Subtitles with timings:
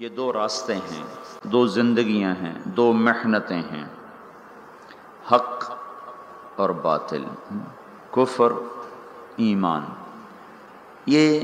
[0.00, 1.04] یہ دو راستے ہیں،
[1.44, 3.84] دو زندگیاں ہیں، دو محنتیں ہیں،
[5.32, 5.72] حق
[6.56, 7.24] اور باطل،
[8.10, 8.52] کفر،
[9.36, 9.82] ایمان۔
[11.06, 11.40] یہ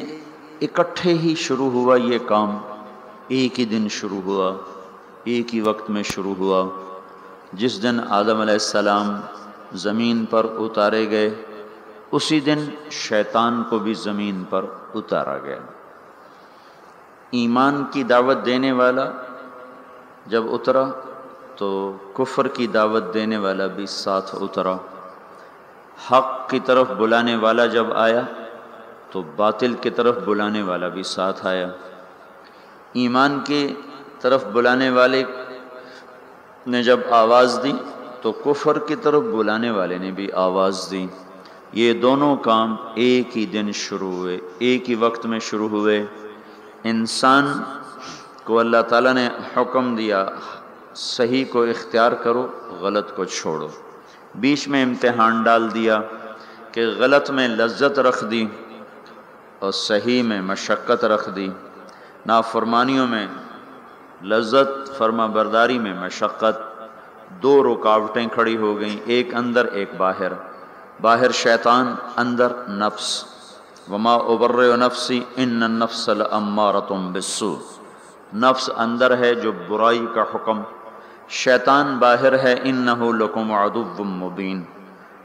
[0.60, 2.58] اکٹھے ہی شروع ہوا یہ کام،
[3.28, 4.56] ایک ہی دن شروع ہوا،
[5.24, 6.70] ایک ہی وقت میں شروع ہوا۔
[7.52, 9.20] جس دن آدم علیہ السلام
[9.72, 11.42] زمین پر اتارے گئے،
[12.12, 14.64] اسی دن شیطان کو بھی زمین پر
[14.94, 15.58] اتارا گیا۔
[17.30, 19.10] ایمان کی دعوت دینے والا
[20.26, 20.84] جب اترا
[21.56, 24.76] تو کفر کی دعوت دینے والا بھی ساتھ اترا۔
[26.10, 28.22] حق کی طرف بلانے والا جب آیا
[29.10, 31.68] تو باطل کی طرف بلانے والا بھی ساتھ آیا۔
[32.92, 33.74] ایمان کی
[34.20, 35.24] طرف بلانے والے
[36.66, 37.72] نے جب آواز دی
[38.22, 41.06] تو کفر کی طرف بلانے والے نے بھی آواز دی۔
[41.72, 46.06] یہ دونوں کام ایک ہی دن شروع ہوئے، ایک ہی وقت میں شروع ہوئے۔
[46.90, 47.62] انسان
[48.44, 50.26] کو اللہ تعالیٰ نے حکم دیا،
[50.94, 52.48] صحیح کو اختیار کرو،
[52.80, 53.68] غلط کو چھوڑو۔
[54.34, 56.00] بیچ میں امتحان ڈال دیا
[56.72, 58.46] کہ غلط میں لذت رکھ دی
[59.58, 61.48] اور صحیح میں مشقت رکھ دی۔
[62.26, 63.26] نافرمانیوں میں
[64.24, 66.82] لذت فرما برداری میں مشقت۔
[67.42, 70.32] دو رکاوٹیں کھڑی ہو گئیں، ایک اندر، ایک باہر۔
[71.00, 73.35] باہر شیطان، اندر نفس۔
[73.90, 77.54] وما ابر و نفسی ان نفس الامارتم بسو
[78.34, 80.62] نفس اندر ہے جو برائی کا حکم،
[81.42, 82.90] شیطان باہر ہے ان نہ
[83.54, 84.62] ادب مبین.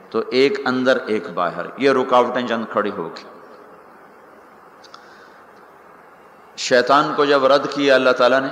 [0.09, 3.23] تو ایک اندر ایک باہر، یہ رکاوٹیں چند کھڑی ہوگی
[6.58, 8.50] شیطان کو جب رد کیا اللہ تعالیٰ نے،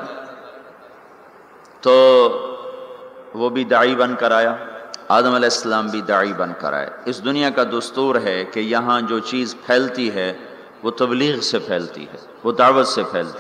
[1.82, 1.94] تو
[3.34, 4.56] وہ بھی داعی بن کر آیا.
[5.10, 9.02] آدم علیہ السلام بھی داعی بن کر آئے۔ اس دنیا کا دستور ہے کہ یہاں
[9.02, 10.34] جو چیز پھیلتی ہے،
[10.84, 13.40] وہ تبلیغ سے پھیلتی ہے، وہ دعوت سے پھیلتی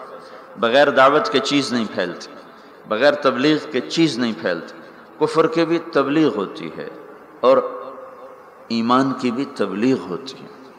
[0.59, 2.31] بغیر دعوت کے چیز نہیں پھیلتی،
[2.87, 4.79] بغیر تبلیغ کے چیز نہیں پھیلتی۔
[5.19, 6.89] کفر کے بھی تبلیغ ہوتی ہے
[7.39, 7.57] اور
[8.67, 10.71] ایمان کی بھی تبلیغ ہوتی ہے۔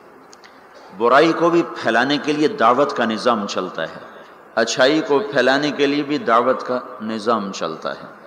[0.99, 4.23] برائی کو بھی پھیلانے کے لیے دعوت کا نظام چلتا ہے۔
[4.55, 8.20] اچھائی کو پھیلانے کے لیے بھی دعوت کا نظام چلتا ہے۔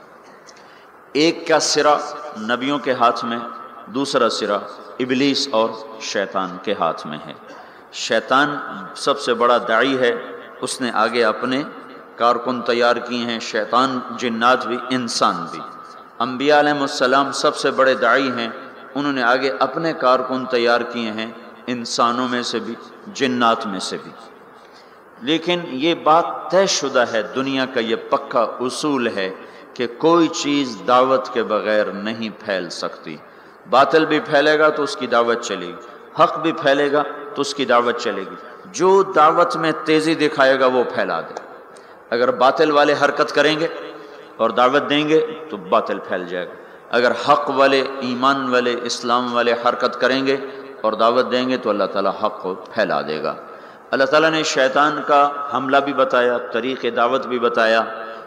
[1.13, 1.97] ایک کا سرا
[2.37, 3.39] نبیوں کے ہاتھ میں،
[3.85, 4.57] دوسرا سرا
[4.99, 5.69] ابلیس اور
[6.01, 7.33] شیطان کے ہاتھ میں ہے۔
[7.91, 8.57] شیطان
[8.95, 10.15] سب سے بڑا داعی ہے۔
[10.61, 11.63] اس نے آگے اپنے
[12.15, 15.59] کارکن تیار کیے ہیں۔ شیطان، جنات بھی، انسان بھی۔
[16.19, 18.49] انبیاء علیہ السلام سب سے بڑے داعی ہیں۔
[18.95, 21.31] انہوں نے آگے اپنے کارکن تیار کیے ہیں۔
[21.67, 22.75] انسانوں میں سے بھی،
[23.07, 24.11] جنات میں سے بھی۔
[25.21, 29.29] لیکن یہ بات طے شدہ ہے۔ دنیا کا یہ پکا اصول ہے۔
[29.73, 33.17] کہ کوئی چیز دعوت کے بغیر نہیں پھیل سکتی۔
[33.69, 35.75] باطل بھی پھیلے گا تو اس کی دعوت چلے گی۔
[36.19, 37.03] حق بھی پھیلے گا
[37.35, 38.35] تو اس کی دعوت چلے گی۔
[38.65, 41.33] جو دعوت میں تیزی دکھائے گا وہ پھیلا دے۔
[42.09, 43.67] اگر باطل والے حرکت کریں گے
[44.37, 46.53] اور دعوت دیں گے تو باطل پھیل جائے گا۔
[46.91, 50.37] اگر حق والے، ایمان والے، اسلام والے حرکت کریں گے
[50.81, 53.35] اور دعوت دیں گے تو اللہ تعالیٰ حق کو پھیلا دے گا۔
[53.91, 57.83] اللہ تعالیٰ نے شیطان کا حملہ بھی بتایا، طریق دعوت بھی بتایا۔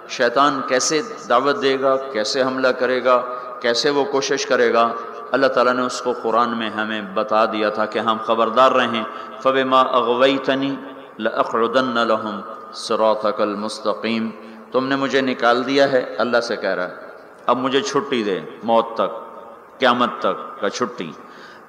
[0.08, 3.22] شیطان کیسے دعوت دے گا، کیسے حملہ کرے گا،
[3.60, 4.92] کیسے وہ کوشش کرے گا؟
[5.32, 9.04] اللہ تعالیٰ نے اس کو قرآن میں ہمیں بتا دیا تھا کہ ہم خبردار رہیں۔
[9.42, 10.76] فب ما اغوئی تنی
[11.18, 12.40] لقردن لحم
[13.38, 14.30] المستقیم
[14.72, 16.94] تم نے مجھے نکال دیا ہے، اللہ سے کہہ رہا ہے۔
[17.46, 19.40] اب مجھے چھٹی دے، موت تک،
[19.80, 21.12] قیامت تک کا چھٹی۔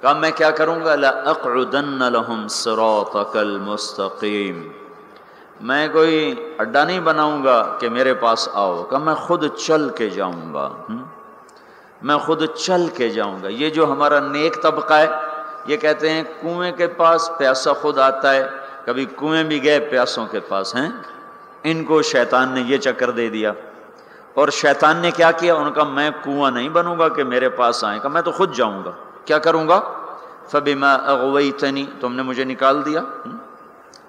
[0.00, 4.87] کہا، میں کیا کروں گا؟ لَأَقْعُدَنَّ لَهُمْ صِرَاطَكَ الْمُسْتَقِيمِ۔
[5.60, 10.10] میں کوئی اڈا نہیں بناؤں گا کہ میرے پاس آؤ کہ میں خود چل کے
[10.10, 10.68] جاؤں گا
[12.02, 15.06] میں خود چل کے جاؤں گا۔ یہ جو ہمارا نیک طبقہ ہے،
[15.66, 18.48] یہ کہتے ہیں کنویں کے پاس پیاسا خود آتا ہے،
[18.84, 20.88] کبھی کنویں بھی گئے پیاسوں کے پاس، ہیں؟
[21.62, 23.52] ان کو شیطان نے یہ چکر دے دیا۔
[24.34, 27.84] اور شیطان نے کیا کیا؟ ان کا میں کنواں نہیں بنوں گا کہ میرے پاس
[27.84, 28.90] آئیں، کہ میں تو خود جاؤں گا۔
[29.24, 29.80] کیا کروں گا؟
[30.48, 33.00] فبما اغویتنی، تم نے مجھے نکال دیا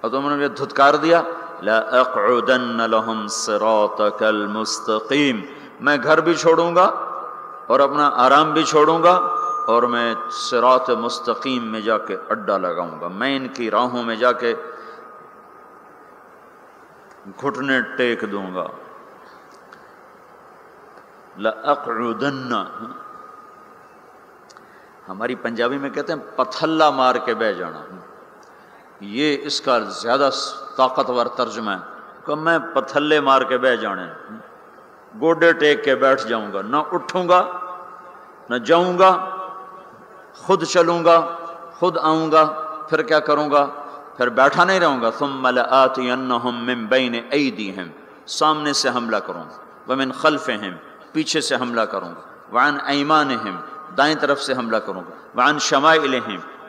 [0.02, 1.22] اور تم نے مجھے دھتکار دیا۔
[1.62, 5.42] لأقعدن لهم صراطك المستقیم
[5.80, 6.86] میں گھر بھی چھوڑوں گا
[7.68, 9.14] اور اپنا آرام بھی چھوڑوں گا
[9.68, 14.16] اور میں صراط مستقیم میں جا کے اڈا لگاؤں گا میں ان کی راہوں میں
[14.16, 14.54] جا کے
[17.38, 18.68] گھٹنے ٹیک دوں گا
[21.38, 22.66] لأقعدن ہاں
[25.10, 27.84] ہماری پنجابی میں کہتے ہیں پتھلا مار کے بہ جانا
[29.00, 30.30] یہ اس کا زیادہ
[30.78, 31.78] طاقتور ترجمہ ہے
[32.26, 34.06] کہ میں پتھلے مار کے بہ جانے،
[35.22, 37.42] گوڈے ٹیک کے بیٹھ جاؤں گا، نہ اٹھوں گا،
[38.50, 39.12] نہ جاؤں گا،
[40.38, 41.20] خود چلوں گا،
[41.80, 42.44] خود آؤں گا،
[42.90, 43.66] پھر کیا کروں گا؟
[44.18, 47.90] پھر بیٹھا نہیں رہوں گا۔ ثم لآتینہم من بین ایدیہم،
[48.26, 49.58] سامنے سے حملہ کروں گا،
[49.88, 50.50] ومن خلف
[51.12, 52.22] پیچھے سے حملہ کروں گا،
[52.54, 53.30] وعن ایمان
[53.98, 56.16] دائیں طرف سے حملہ کروں گا، وعن شمائل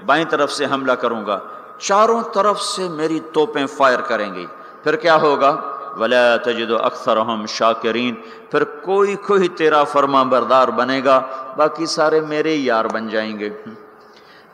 [0.06, 1.38] بائیں طرف سے حملہ کروں گا۔
[1.80, 4.46] چاروں طرف سے میری توپیں فائر کریں گی۔
[4.84, 5.60] پھر کیا ہوگا؟
[5.98, 8.14] ولا تجد اکثر ہم شاکرین
[8.50, 11.22] پھر کوئی کوئی تیرا فرما بردار بنے گا۔
[11.56, 13.50] باقی سارے میرے یار بن جائیں گے۔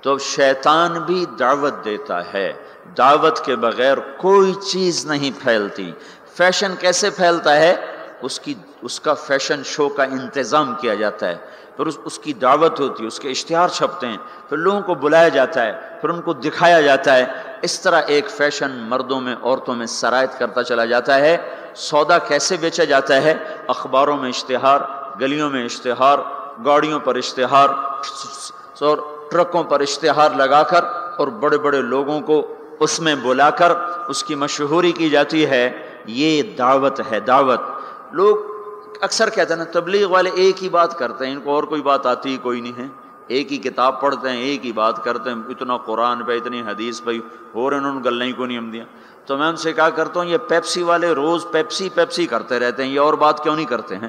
[0.00, 2.52] تو شیطان بھی دعوت دیتا ہے۔
[2.98, 5.92] دعوت کے بغیر کوئی چیز نہیں پھیلتی۔
[6.36, 7.76] فیشن کیسے پھیلتا ہے؟
[8.22, 11.36] اس کی، اس کا فیشن شو کا انتظام کیا جاتا ہے۔
[11.76, 14.16] پھر اس اس کی دعوت ہوتی ہے، اس کے اشتہار چھپتے ہیں۔
[14.48, 17.24] پھر لوگوں کو بلایا جاتا ہے، پھر ان کو دکھایا جاتا ہے۔
[17.62, 21.36] اس طرح ایک فیشن مردوں میں، عورتوں میں سرایت کرتا چلا جاتا ہے۔
[21.74, 23.34] سودا کیسے بیچا جاتا ہے؟
[23.68, 24.80] اخباروں میں اشتہار،
[25.20, 26.18] گلیوں میں اشتہار،
[26.64, 27.68] گاڑیوں پر اشتہار،
[28.80, 28.98] اور
[29.30, 30.84] ٹرکوں پر اشتہار لگا کر
[31.18, 33.72] اور بڑے بڑے لوگوں کو اس میں بلا کر
[34.08, 35.70] اس کی مشہوری کی جاتی ہے۔
[36.06, 37.60] یہ دعوت ہے، دعوت۔
[38.12, 38.55] لوگ
[39.00, 41.82] اکثر کہتے ہیں نا، تبلیغ والے ایک ہی بات کرتے ہیں، ان کو اور کوئی
[41.82, 42.86] بات آتی ہی کوئی نہیں ہے۔
[43.26, 47.02] ایک ہی کتاب پڑھتے ہیں، ایک ہی بات کرتے ہیں۔ اتنا قرآن پہ، اتنی حدیث
[47.02, 47.10] پہ،
[47.52, 48.84] اور انہوں نے گلیں کو نہیں ہم دیا؟
[49.26, 52.84] تو میں ان سے کیا کرتا ہوں، یہ پیپسی والے روز پیپسی پیپسی کرتے رہتے
[52.84, 54.08] ہیں، یہ اور بات کیوں نہیں کرتے ہیں؟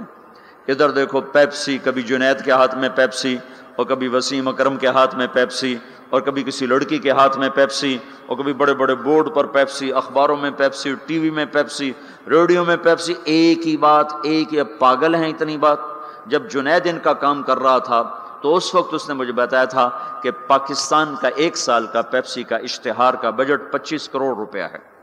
[0.68, 3.38] ادھر دیکھو، پیپسی، کبھی جنید کے ہاتھ میں پیپسی
[3.76, 5.78] اور کبھی وسیم اکرم کے ہاتھ میں پیپسی۔
[6.10, 9.94] اور کبھی کسی لڑکی کے ہاتھ میں پیپسی اور کبھی بڑے بڑے بورڈ پر پیپسی،
[9.94, 11.94] اخباروں میں پیپسی، ٹی وی میں پیپسی،
[12.30, 15.80] ریڈیو میں پیپسی، ایک ہی بات، ایک ہی پاگل ہیں اتنی بات۔
[16.26, 18.04] جب جنید ان کا کام کر رہا تھا
[18.42, 19.90] تو اس وقت اس نے مجھے بتایا تھا
[20.22, 24.98] کہ پاکستان کا ایک سال کا پیپسی کا اشتہار کا بجٹ پچیس کروڑ روپیہ ہے۔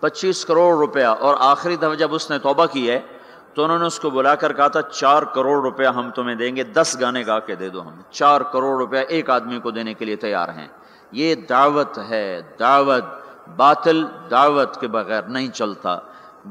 [0.00, 3.00] پچیس کروڑ روپیہ اور آخری دفعہ جب اس نے توبہ کی ہے
[3.54, 6.56] تو انہوں نے اس کو بلا کر کہا تھا، چار کروڑ روپیہ ہم تمہیں دیں
[6.56, 9.94] گے، دس گانے گا کے دے دو ہمیں۔ چار کروڑ روپیہ ایک آدمی کو دینے
[9.94, 10.68] کے لیے تیار ہیں۔
[11.12, 13.04] یہ دعوت ہے، دعوت۔
[13.56, 15.98] باطل دعوت کے بغیر نہیں چلتا۔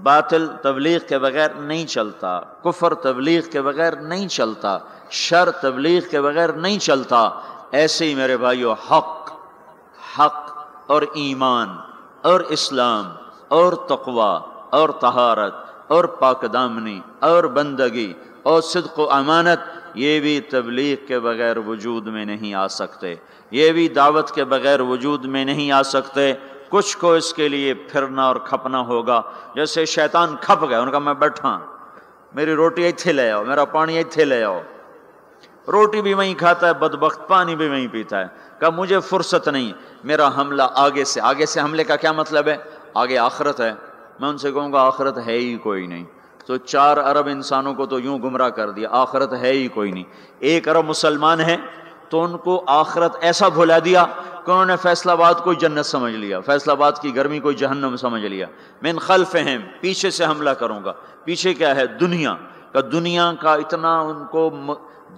[0.03, 4.77] باطل تبلیغ کے بغیر نہیں چلتا۔ کفر تبلیغ کے بغیر نہیں چلتا۔
[5.09, 7.29] شر تبلیغ کے بغیر نہیں چلتا۔
[7.71, 9.31] ایسے ہی میرے بھائیو، حق
[10.19, 11.67] حق اور ایمان
[12.21, 13.05] اور اسلام
[13.47, 14.39] اور تقوا
[14.69, 19.59] اور طہارت اور پاک دامنی اور بندگی اور صدق و امانت،
[19.93, 23.15] یہ بھی تبلیغ کے بغیر وجود میں نہیں آ سکتے۔
[23.51, 26.33] یہ بھی دعوت کے بغیر وجود میں نہیں آ سکتے۔
[26.69, 29.21] کچھ کو اس کے لیے پھرنا اور کھپنا ہوگا۔
[29.55, 31.59] جیسے شیطان کھپ گئے، ان کا میں بیٹھا۔
[32.33, 34.61] میری روٹی ایتھے لے آؤ، میرا پانی ایتھے لے آؤ۔
[35.67, 38.25] روٹی بھی وہیں کھاتا ہے، بدبخت پانی بھی وہیں پیتا ہے۔
[38.59, 39.71] کہا مجھے فرصت نہیں،
[40.03, 42.57] میرا حملہ آگے سے آگے سے حملے کا کیا مطلب ہے؟
[42.93, 43.73] آگے آخرت ہے۔
[44.21, 46.03] میں ان سے کہوں گا آخرت ہے ہی کوئی نہیں۔
[46.45, 50.03] تو چار ارب انسانوں کو تو یوں گمراہ کر دیا، آخرت ہے ہی کوئی نہیں۔
[50.39, 51.57] ایک ارب مسلمان ہے
[52.09, 54.05] تو ان کو آخرت ایسا بھلا دیا
[54.45, 57.95] کہ انہوں نے فیصلہ آباد کو جنت سمجھ لیا، فیصلہ آباد کی گرمی کو جہنم
[57.95, 58.45] سمجھ لیا۔
[58.81, 62.35] من خلف ہیں، پیچھے سے حملہ کروں گا۔ پیچھے کیا ہے؟ دنیا۔
[62.71, 64.51] کا دنیا کا اتنا ان کو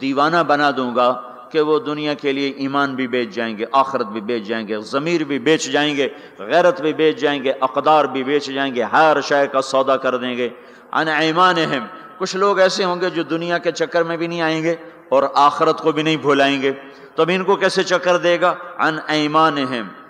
[0.02, 4.06] دیوانہ بنا دوں گا کہ وہ دنیا کے لیے ایمان بھی بیچ جائیں گے، آخرت
[4.06, 6.08] بھی بیچ جائیں گے، ضمیر بھی بیچ جائیں گے،
[6.40, 10.18] غیرت بھی بیچ جائیں گے، اقدار بھی بیچ جائیں گے، ہر شے کا سودا کر
[10.18, 10.50] دیں گے۔
[10.92, 11.56] ان ایمان
[12.18, 14.76] کچھ لوگ ایسے ہوں گے جو دنیا کے چکر میں بھی نہیں آئیں گے
[15.10, 16.72] اور آخرت کو بھی نہیں بھولائیں گے۔
[17.16, 19.58] تو اب ان کو کیسے چکر دے گا؟ ان ایمان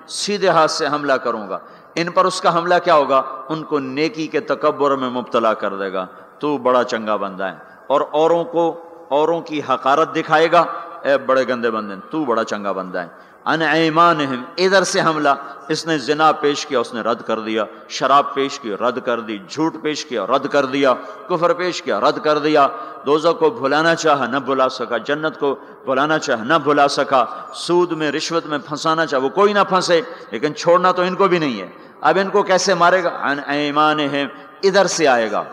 [0.08, 1.60] سیدھے ہاتھ سے حملہ کروں گا۔
[1.96, 5.76] ان پر اس کا حملہ کیا ہوگا؟ ان کو نیکی کے تکبر میں مبتلا کر
[5.76, 6.06] دے گا۔
[6.40, 7.56] تو بڑا چنگا بندہ ہے۔
[7.88, 10.66] اور اوروں کو، اوروں کی حقارت دکھائے گا۔
[11.04, 13.08] اے بڑے گندے بندے، تو بڑا چنگا بندہ ہے۔
[13.46, 15.30] ان ایمانہم، ادھر سے حملہ۔
[15.68, 19.20] اس نے زنا پیش کیا، اس نے رد کر دیا۔ شراب پیش کی، رد کر
[19.20, 20.94] دی۔ جھوٹ پیش کیا، رد کر دیا۔
[21.30, 22.68] کفر پیش کیا، رد کر دیا۔
[23.06, 25.56] دوزہ کو بھلانا چاہا نہ بھلا سکا، جنت کو
[25.86, 30.02] بھلانا چاہا نہ بھلا سکا۔ سود میں، رشوت میں پھنسانا چاہا وہ کوئی نہ پھنسے۔
[30.32, 31.68] لیکن چھوڑنا تو ان کو بھی نہیں ہے۔
[32.02, 34.28] اب ان کو کیسے مارے گا؟ ان ایمانہم،
[34.64, 35.44] ادھر سے آئے گا۔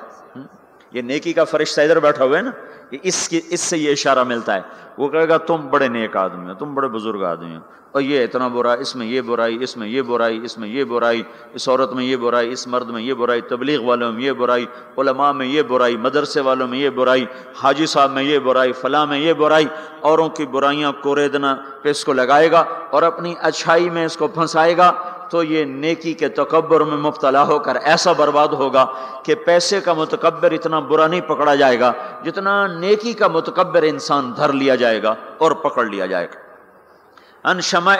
[0.93, 2.51] یہ نیکی کا فرشتہ ادھر بیٹھا ہوا ہے نا۔
[2.91, 4.61] کہ اس کی اس سے یہ اشارہ ملتا ہے
[4.99, 7.61] وہ کہے گا تم بڑے نیک آدمی ہو تم بڑے بزرگ آدمی ہو
[7.93, 10.85] اور یہ اتنا برا اس میں یہ برائی اس میں یہ برائی اس میں یہ
[10.85, 11.23] برائی
[11.55, 14.67] اس عورت میں یہ برائی اس مرد میں یہ برائی تبلیغ والوں میں یہ برائی
[14.99, 17.25] علماء میں یہ برائی مدرسے والوں میں یہ برائی
[17.63, 19.67] حاجی صاحب میں یہ برائی فلاں میں یہ برائی
[20.01, 24.29] اوروں کی برائیاں کوریدنا پہ اس کو لگائے گا اور اپنی اچھائی میں اس کو
[24.29, 24.93] پھنسائے گا
[25.31, 28.87] تو یہ نیکی کے تکبر میں مبتلا ہو کر ایسا برباد ہوگا
[29.25, 31.93] کہ پیسے کا متکبر اتنا برا نہیں پکڑا جائے گا
[32.25, 37.61] جتنا نیکی کا متکبر انسان دھر لیا جائے گا اور پکڑ لیا جائے گا۔ ان
[37.61, 37.97] شمع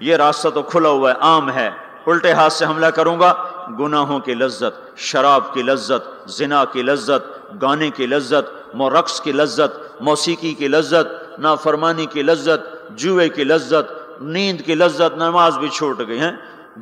[0.00, 1.70] یہ راستہ تو کھلا ہوا ہے، عام ہے۔
[2.06, 3.34] الٹے ہاتھ سے حملہ کروں گا،
[3.78, 10.02] گناہوں کی لذت، شراب کی لذت، زنا کی لذت، گانے کی لذت مورقص کی لذت،
[10.02, 15.98] موسیقی کی لذت، نافرمانی کی لذت، جوئے کی لذت نیند کی لذت نماز بھی چھوٹ
[16.08, 16.32] گئی ہیں۔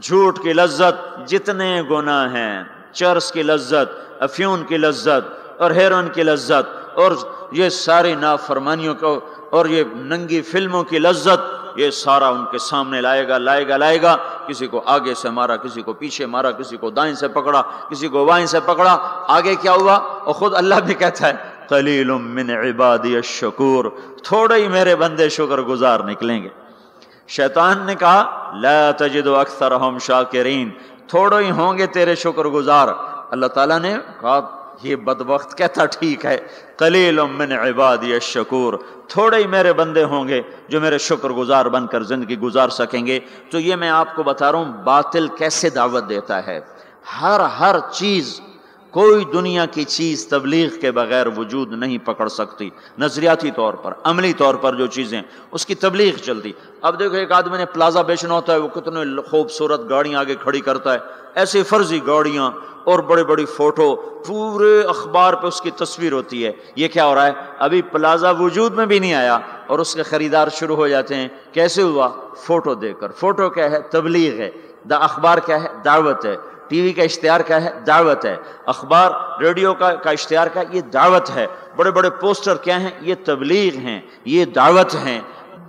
[0.02, 6.22] جھوٹ کی لذت جتنے گناہ ہیں، چرس کی لذت، افیون کی لذت اور ہیرون کی
[6.22, 7.12] لذت اور
[7.52, 13.00] یہ ساری نافرمانیوں کو اور یہ ننگی فلموں کی لذت، یہ سارا ان کے سامنے
[13.00, 14.16] لائے گا لائے گا لائے گا۔
[14.46, 18.08] کسی کو آگے سے مارا، کسی کو پیچھے مارا، کسی کو دائیں سے پکڑا، کسی
[18.08, 21.32] کو وائیں سے پکڑا۔ آگے کیا ہوا؟ اور خود اللہ بھی کہتا ہے،
[21.68, 23.84] قلیل من عبادی الشکور۔
[24.22, 26.67] تھوڑے ہی میرے بندے شکر گزار نکلیں گے۔
[27.28, 30.70] شیطان نے کہا، لا تجد اکثرهم شاکرین،
[31.06, 32.88] تھوڑے ہی ہوں گے تیرے شکر گزار۔
[33.30, 34.40] اللہ تعالیٰ نے کہا،
[34.82, 36.38] یہ بدبخت کہتا ٹھیک ہے۔
[36.76, 38.74] قلیل من عبادی الشکور،
[39.08, 43.06] تھوڑے ہی میرے بندے ہوں گے جو میرے شکر گزار بن کر زندگی گزار سکیں
[43.06, 43.20] گے۔
[43.50, 46.60] تو یہ میں آپ کو بتا رہا ہوں، باطل کیسے دعوت دیتا ہے؟
[47.20, 48.40] ہر ہر چیز
[48.90, 54.32] کوئی دنیا کی چیز تبلیغ کے بغیر وجود نہیں پکڑ سکتی۔ نظریاتی طور پر، عملی
[54.32, 58.34] طور پر جو چیزیں، اس کی تبلیغ چلتی۔ اب دیکھو، ایک آدمی نے پلازا بیچنا
[58.34, 60.98] ہوتا ہے، وہ کتنے خوبصورت گاڑیاں آگے کھڑی کرتا ہے۔
[61.34, 62.50] ایسی فرضی گاڑیاں
[62.84, 67.14] اور بڑے بڑی فوٹو، پورے اخبار پہ اس کی تصویر ہوتی ہے۔ یہ کیا ہو
[67.14, 70.88] رہا ہے؟ ابھی پلازا وجود میں بھی نہیں آیا اور اس کے خریدار شروع ہو
[70.88, 74.50] جاتے ہیں۔ کیسے ہوا؟ فوٹو دیکھ کر۔ فوٹو کیا ہے؟ تبلیغ ہے۔
[74.90, 76.36] دا اخبار کیا ہے؟ دعوت ہے۔
[76.68, 79.10] ٹی وی کا اشتہار کیا ہے؟ دعوت ہے۔ اخبار،
[79.40, 81.46] ریڈیو کا کا اشتہار کا یہ دعوت ہے۔
[81.76, 85.20] بڑے بڑے پوسٹر کیا ہیں؟ یہ تبلیغ ہیں۔ یہ دعوت ہیں۔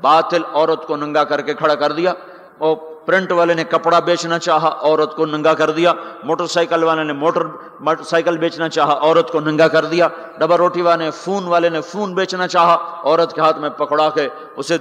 [0.02, 2.14] باطل عورت کو ننگا کر کے کھڑا کر دیا۔
[2.58, 7.04] اور پرنٹ والے نے کپڑا بیچنا چاہا، عورت کو ننگا کر دیا۔ موٹر سائیکل والے
[7.04, 7.44] نے موٹر
[7.80, 11.70] موٹر سائیکل بیچنا چاہا، عورت کو ننگا کر دیا۔ ڈبا روٹی والے نے فون والے
[11.70, 14.78] نے فون بیچنا چاہا، عورت کے ہاتھ میں پکڑا کے اسے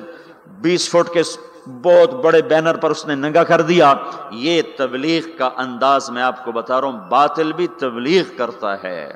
[0.48, 1.22] بیس فٹ کے
[1.68, 3.94] بہت بڑے بینر پر اس نے ننگا کر دیا۔
[4.30, 9.12] یہ تبلیغ کا انداز میں آپ کو بتا رہا ہوں، باطل بھی تبلیغ کرتا ہے۔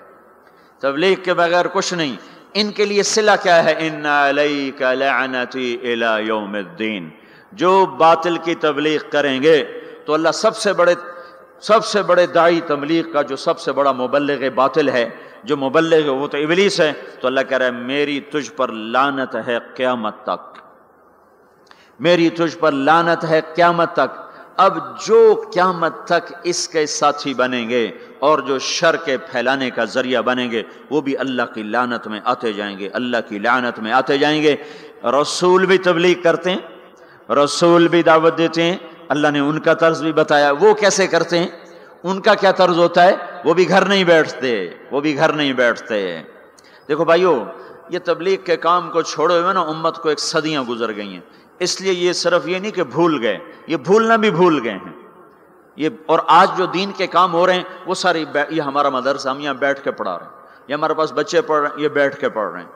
[0.78, 2.16] تبلیغ کے بغیر کچھ نہیں۔
[2.54, 4.02] ان کے لیے صلح کیا ہے؟ ان
[4.98, 7.10] لعنتی الى یوم الدین
[7.52, 10.94] جو باطل کی تبلیغ کریں گے، تو اللہ سب سے بڑے،
[11.60, 15.08] سب سے بڑے دائی تبلیغ کا جو سب سے بڑا مبلغ باطل ہے،
[15.44, 19.36] جو مبلغ وہ تو ابلیس ہے، تو اللہ کہہ رہا ہے، میری تجھ پر لانت
[19.46, 20.61] ہے قیامت تک۔
[22.02, 27.68] میری تجھ پر لانت ہے قیامت تک۔ اب جو قیامت تک اس کے ساتھی بنیں
[27.68, 32.08] گے اور جو شر کے پھیلانے کا ذریعہ بنیں گے، وہ بھی اللہ کی لانت
[32.08, 34.56] میں آتے جائیں گے۔ اللہ کی لانت میں آتے جائیں گے۔
[35.04, 36.58] رسول بھی تبلیغ کرتے ہیں،
[37.32, 38.76] رسول بھی دعوت دیتے ہیں۔
[39.08, 41.48] اللہ نے ان کا طرز بھی بتایا۔ وہ کیسے کرتے ہیں؟
[42.02, 45.52] ان کا کیا طرز ہوتا ہے؟ وہ بھی گھر نہیں بیٹھتے، وہ بھی گھر نہیں
[45.52, 46.22] بیٹھتے۔
[46.88, 47.44] دیکھو بھائیو،
[47.90, 51.41] یہ تبلیغ کے کام کو چھوڑے ہوئے نا، امت کو ایک صدیاں گزر گئی ہیں۔
[51.62, 54.92] اس لیے یہ صرف یہ نہیں کہ بھول گئے، یہ بھولنا بھی بھول گئے ہیں۔
[55.76, 59.28] یہ اور آج جو دین کے کام ہو رہے ہیں، وہ سارے یہ ہمارا مدرسہ،
[59.28, 60.32] ہم یہاں بیٹھ کے پڑھا رہے ہیں۔
[60.68, 62.68] یہ ہمارے پاس بچے پڑھ رہے ہیں، یہ بیٹھ کے پڑھ رہے ہیں۔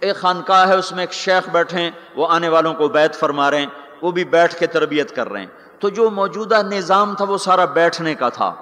[0.00, 3.50] ایک خانقاہ ہے، اس میں ایک شیخ بیٹھے ہیں، وہ آنے والوں کو بیت فرما
[3.50, 3.66] رہے ہیں،
[4.02, 5.46] وہ بھی بیٹھ کے تربیت کر رہے ہیں۔
[5.78, 8.54] تو جو موجودہ نظام تھا، وہ سارا بیٹھنے کا تھا۔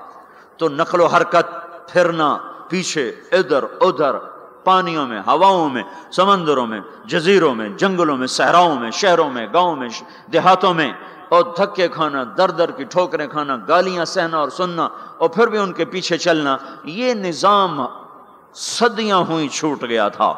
[0.56, 1.54] تو نقل و حرکت،
[1.88, 8.80] پھرنا، پیچھے، ادھر ادھر پانیوں میں، ہواؤں میں، سمندروں میں، جزیروں میں، جنگلوں میں، صحراؤں
[8.80, 9.88] میں، شہروں میں، گاؤں میں،
[10.32, 10.92] دیہاتوں میں۔
[11.28, 14.88] اور دھکے کھانا، در در کی ٹھوکریں کھانا، گالیاں سہنا اور سننا،
[15.18, 17.80] اور پھر بھی ان کے پیچھے چلنا، یہ نظام
[18.54, 20.34] صدیاں ہوئی چھوٹ گیا تھا۔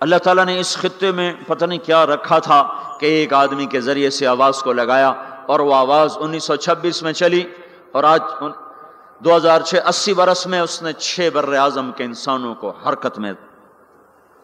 [0.00, 2.68] اللہ تعالیٰ نے اس خطے میں پتہ نہیں کیا رکھا تھا
[3.00, 5.12] کہ ایک آدمی کے ذریعے سے آواز کو لگایا
[5.46, 7.44] اور وہ آواز انیس سو چھبیس میں چلی
[7.92, 8.20] اور آج
[9.24, 13.18] دو ہزار چھ، اسی برس میں اس نے چھ بر اعظم کے انسانوں کو حرکت
[13.18, 13.32] میں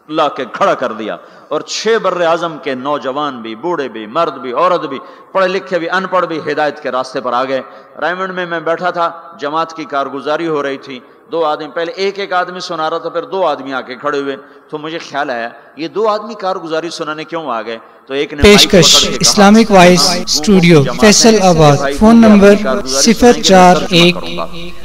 [0.09, 1.17] لا کے کھڑا کر دیا
[1.47, 4.99] اور چھ بر اعظم کے نوجوان بھی، بوڑھے بھی، مرد بھی، عورت بھی،
[5.31, 7.61] پڑھے لکھے بھی ان پڑھ بھی ہدایت کے راستے پر آ گئے۔
[8.01, 10.99] رائمنڈ میں میں بیٹھا تھا، جماعت کی کارگزاری ہو رہی تھی۔
[11.31, 14.19] دو آدمی پہلے ایک ایک آدمی سنا رہا تھا پھر دو آدمی آ کے کھڑے
[14.19, 14.35] ہوئے
[14.69, 18.41] تو مجھے خیال آیا یہ دو آدمی کارگزاری سنانے کیوں آ گئے؟ تو ایک نے
[18.41, 24.15] پیشکش اسلامک وائس اسٹوڈیو فیصل آباد فون نمبر صفر چار ایک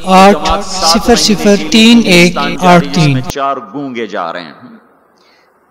[0.04, 4.52] آٹھ صفر صفر تین ایک آٹھ تین۔ چار گونگے جا رہے ہیں۔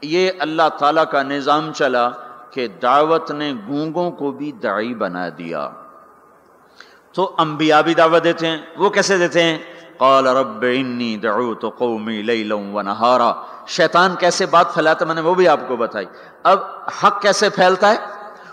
[0.01, 2.09] یہ اللہ تعالیٰ کا نظام چلا
[2.51, 5.69] کہ دعوت نے گونگوں کو بھی دائی بنا دیا۔
[7.13, 9.57] تو انبیاء بھی دعوت دیتے ہیں وہ کیسے دیتے ہیں؟
[10.01, 13.33] قال رب انی دعوت قومی لیلا و نہارا۔
[13.67, 16.05] شیطان کیسے بات پھیلاتا میں نے وہ بھی آپ کو بتائی۔
[16.43, 16.59] اب
[17.03, 17.95] حق کیسے پھیلتا ہے؟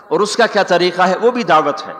[0.07, 1.93] اور اس کا کیا طریقہ ہے؟ وہ بھی دعوت ہے۔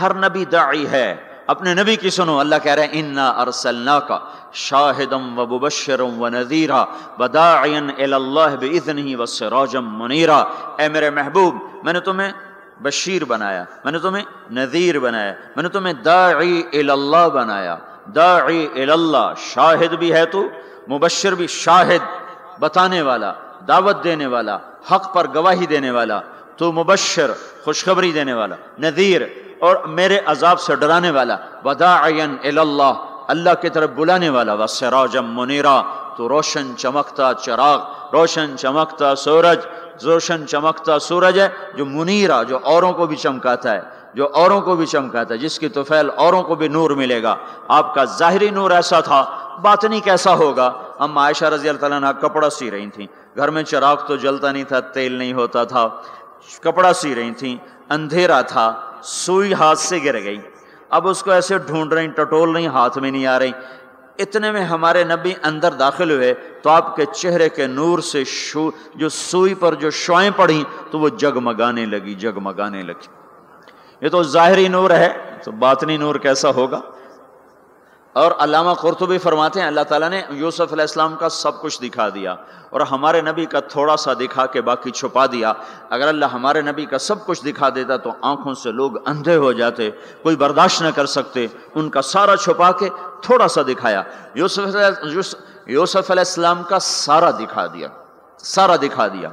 [0.00, 4.12] ہر نبی داعی ہے۔ اپنے نبی کی سنو۔ اللہ کہہ رہے ہیں، انا ارسلناک
[4.52, 6.84] شاہدم و مبشرم و نذیرا
[7.18, 10.44] وداعیا الی اللہ باذنہ و سراجا منیرا
[10.78, 12.32] اے میرے محبوب، میں نے تمہیں
[12.82, 17.76] بشیر بنایا، میں نے تمہیں نذیر بنایا، میں نے تمہیں داعی اللہ بنایا۔
[18.14, 20.42] داعی اللہ شاہد بھی ہے تو،
[20.90, 22.02] مبشر بھی شاہد،
[22.60, 23.32] بتانے والا،
[23.68, 24.56] دعوت دینے والا،
[24.90, 26.20] حق پر گواہی دینے والا،
[26.56, 27.30] تو مبشر،
[27.64, 29.22] خوشخبری دینے والا، نذیر
[29.58, 32.92] اور میرے عذاب سے ڈرانے والا وداعین اللہ
[33.28, 35.82] اللہ کی طرف بلانے والا وہ سراجم منیرا،
[36.16, 37.80] تو روشن چمکتا چراغ،
[38.12, 39.58] روشن چمکتا سورج،
[40.04, 43.80] روشن چمکتا سورج ہے، جو منیرا، جو اوروں کو بھی چمکاتا ہے۔
[44.14, 47.36] جو اوروں کو بھی چمکاتا ہے، جس کی توفیل اوروں کو بھی نور ملے گا۔
[47.68, 49.24] آپ کا ظاہری نور ایسا تھا،
[49.62, 53.62] باطنی کیسا ہوگا؟ ہم عائشہ رضی اللہ تعالیٰ عنہ کپڑا سی رہی تھیں۔ گھر میں
[53.62, 55.88] چراغ تو جلتا نہیں تھا، تیل نہیں ہوتا تھا۔
[56.60, 57.56] کپڑا سی رہی تھیں،
[57.90, 60.38] اندھیرا تھا، سوئی ہاتھ سے گر گئی۔
[60.90, 63.52] اب اس کو ایسے ڈھونڈ رہی ٹٹول نہیں، ہاتھ میں نہیں آ رہی۔
[64.18, 68.70] اتنے میں ہمارے نبی اندر داخل ہوئے تو آپ کے چہرے کے نور سے شو،
[68.94, 73.21] جو سوئی پر جو شوائیں پڑیں تو وہ جگمگانے لگی جگمگانے لگی۔
[74.02, 76.80] یہ تو ظاہری نور ہے، تو باطنی نور کیسا ہوگا؟
[78.12, 82.08] اور علامہ قرطبی فرماتے ہیں، اللہ تعالیٰ نے یوسف علیہ السلام کا سب کچھ دکھا
[82.08, 82.32] دیا
[82.70, 85.52] اور ہمارے نبی کا تھوڑا سا دکھا کے باقی چھپا دیا۔
[85.90, 89.52] اگر اللہ ہمارے نبی کا سب کچھ دکھا دیتا تو آنکھوں سے لوگ اندھے ہو
[89.52, 89.90] جاتے،
[90.22, 92.88] کوئی برداشت نہ کر سکتے۔ ان کا سارا چھپا کے
[93.22, 94.02] تھوڑا سا دکھایا۔
[94.34, 94.76] یوسف
[95.66, 97.88] یوسف علیہ السلام کا سارا دکھا دیا،
[98.38, 99.28] سارا دکھا دیا۔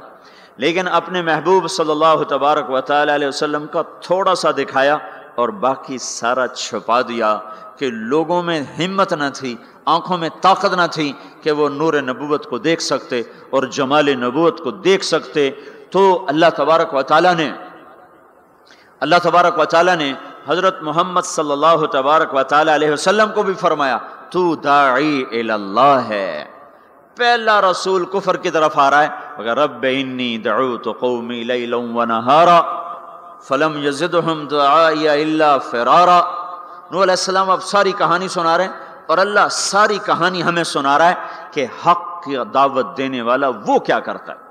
[0.60, 4.96] لیکن اپنے محبوب صلی اللہ تبارک و تعالی علیہ وسلم کا تھوڑا سا دکھایا
[5.34, 7.38] اور باقی سارا چھپا دیا
[7.76, 11.12] کہ لوگوں میں ہمت نہ تھی، آنکھوں میں طاقت نہ تھی
[11.42, 15.50] کہ وہ نور نبوت کو دیکھ سکتے اور جمال نبوت کو دیکھ سکتے۔
[15.90, 17.50] تو اللہ تبارک و تعالیٰ نے،
[19.00, 20.12] اللہ تبارک و تعالیٰ نے
[20.46, 23.98] حضرت محمد صلی اللہ تبارک و تعالیٰ علیہ وسلم کو بھی فرمایا،
[24.30, 26.44] تو داعی اللہ ہے۔
[27.16, 32.04] پہلا رسول کفر کی طرف آ رہا ہے۔ اگر رب انی دعوت قومی لیلا و
[32.04, 32.62] نہارا
[33.42, 36.20] فلم یزدہم دعائی الا فرارا۔
[36.90, 38.72] نو علیہ السلام اب ساری کہانی سنا رہے ہیں
[39.06, 41.14] اور اللہ ساری کہانی ہمیں سنا رہا ہے
[41.50, 44.50] کہ حق کی دعوت دینے والا وہ کیا کرتا ہے۔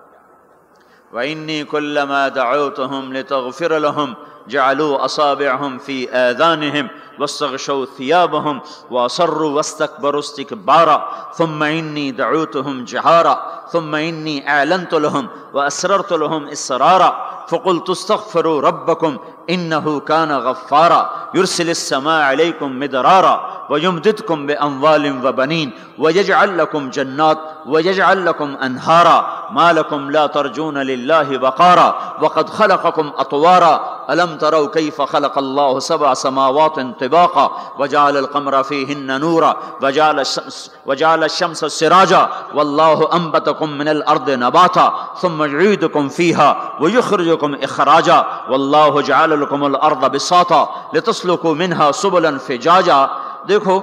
[1.13, 4.13] وَإِنِّي كُلَّمَا دَعَوْتُهُمْ لِتَغْفِرَ لَهُمْ
[4.49, 6.87] جعلوا اصابعهم في اذانهم
[7.19, 10.97] واستغشوا ثيابهم واصروا واستكبروا استكبارا.
[11.33, 13.65] ثم اني دعوتهم جهارا.
[13.71, 19.17] ثم اني اعلنت لهم واسررت لهم اسرارا فقلت استغفروا ربكم
[19.49, 21.09] إنه كان غفارا.
[21.33, 29.49] يرسل السماء عليكم مدرارا ويمددكم بأموال وبنين ويجعل لكم جنات ويجعل لكم أنهارا.
[29.51, 33.99] ما لكم لا ترجون لله بقارا وقد خلقكم أطوارا.
[34.09, 39.57] ألم تروا كيف خلق الله سبع سماوات طباقا؟ وجعل القمر فيهن نورا.
[39.81, 42.29] وجعل الشمس, وجعل الشمس سراجا.
[42.53, 44.93] والله أنبتكم من الأرض نباتا.
[45.21, 48.25] ثم يعيدكم فيها ويخرجكم إخراجا.
[48.49, 53.05] والله جعل لكم الأرض بساطا لتسلكوا منها سبلا فجاجا۔
[53.47, 53.79] دیکھو،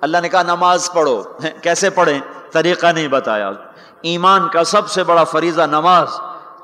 [0.00, 1.22] اللہ نے کہا نماز پڑھو۔
[1.62, 2.18] کیسے پڑھیں؟
[2.52, 3.50] طریقہ نہیں بتایا۔
[4.02, 6.06] ایمان کا سب سے بڑا فریضہ نماز۔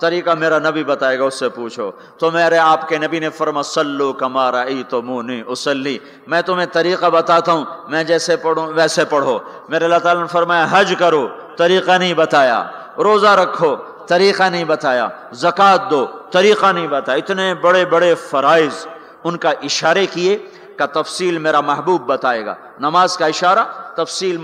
[0.00, 3.62] طریقہ میرا نبی بتائے گا، اس سے پوچھو۔ تو میرے آپ کے نبی نے فرما
[3.62, 9.04] سلو کمارا ای تو منہ اسلی میں تمہیں طریقہ بتاتا ہوں۔ میں جیسے پڑھوں، ویسے
[9.04, 12.64] پڑھو۔ میرے اللہ تعالیٰ نے فرمایا، حج کرو۔ طریقہ نہیں بتایا۔
[12.98, 13.76] روزہ رکھو۔
[14.06, 18.86] طریقہ نہیں بتایا، زکوٰۃ دو، طریقہ نہیں بتایا، اتنے بڑے بڑے فرائض
[19.24, 20.38] ان کا اشارے کیے
[20.76, 24.36] کا تفصیل میرا محبوب بتائے گا۔ نماز کا اشارہ، تفصیل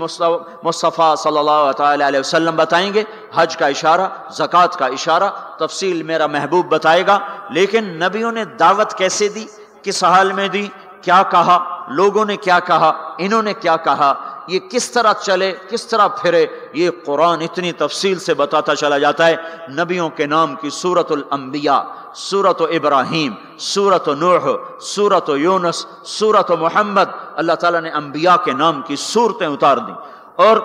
[0.63, 3.03] مصطفیٰ صلی اللہ تعالی علیہ وسلم بتائیں گے،
[3.35, 7.19] حج کا اشارہ، زکوٰۃ کا اشارہ، تفصیل میرا محبوب بتائے گا۔
[7.49, 9.45] لیکن نبیوں نے دعوت کیسے دی؟
[9.81, 10.67] کس حال میں دی؟
[11.01, 14.13] کیا کہا؟ لوگوں نے کیا کہا؟ انہوں نے کیا کہا؟
[14.49, 19.27] یہ کس طرح چلے، کس طرح پھرے، یہ قرآن اتنی تفصیل سے بتاتا چلا جاتا
[19.27, 19.35] ہے۔
[19.69, 21.81] نبیوں کے نام کی صورت الانبیاء
[22.15, 24.49] صورت و ابراہیم صورت و نوح
[24.81, 29.77] صورت و یونس صورت و محمد۔ اللہ تعالیٰ نے انبیاء کے نام کی صورتیں اتار
[29.77, 29.95] دیں۔
[30.35, 30.57] اور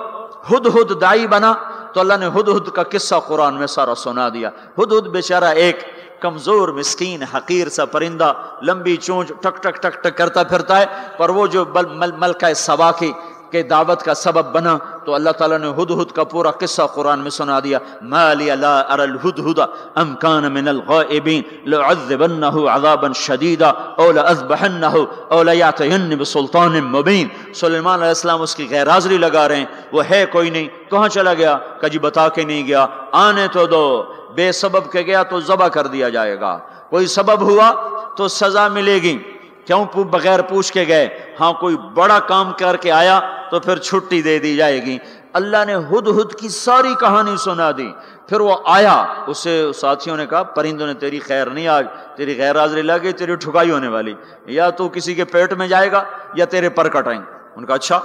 [0.50, 1.54] ہد ہد دائی بنا
[1.94, 5.44] تو اللہ نے ہد ہد کا قصہ قرآن میں سارا سنا دیا۔ ہد ہد بیچارہ
[5.44, 5.80] ایک
[6.20, 10.84] کمزور مسکین، حقیر سا پرندہ، لمبی چونچ ٹک ٹک ٹک ٹک کرتا پھرتا ہے۔
[11.16, 11.64] پر وہ جو
[11.96, 13.12] ملکہ سبا کی
[13.54, 17.20] کہ دعوت کا سبب بنا تو اللہ تعالیٰ نے ہد ہد کا پورا قصہ قرآن
[17.20, 19.58] میں سنا دیا، ما لی لا ار الہد ہد
[19.94, 28.14] ام کان من الغائبین لعذبنہو عذابا شدیدا او لعذبحنہو او لیعتین بسلطان مبین۔ سلیمان علیہ
[28.16, 31.58] السلام اس کی غیر حاضری لگا رہے ہیں، وہ ہے کوئی نہیں، کہاں چلا گیا؟
[31.80, 34.02] کجی بتا کے نہیں گیا۔ آنے تو دو،
[34.34, 36.58] بے سبب کے گیا تو ذبح کر دیا جائے گا۔
[36.90, 37.72] کوئی سبب ہوا
[38.16, 39.18] تو سزا ملے گی۔
[39.66, 44.22] کیوں بغیر پوچھ کے گئے؟ ہاں کوئی بڑا کام کر کے آیا تو پھر چھٹی
[44.22, 44.98] دے دی جائے گی۔
[45.32, 47.92] اللہ نے ہد ہد کی ساری کہانی سنا دی۔
[48.28, 52.58] پھر وہ آیا۔ اسے ساتھیوں نے کہا، پرندوں نے، تیری خیر نہیں آج تیری غیر
[52.58, 54.14] حاضری لگی، تیری ٹھکائی ہونے والی۔
[54.46, 56.02] یا تو کسی کے پیٹ میں جائے گا
[56.34, 57.20] یا تیرے پر کٹائیں
[57.56, 58.00] ان کا اچھا۔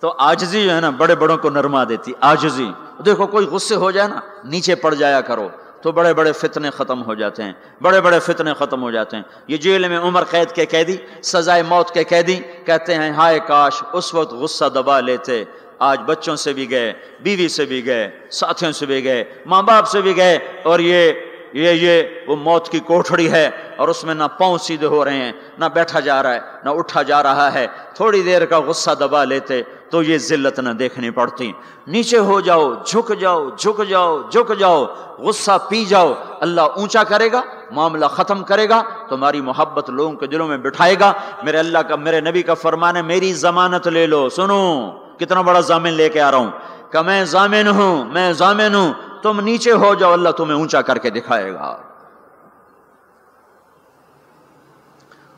[0.00, 2.70] تو آجزی جو ہے نا، بڑے بڑوں کو نرما دیتی۔ آجزی۔
[3.04, 5.48] دیکھو، کوئی غصے ہو جائے نا، نیچے پڑ جایا کرو۔
[5.82, 9.22] تو بڑے بڑے فتنے ختم ہو جاتے ہیں، بڑے بڑے فتنے ختم ہو جاتے ہیں۔
[9.48, 13.82] یہ جیل میں عمر قید کے قیدی، سزائے موت کے قیدی کہتے ہیں، ہائے کاش
[13.92, 15.42] اس وقت غصہ دبا لیتے،
[15.78, 16.92] آج بچوں سے بھی گئے،
[17.22, 21.12] بیوی سے بھی گئے، ساتھیوں سے بھی گئے، ماں باپ سے بھی گئے، اور یہ
[21.54, 25.16] یہ یہ وہ موت کی کوٹھڑی ہے اور اس میں نہ پاؤں سیدھے ہو رہے
[25.16, 28.90] ہیں، نہ بیٹھا جا رہا ہے، نہ اٹھا جا رہا ہے۔ تھوڑی دیر کا غصہ
[29.00, 29.62] دبا لیتے
[29.92, 31.52] تو یہ ذلت نہ دیکھنی پڑتی۔
[31.86, 34.86] نیچے ہو جاؤ، جھک جاؤ جھک جاؤ جھک جاؤ،
[35.18, 40.26] غصہ پی جاؤ۔ اللہ اونچا کرے گا، معاملہ ختم کرے گا، تمہاری محبت لوگوں کے
[40.26, 44.06] دلوں میں بٹھائے گا۔ میرے اللہ کا، میرے نبی کا فرمان ہے، میری ضمانت لے
[44.06, 46.50] لو۔ سنو، کتنا بڑا ضامن لے کے آ رہا ہوں۔
[46.90, 50.98] کہ میں ضامن ہوں، میں ضامن ہوں۔ تم نیچے ہو جاؤ، اللہ تمہیں اونچا کر
[50.98, 51.76] کے دکھائے گا۔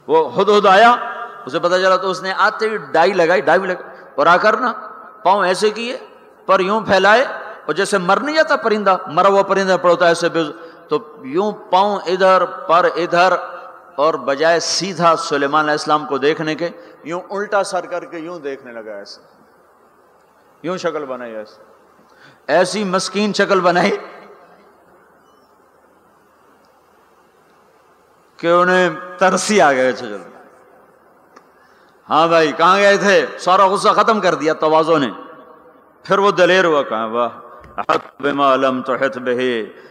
[0.07, 0.97] وہ خود خود آیا،
[1.47, 4.57] اسے پتا چلا تو اس نے آتے ہی ڈائی لگائی ڈائی لگائی۔ اور آ کر
[4.57, 4.73] نا
[5.23, 5.97] پاؤں ایسے کیے،
[6.47, 7.25] پر یوں پھیلائے،
[7.65, 10.29] اور جیسے مر نہیں جاتا پرندہ، مرا ہوا پرندہ پڑوتا ایسے
[10.89, 13.33] تو یوں پاؤں ادھر، پر ادھر،
[13.97, 16.69] اور بجائے سیدھا سلیمان علیہ السلام کو دیکھنے کے،
[17.05, 19.21] یوں الٹا سر کر کے یوں دیکھنے لگا ایسے
[20.63, 21.63] یوں شکل بنائی ایسے
[22.53, 23.97] ایسی مسکین شکل بنائی
[28.39, 30.17] کہ انہیں ترسی آ گئے چل
[32.11, 35.09] ہاں بھائی، کہاں گئے تھے؟ سارا غصہ ختم کر دیا توازوں نے۔
[36.03, 37.29] پھر وہ دلیر ہوا کہاں واہ
[37.89, 39.21] تو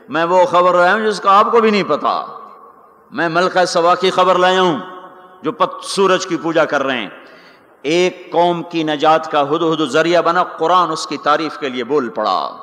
[0.09, 2.25] میں وہ خبر لایا ہوں جس کا آپ کو بھی نہیں پتا۔
[3.11, 4.79] میں ملکہ سوا کی خبر لایا ہوں
[5.41, 7.09] جو پت سورج کی پوجا کر رہے ہیں۔
[7.81, 11.83] ایک قوم کی نجات کا ہد ہد ذریعہ بنا قرآن اس کی تعریف کے لیے
[11.83, 12.57] بول پڑا۔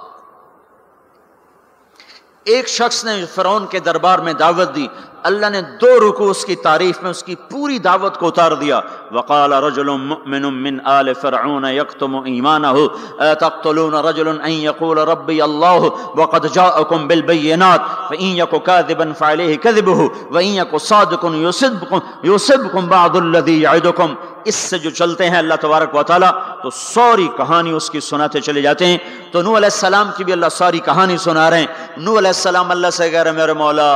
[2.44, 4.86] ایک شخص نے فرعون کے دربار میں دعوت دی۔
[5.28, 8.80] اللہ نے دو رکو اس کی تعریف میں اس کی پوری دعوت کو اتار دیا.
[9.12, 12.86] وقال رجل مؤمن من آل فرعون يكتم ایمانه.
[13.40, 20.44] تقتلون رجل ان يقول ربي الله وقد جاءكم بالبينات فان يك كاذبا فعليه كذبه وان
[20.44, 26.02] يك صادق يصدقكم يصدقكم بعض الذي يعدكم اس سے جو چلتے ہیں اللہ تبارک و
[26.02, 26.26] تعالی
[26.62, 28.98] تو ساری کہانی اس کی سناتے چلے جاتے ہیں.
[29.32, 31.66] تو نوح علیہ السلام کی بھی اللہ ساری کہانی سنا رہے ہیں.
[31.96, 33.90] نوح علیہ السلام اللہ سے کہہ رہے میرے مولا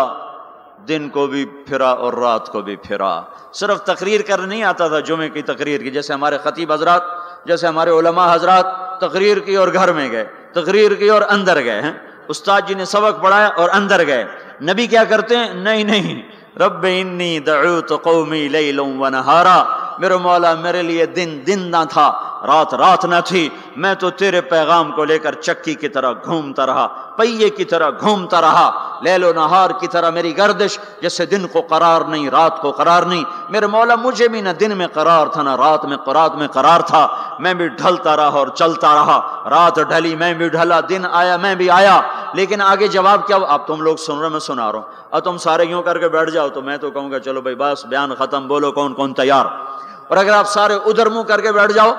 [0.89, 5.01] دن کو بھی پھرا اور رات کو بھی پھرا۔ صرف تقریر کر نہیں آتا تھا
[5.01, 7.03] جمعے کی تقریر کی، جیسے ہمارے خطیب حضرات،
[7.45, 11.83] جیسے ہمارے علماء حضرات تقریر کی اور گھر میں گئے، تقریر کی اور اندر گئے
[11.83, 11.93] ہیں۔
[12.29, 14.25] استاد جی نے سبق پڑھایا اور اندر گئے۔
[14.63, 16.23] نبی کیا کرتے ہیں؟ نہیں نہیں۔
[16.59, 22.21] رب انی دعوت قومی لیلا و نہارا۔ میرے مولا میرے لیے دن دن نہ تھا،
[22.47, 26.67] رات رات نہ تھی، میں تو تیرے پیغام کو لے کر چکی کی طرح گھومتا
[26.67, 31.47] رہا، پہیے کی طرح گھومتا رہا، لیل و نہار کی طرح میری گردش جیسے دن
[31.47, 35.27] کو قرار نہیں، رات کو قرار نہیں۔ میرے مولا، مجھے بھی نہ دن میں قرار
[35.27, 39.43] تھا، نہ رات میں قرات میں قرار تھا۔ میں بھی ڈھلتا رہا اور چلتا رہا۔
[39.51, 42.01] رات ڈھلی، میں بھی ڈھلا، دن آیا، میں بھی آیا۔
[42.33, 45.37] لیکن آگے جواب کیا؟ اب تم لوگ سن رہے میں سنا رہا ہوں۔ اب تم
[45.39, 48.15] سارے یوں کر کے بیٹھ جاؤ تو میں تو کہوں گا چلو بھائی بس بیان
[48.19, 49.47] ختم، بولو کون کون تیار۔
[50.09, 51.93] اور اگر آپ سارے ادھر منہ کر کے بیٹھ جاؤ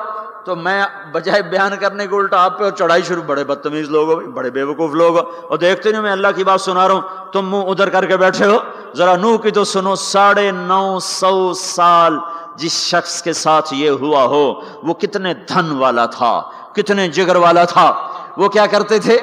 [0.44, 4.32] تو میں بجائے بیان کرنے کے الٹا آپ پہ چڑھائی شروع، بڑے بدتمیز لوگ ہو
[4.32, 7.02] بڑے بے وقوف لوگ ہو۔ اور دیکھتے نہیں میں اللہ کی بات سنا رہا ہوں،
[7.32, 8.58] تم منہ ادھر کر کے بیٹھے ہو۔
[8.96, 12.18] ذرا نو کی تو سنو، ساڑھے نو سو سال
[12.56, 16.42] جس شخص کے ساتھ یہ ہوا ہو، وہ کتنے دھن والا تھا،
[16.74, 19.20] کتنے جگر والا تھا۔ وہ کیا کرتے تھے؟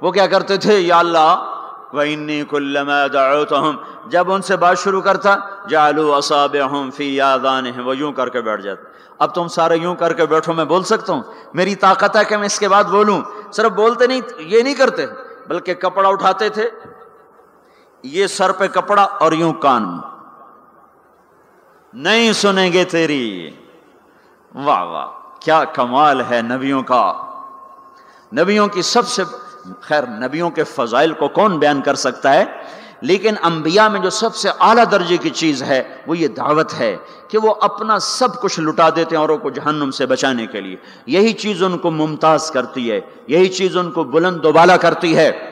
[0.00, 1.52] وہ کیا کرتے تھے؟ یا اللہ
[1.92, 5.36] وَإِنِّي كُلَّمَا دَعُوتَهُمْ، جب ان سے بات شروع کرتا،
[5.68, 8.82] جَعَلُوا أَصَابِعَهُمْ فِي يَاذَانِهِمْ وہ یوں کر کے بیٹھ جاتے۔
[9.18, 11.22] اب تم سارے یوں کر کے بیٹھو، میں بول سکتا ہوں؟
[11.54, 13.20] میری طاقت ہے کہ میں اس کے بعد بولوں۔
[13.52, 15.06] صرف بولتے نہیں، یہ نہیں کرتے،
[15.48, 16.70] بلکہ کپڑا اٹھاتے تھے۔
[18.02, 19.98] یہ سر پہ کپڑا اور یوں کان۔
[21.92, 23.50] نہیں سنیں گے تیری۔
[24.54, 25.06] واہ واہ،
[25.40, 27.12] کیا کمال ہے نبیوں کا۔
[28.32, 29.22] نبیوں کی سب سے
[29.80, 32.44] خیر، نبیوں کے فضائل کو کون بیان کر سکتا ہے؟
[33.00, 36.96] لیکن انبیاء میں جو سب سے اعلیٰ درجے کی چیز ہے، وہ یہ دعوت ہے
[37.28, 40.76] کہ وہ اپنا سب کچھ لٹا دیتے ہیں اوروں کو جہنم سے بچانے کے لیے۔
[41.06, 45.50] یہی چیز ان کو ممتاز کرتی ہے، یہی چیز ان کو بلند دوبالا کرتی ہے۔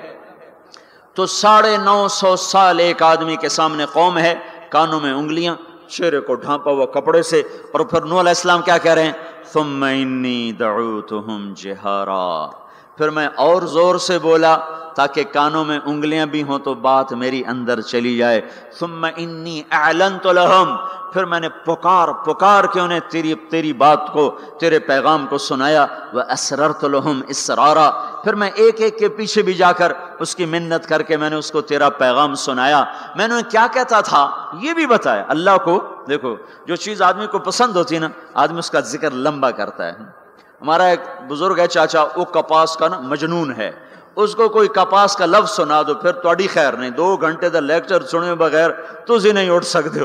[1.14, 4.34] تو ساڑھے نو سو سال ایک آدمی کے سامنے قوم ہے،
[4.68, 5.54] کانوں میں انگلیاں،
[5.88, 9.12] چہرے کو ڈھانپا ہوا کپڑے سے۔ اور پھر نو علیہ السلام کیا کہہ رہے ہیں؟
[9.52, 12.63] ثم انی دعوتہم جہارا
[12.96, 14.58] پھر میں اور زور سے بولا،
[14.96, 18.40] تاکہ کانوں میں انگلیاں بھی ہوں تو بات میری اندر چلی جائے۔
[18.78, 20.76] ثم انی اعلنت لہم
[21.12, 25.86] پھر میں نے پکار پکار کے انہیں تیری تیری بات کو، تیرے پیغام کو سنایا؟
[26.12, 27.90] وہ اسررت لہم اسرارا
[28.24, 31.30] پھر میں ایک ایک کے پیچھے بھی جا کر اس کی منت کر کے میں
[31.30, 32.84] نے اس کو تیرا پیغام سنایا۔
[33.16, 34.30] میں نے کیا کہتا تھا؟
[34.60, 38.58] یہ بھی بتایا۔ اللہ کو، دیکھو، جو چیز آدمی کو پسند ہوتی ہے نا، آدمی
[38.58, 40.23] اس کا ذکر لمبا کرتا ہے۔
[40.60, 43.72] ہمارا ایک بزرگ ہے چاچا، وہ کپاس کا نا مجنون ہے۔
[44.16, 47.60] اس کو کوئی کپاس کا لفظ سنا دو، پھر تھوڑی خیر نہیں۔ دو گھنٹے دا
[47.60, 48.70] لیکچر سنے بغیر
[49.06, 50.04] تھی نہیں اٹھ سکتے۔ ہو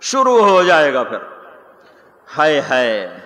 [0.00, 1.18] شروع ہو جائے گا پھر۔
[2.38, 3.18] ہائے ہائے۔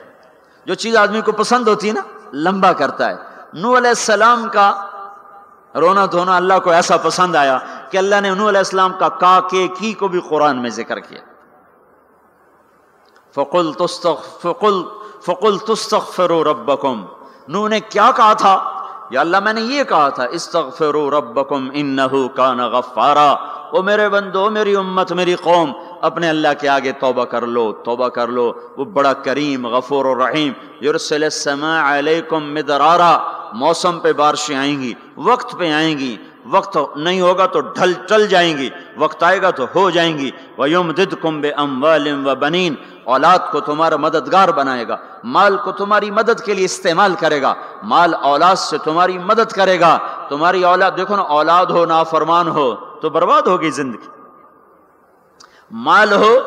[0.65, 2.01] جو چیز آدمی کو پسند ہوتی ہے نا،
[2.33, 3.15] لمبا کرتا ہے۔
[3.55, 4.91] نو علیہ السلام کا
[5.75, 7.59] رونا دھونا اللہ کو ایسا پسند آیا
[7.91, 10.99] کہ اللہ نے انہوں علیہ السلام کا کا کے کی کو بھی قرآن میں ذکر
[11.01, 11.19] کیا۔
[13.35, 13.73] فقل
[14.43, 14.83] فقل
[15.27, 17.05] فقل تستغفروا ربکم۔
[17.49, 18.65] نو نے کیا کہا تھا؟
[19.11, 23.33] یا اللہ میں نے یہ کہا تھا، استغفروا ربکم انہو کان غفارا۔
[23.73, 28.09] او میرے بندو، میری امت، میری قوم، اپنے اللہ کے آگے توبہ کر لو، توبہ
[28.09, 30.53] کر لو۔ وہ بڑا کریم، غفور و رحیم۔
[30.85, 33.19] یرسل السماء علیکم مدرارا۔
[33.53, 36.17] موسم پہ بارشیں آئیں گی، وقت پہ آئیں گی۔
[36.51, 40.31] وقت نہیں ہوگا تو ڈھل چل جائیں گی، وقت آئے گا تو ہو جائیں گی۔
[40.59, 46.65] وَيُمْدِدْكُمْ بِأَمْوَالٍ وَبَنِينَ۔ اولاد کو تمہارا مددگار بنائے گا، مال کو تمہاری مدد کے لیے
[46.65, 51.67] استعمال کرے گا، مال اولاد سے تمہاری مدد کرے گا۔ تمہاری اولاد، دیکھو نا، اولاد
[51.67, 54.07] ہو، نافرمان ہو، تو برباد ہوگی زندگی۔
[55.71, 56.39] مال ہو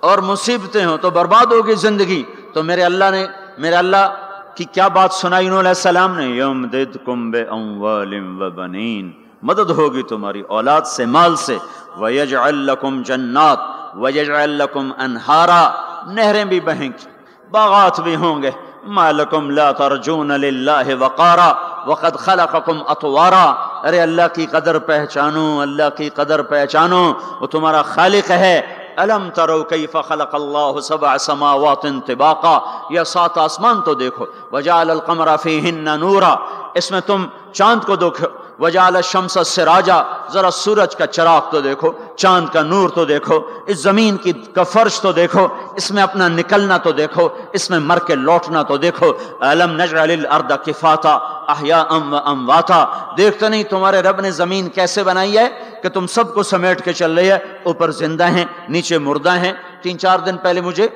[0.00, 3.26] اور مصیبتیں ہوں، تو برباد ہوگی زندگی۔ تو میرے اللہ نے،
[3.58, 4.14] میرے اللہ
[4.54, 9.10] کی کیا بات سنائی انہوں علیہ السلام نے؟ یوم دد کم بے و بنین۔
[9.42, 11.58] مدد ہوگی تمہاری اولاد سے، مال سے۔
[11.98, 13.60] وَيَجْعَلْ لَكُمْ جَنَّاتِ
[13.98, 15.70] وَيَجْعَلْ لَكُمْ أَنْحَارًا
[16.06, 17.08] نہریں بھی بہیں گی،
[17.50, 18.50] باغات بھی ہوں گے۔
[18.84, 21.52] مالکم لا ترجون للہ وقارا
[21.86, 23.44] وقد خلقکم اطوارا
[23.88, 29.64] ارے اللہ کی قدر پہچانو، اللہ کی قدر پہچانو، وہ تمہارا خالق ہے۔ الم ترو
[29.64, 32.58] کیف خلق اللہ سبع سماوات طباقا؟
[32.90, 36.36] یا سات آسمان تو دیکھو۔ وجعل القمر فیہن نورا۔
[36.74, 38.26] اس میں تم چاند کو دیکھو۔
[38.58, 43.82] وجال شمس سراجا، ذرا سورج کا چراغ تو دیکھو، چاند کا نور تو دیکھو، اس
[43.82, 47.98] زمین کی کا فرش تو دیکھو، اس میں اپنا نکلنا تو دیکھو، اس میں مر
[47.98, 51.14] کے لوٹنا تو دیکھو۔ علم نجعل الارض کفاتا
[51.48, 52.84] احیاء ام و امواتا
[53.16, 55.48] دیکھتے نہیں، تمہارے رب نے زمین کیسے بنائی ہے
[55.82, 59.52] کہ تم سب کو سمیٹ کے چل رہی ہے اوپر زندہ ہیں، نیچے مردہ ہیں۔
[59.82, 60.88] تین چار دن پہلے مجھے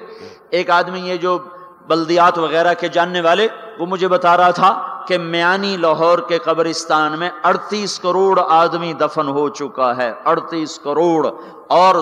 [0.51, 1.39] ایک آدمی یہ جو
[1.89, 4.71] بلدیات وغیرہ کے جاننے والے، وہ مجھے بتا رہا تھا
[5.11, 11.29] کہ میانی لاہور کے قبرستان میں اڑتیس کروڑ آدمی دفن ہو چکا ہے، اڑتیس کروڑ۔
[11.69, 11.95] اور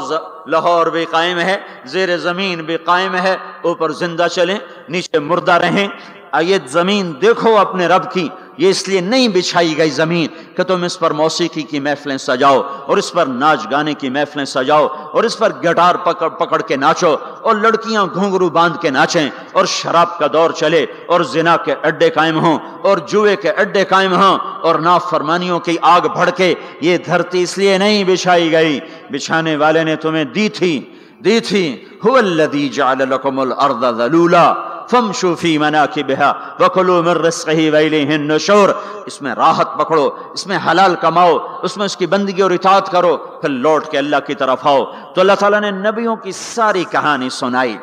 [0.47, 5.89] لاہور بھی قائم ہے، زیر زمین بھی قائم ہے۔ اوپر زندہ چلیں، نیچے مردہ رہیں۔
[6.33, 10.83] آئیے زمین دیکھو اپنے رب کی۔ یہ اس لیے نہیں بچھائی گئی زمین کہ تم
[10.83, 15.25] اس پر موسیقی کی محفلیں سجاؤ اور اس پر ناچ گانے کی محفلیں سجاؤ اور
[15.25, 20.19] اس پر گٹار پکڑ پکڑ کے ناچو اور لڑکیاں گھونگرو باندھ کے ناچیں اور شراب
[20.19, 24.39] کا دور چلے اور زنا کے اڈے قائم ہوں اور جوئے کے اڈے قائم ہوں
[24.63, 29.85] اور نافرمانیوں کی آگ بھڑ کے یہ دھرتی اس لیے نہیں بچھائی گئی۔ بچھانے والے
[29.85, 30.81] نے تمہیں دی تھی
[31.25, 34.55] دی تھی۔ هو الذي جعل لكم الارض ذلولا۔
[34.91, 38.69] فمشو فی مناکبہا وکلو من رزقہی ویلیہ النشور
[39.07, 42.91] اس میں راحت پکڑو، اس میں حلال کماؤ، اس میں اس کی بندگی اور اطاعت
[42.91, 46.85] کرو، پھر لوٹ کے اللہ کی طرف آؤ۔ تو اللہ تعالیٰ نے نبیوں کی ساری
[46.91, 47.77] کہانی سنائی۔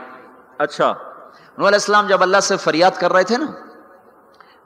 [0.57, 0.93] اچھا
[1.57, 3.45] نو علیہ السلام جب اللہ سے فریاد کر رہے تھے نا،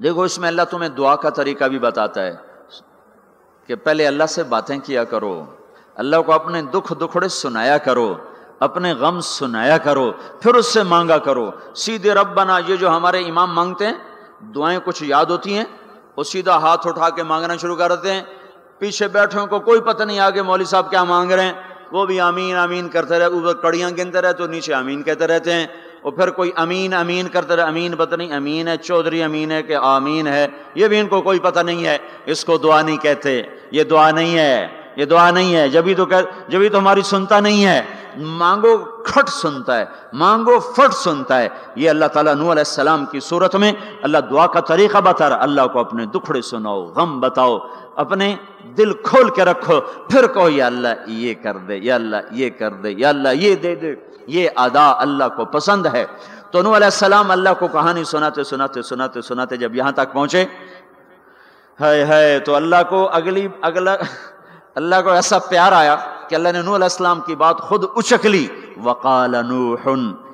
[0.03, 2.35] دیکھو اس میں اللہ تمہیں دعا کا طریقہ بھی بتاتا ہے
[3.67, 5.45] کہ پہلے اللہ سے باتیں کیا کرو،
[5.95, 8.13] اللہ کو اپنے دکھ دکھڑے سنایا کرو۔
[8.59, 13.19] اپنے غم سنایا کرو، پھر اس سے مانگا کرو۔ سیدھے رب بنا یہ جو ہمارے
[13.19, 13.93] امام مانگتے ہیں،
[14.55, 15.65] دعائیں کچھ یاد ہوتی ہیں،
[16.17, 18.21] وہ سیدھا ہاتھ اٹھا کے مانگنا شروع کرتے ہیں۔
[18.79, 21.53] پیچھے بیٹھے کو کوئی پتہ نہیں آگے مولوی صاحب کیا مانگ رہے ہیں۔
[21.91, 25.53] وہ بھی امین امین کرتے رہے، اوپر کڑیاں گنتے رہے تو نیچے امین کہتے رہتے
[25.53, 25.67] ہیں۔
[26.01, 29.63] اور پھر کوئی امین امین کرتے رہے امین پتہ نہیں امین ہے، چودھری امین ہے
[29.63, 32.97] کہ آمین ہے۔ یہ بھی ان کو کوئی پتہ نہیں ہے، اس کو دعا نہیں
[32.97, 33.41] کہتے۔
[33.71, 36.15] یہ دعا نہیں ہے، یہ دعا نہیں ہے۔ جبھی تو کہ،
[36.47, 37.81] جبھی تو ہماری سنتا نہیں ہے۔
[38.17, 43.19] مانگو کھٹ سنتا ہے، مانگو فٹ سنتا ہے۔ یہ اللہ تعالیٰ نو علیہ السلام کی
[43.19, 47.59] صورت میں اللہ دعا کا طریقہ بتا رہا اللہ کو اپنے دکھڑے سناؤ، غم بتاؤ،
[47.95, 48.35] اپنے
[48.77, 52.69] دل کھول کے رکھو۔ پھر کہو، یا اللہ یہ کر دے، یا اللہ یہ کر
[52.69, 53.95] دے، یا اللہ یہ دے دے۔
[54.27, 56.05] یہ ادا اللہ کو پسند ہے۔
[56.51, 60.45] تو نو علیہ السلام اللہ کو کہانی سناتے سناتے سناتے سناتے جب یہاں تک پہنچے
[61.81, 63.95] ہے ہے تو اللہ کو اگلی، اگلا،
[64.75, 65.95] اللہ کو ایسا پیار آیا۔
[66.29, 68.47] کہ اللہ نے نوح علیہ السلام کی بات خود اچک لی۔
[68.83, 69.89] وقال نوح،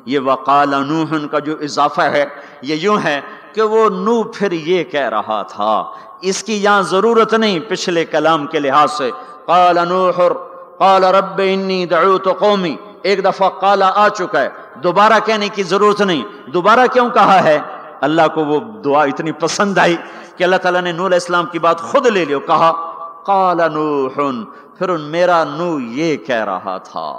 [0.06, 2.26] یہ وقال نوح کا جو اضافہ ہے،
[2.62, 3.22] یہ یوں ہے
[3.54, 5.84] کہ وہ نو پھر یہ کہہ رہا تھا،
[6.22, 9.12] اس کی یہاں ضرورت نہیں پچھلے کلام کے لحاظ سے۔
[9.46, 10.18] قال نوح،
[10.78, 14.50] قال رب انی دعوت قومی۔ ایک دفعہ قال آ چکا ہے،
[14.84, 17.60] دوبارہ کہنے کی ضرورت نہیں۔ دوبارہ کیوں کہا ہے؟
[18.02, 19.96] اللہ کو وہ دعا اتنی پسند آئی
[20.36, 22.72] کہ اللہ تعالیٰ نے نور اسلام کی بات خود لے لیو کہا،
[23.26, 24.16] قال نوح
[24.78, 27.10] پھر میرا نو یہ کہہ رہا تھا،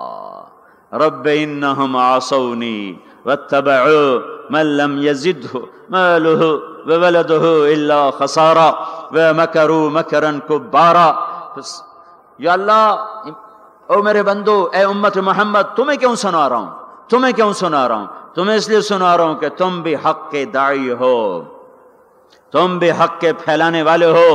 [0.92, 2.80] رب انہم عصونی
[3.26, 4.18] واتبعو
[4.50, 5.62] من لم يزده
[5.94, 6.50] ماله
[6.90, 8.68] وولده الا خسارا
[9.16, 11.08] ومكروا مكرا كبارا
[12.38, 12.84] یا اللہ،
[13.86, 16.70] او میرے بندو، اے امت محمد، تمہیں کیوں سنا رہا ہوں؟
[17.10, 20.30] تمہیں کیوں سنا رہا ہوں؟ تمہیں اس لیے سنا رہا ہوں کہ تم بھی حق
[20.30, 21.18] کے دائی ہو،
[22.52, 24.30] تم بھی حق کے پھیلانے والے ہو۔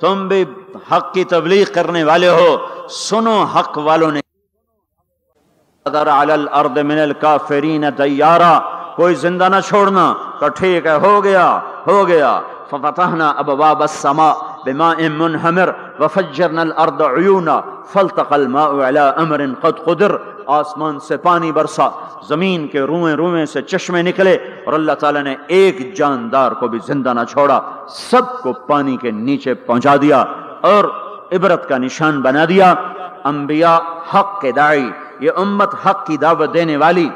[0.00, 0.44] تم بھی
[0.92, 2.56] حق کی تبلیغ کرنے والے ہو۔
[2.88, 4.20] سنو حق والوں نے۔
[5.84, 8.60] الارض من الكافرین دیارا۔
[8.96, 14.32] کوئی زندہ نہ چھوڑنا۔ تو ٹھیک ہے، ہو گیا ہو گیا۔ ففتحنا ابواب السماء
[14.64, 17.60] بماء منہمر وفجرنا الارض عیونا
[17.92, 20.16] فلتق الماء على امر قد قدر.
[20.46, 21.88] آسمان سے پانی برسا،
[22.28, 24.32] زمین کے روئیں روئیں سے چشمے نکلے
[24.64, 29.10] اور اللہ تعالیٰ نے ایک جاندار کو بھی زندہ نہ چھوڑا، سب کو پانی کے
[29.10, 30.24] نیچے پہنچا دیا
[30.60, 30.84] اور
[31.32, 32.74] عبرت کا نشان بنا دیا۔
[33.24, 33.78] انبیاء
[34.14, 37.08] حق کے دائی یہ امت حق کی دعوت دینے والی،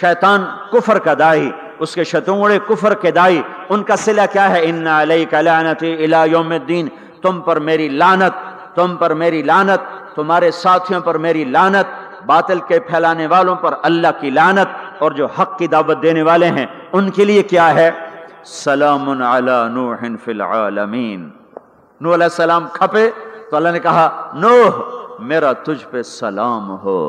[0.00, 4.60] شیطان کفر کا دائی اس کے شتونگڑے کفر کے دائی، ان کا صلح کیا ہے؟
[4.64, 6.88] ان علیک لعنتی الى یوم الدین
[7.22, 8.34] تم پر میری لعنت،
[8.74, 9.80] تم پر میری لعنت،
[10.14, 11.86] تمہارے ساتھیوں پر میری لعنت،
[12.26, 16.46] باطل کے پھیلانے والوں پر اللہ کی لعنت، اور جو حق کی دعوت دینے والے
[16.46, 17.90] ہیں، ان کے لیے کیا ہے؟
[18.44, 21.28] سلام علی نوح فی العالمین۔
[22.00, 23.10] نوح علیہ السلام کھپے،
[23.50, 24.80] تو اللہ نے کہا، نوح،
[25.18, 27.00] میرا تجھ پہ سلام ہو۔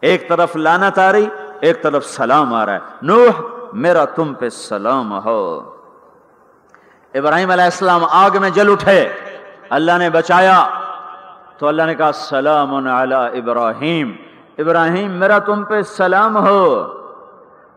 [0.00, 1.26] ایک طرف لانت آ رہی
[1.60, 3.42] ایک طرف سلام آ رہا ہے، نوح،
[3.72, 5.76] میرا تم پہ سلام ہو۔
[7.14, 9.08] ابراہیم علیہ السلام آگ میں جل اٹھے۔
[9.70, 10.66] اللہ نے بچایا۔
[11.58, 14.12] تو اللہ نے کہا، سلام علی ابراہیم۔
[14.58, 16.84] ابراہیم، میرا تم پہ سلام ہو۔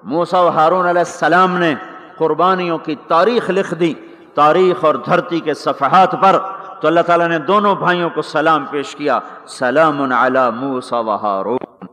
[0.04, 1.76] موسا و ہارون علیہ السلام نے
[2.18, 3.94] قربانیوں کی تاریخ لکھ دی،
[4.36, 6.40] تاریخ اور دھرتی کے صفحات پر۔
[6.82, 11.86] تو اللہ تعالیٰ نے دونوں بھائیوں کو سلام پیش کیا۔ سلام علی موسا و ہارون۔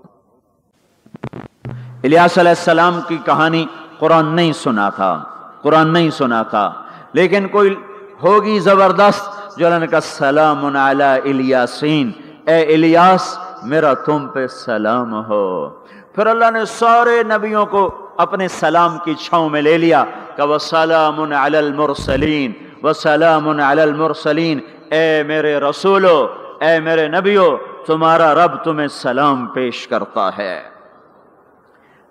[2.06, 3.64] الیاس علیہ السلام کی کہانی
[3.98, 5.12] قرآن نہیں سنا تھا،
[5.62, 6.70] قرآن نہیں سنا تھا،
[7.12, 7.74] لیکن کوئی
[8.22, 12.10] ہوگی زبردست جو اللہ نے کہا، سلام علی الیاسین،
[12.46, 15.68] اے الیاس، میرا تم پہ سلام ہو۔
[16.14, 20.04] پھر اللہ نے سارے نبیوں کو اپنے سلام کی چھاؤں میں لے لیا،
[20.36, 26.16] کہ وہ سلام علی المرسلین، وہ سلام علی المرسلین، اے میرے رسولو،
[26.60, 30.75] اے میرے نبیو، تمہارا رب تمہیں سلام پیش کرتا ہے۔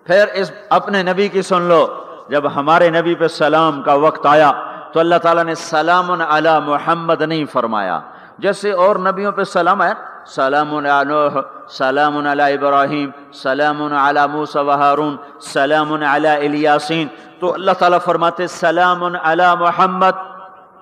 [0.05, 1.87] پھر اس اپنے نبی کی سن لو۔
[2.29, 4.51] جب ہمارے نبی پہ سلام کا وقت آیا
[4.93, 7.99] تو اللہ تعالیٰ نے سلام علی محمد نہیں فرمایا۔
[8.37, 9.93] جیسے اور نبیوں پہ سلام ہے
[10.27, 17.07] سلام نوح، سلام علی ابراہیم، سلام علی موسیٰ و ہارون، سلام علی الیاسین۔
[17.39, 20.17] تو اللہ تعالیٰ فرماتے سلام علی محمد۔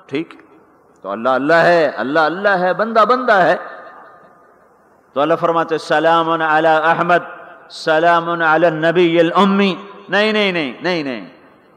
[0.05, 0.33] ٹھیک؟
[1.01, 3.57] تو اللہ اللہ ہے، اللہ اللہ ہے، بندہ بندہ ہے۔
[5.13, 9.75] تو اللہ فرماتے سلام علی احمد۔ سلام علی النبی الامی.
[10.09, 11.29] نہیں نہیں نہیں نہیں نہیں.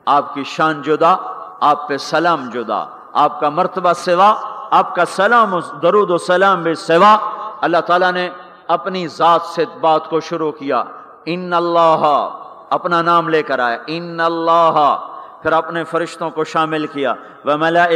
[0.07, 1.15] آپ کی شان جدا،
[1.61, 2.85] آپ پہ سلام جدا.
[3.13, 4.35] آپ کا مرتبہ سوا،
[4.71, 7.17] آپ کا سلام درود و سلام بے سوا.
[7.61, 8.29] اللہ تعالیٰ نے
[8.69, 10.83] اپنی ذات سے بات کو شروع کیا.
[11.27, 12.29] ان اللہ،
[12.71, 13.79] اپنا نام لے کر آئے.
[13.87, 14.97] ان اللہ،
[15.43, 17.15] پھر اپنے فرشتوں کو شامل کیا.
[17.45, 17.87] وہ ملا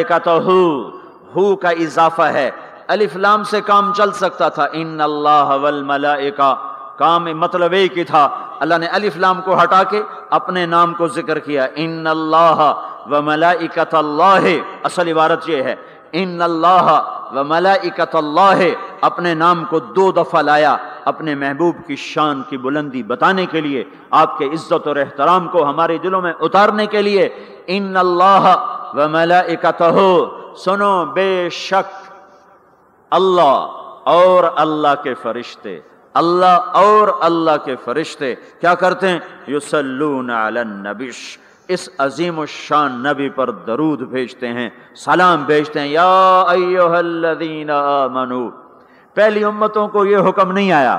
[1.36, 2.50] ہو کا اضافہ ہے.
[2.88, 4.66] الف لام سے کام چل سکتا تھا.
[4.72, 6.54] ان اللہ والملائکہ
[7.00, 8.28] کام مطلب ایک ہی تھا۔
[8.60, 12.74] اللہ نے الف لام کو ہٹا کے اپنے نام کو ذکر کیا۔ ان اللہ
[13.10, 14.46] و ملائکت اللہ۔
[14.84, 15.76] اصل عبارت یہ ہے۔
[16.12, 18.62] ان اللہ و ملائکت اللہ۔
[19.00, 23.84] اپنے نام کو دو دفعہ لایا۔ اپنے محبوب کی شان کی بلندی بتانے کے لیے،
[24.10, 27.28] آپ کے عزت اور احترام کو ہمارے دلوں میں اتارنے کے لیے۔
[27.66, 29.84] ان اللہ و ملائکتہ
[30.56, 32.12] سنو، بے شک
[33.10, 33.66] اللہ
[34.04, 35.80] اور اللہ کے فرشتے۔
[36.14, 39.18] اللہ اور اللہ کے فرشتے کیا کرتے ہیں؟
[39.48, 46.40] یسلون علی النبیش، اس عظیم الشان نبی پر درود بھیجتے ہیں، سلام بھیجتے ہیں، یا
[46.48, 48.50] ایوہ الذین آمنو۔
[49.14, 50.98] پہلی امتوں کو یہ حکم نہیں آیا۔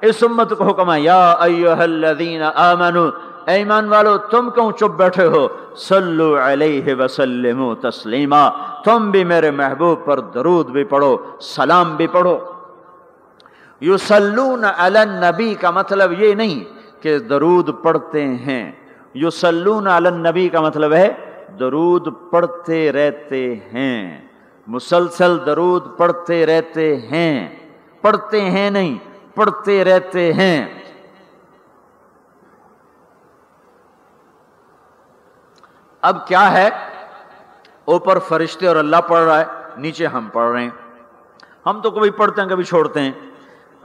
[0.00, 3.10] اس امت کو حکم ہے یا ایوہ الذین آمنو
[3.46, 8.48] ایمان والو، تم کیوں چپ بیٹھے ہو؟ صلو علیہ وسلمو تسلیما۔
[8.84, 12.38] تم بھی میرے محبوب پر درود بھی پڑھو، سلام بھی پڑھو۔
[13.80, 16.64] یسلون علی النبی کا مطلب یہ نہیں
[17.02, 18.72] کہ درود پڑھتے ہیں۔
[19.14, 21.14] یسلون علی النبی کا مطلب ہے
[21.60, 24.28] درود پڑھتے رہتے ہیں۔
[24.66, 27.56] مسلسل درود پڑھتے رہتے ہیں۔
[28.00, 28.98] پڑھتے ہیں نہیں،
[29.34, 30.84] پڑھتے رہتے ہیں۔
[36.00, 36.68] اب کیا ہے؟
[37.84, 39.44] اوپر فرشتے اور اللہ پڑھ رہا ہے،
[39.76, 40.70] نیچے ہم پڑھ رہے ہیں۔
[41.66, 43.12] ہم تو کبھی پڑھتے ہیں، کبھی چھوڑتے ہیں۔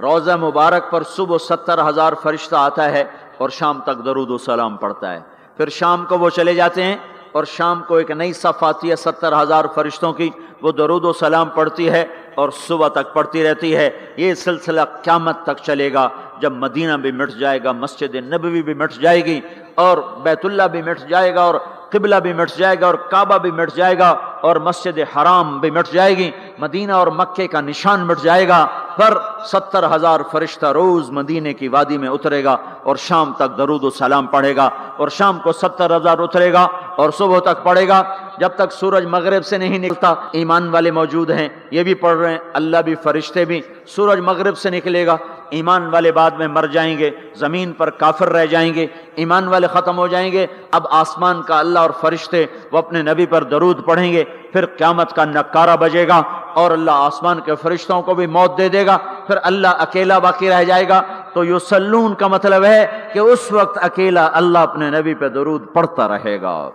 [0.02, 3.04] روزہ مبارک پر صبح ستر ہزار فرشتہ آتا ہے
[3.38, 5.20] اور شام تک درود و سلام پڑھتا ہے۔
[5.58, 6.96] پھر شام کو وہ چلے جاتے ہیں
[7.32, 10.30] اور شام کو ایک نئی صف آتی ہے، ستر ہزار فرشتوں کی۔
[10.62, 15.43] وہ درود و سلام پڑھتی ہے اور صبح تک پڑھتی رہتی ہے۔ یہ سلسلہ قیامت
[15.43, 19.41] تک چلے گا جب مدینہ بھی مٹ جائے گا، مسجد نبوی بھی مٹ جائے گی
[19.76, 21.56] اور بیت اللہ بھی مٹ جائے گا اور
[21.89, 24.16] قبلہ بھی مٹ جائے گا اور کعبہ بھی مٹ جائے گا۔
[24.46, 26.30] اور مسجد حرام بھی مٹ جائے گی،
[26.60, 28.66] مدینہ اور مکے کا نشان مٹ جائے گا
[28.96, 33.84] پر ستر ہزار فرشتہ روز مدینے کی وادی میں اترے گا اور شام تک درود
[33.84, 36.68] و سلام پڑھے گا اور شام کو ستر ہزار اترے گا
[36.98, 38.02] اور صبح تک پڑھے گا۔
[38.38, 42.32] جب تک سورج مغرب سے نہیں نکلتا، ایمان والے موجود ہیں، یہ بھی پڑھ رہے
[42.32, 45.16] ہیں، اللہ بھی، فرشتے بھی۔ سورج مغرب سے نکلے گا،
[45.50, 48.86] ایمان والے بعد میں مر جائیں گے، زمین پر کافر رہ جائیں گے،
[49.16, 53.26] ایمان والے ختم ہو جائیں گے۔ اب آسمان کا اللہ اور فرشتے وہ اپنے نبی
[53.26, 56.22] پر درود پڑھیں گے پھر قیامت کا نکارہ بجے گا
[56.54, 60.50] اور اللہ آسمان کے فرشتوں کو بھی موت دے دے گا، پھر اللہ اکیلا باقی
[60.50, 61.02] رہ جائے گا۔
[61.34, 65.74] تو یو سلون کا مطلب ہے کہ اس وقت اکیلا اللہ اپنے نبی پہ درود
[65.74, 66.70] پڑھتا رہے گا،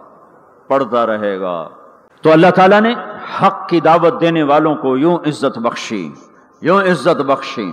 [0.69, 1.69] پڑھتا رہے گا۔
[2.23, 2.95] تو اللہ تعالیٰ نے
[3.43, 6.11] حق کی دعوت دینے والوں کو یوں عزت بخشی،
[6.63, 7.73] یوں عزت بخشی،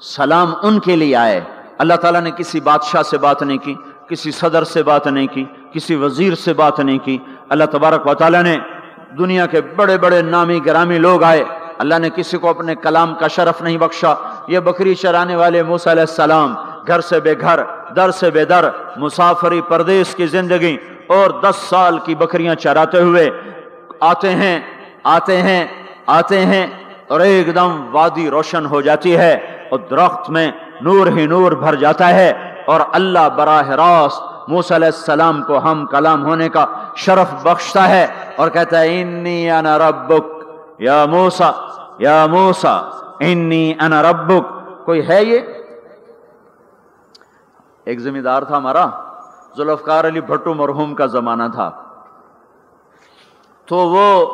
[0.00, 1.40] سلام ان کے لیے آئے۔
[1.78, 3.74] اللہ تعالیٰ نے کسی بادشاہ سے بات نہیں کی،
[4.08, 7.18] کسی صدر سے بات نہیں کی، کسی وزیر سے بات نہیں کی۔
[7.48, 8.58] اللہ تبارک و تعالیٰ نے
[9.18, 11.44] دنیا کے بڑے بڑے نامی گرامی لوگ آئے۔
[11.78, 14.14] اللہ نے کسی کو اپنے کلام کا شرف نہیں بخشا۔
[14.48, 16.54] یہ بکری چرانے والے موسیٰ علیہ السلام،
[16.86, 17.60] گھر سے بے گھر،
[17.96, 23.30] در سے بے در، مسافری پردیس کی زندگی اور دس سال کی بکریاں چراتے ہوئے
[24.00, 24.60] آتے ہیں
[25.04, 25.66] آتے ہیں
[26.06, 26.66] آتے ہیں
[27.08, 29.34] اور ایک دم وادی روشن ہو جاتی ہے
[29.70, 30.50] اور درخت میں
[30.80, 35.86] نور ہی نور بھر جاتا ہے اور اللہ براہ راست موسیٰ علیہ السلام کو ہم
[35.86, 36.66] کلام ہونے کا
[36.96, 40.44] شرف بخشتا ہے اور کہتا ہے، انی انا ربک.
[40.78, 41.52] یا موسیٰ
[41.98, 42.82] یا موسیٰ،
[43.20, 45.38] انی انا ربک۔ کوئی ہے یہ؟
[47.84, 48.86] ایک ذمہ دار تھا ہمارا
[49.56, 51.70] ذوالفقار علی بھٹو مرحوم کا زمانہ تھا۔
[53.66, 54.26] تو وہ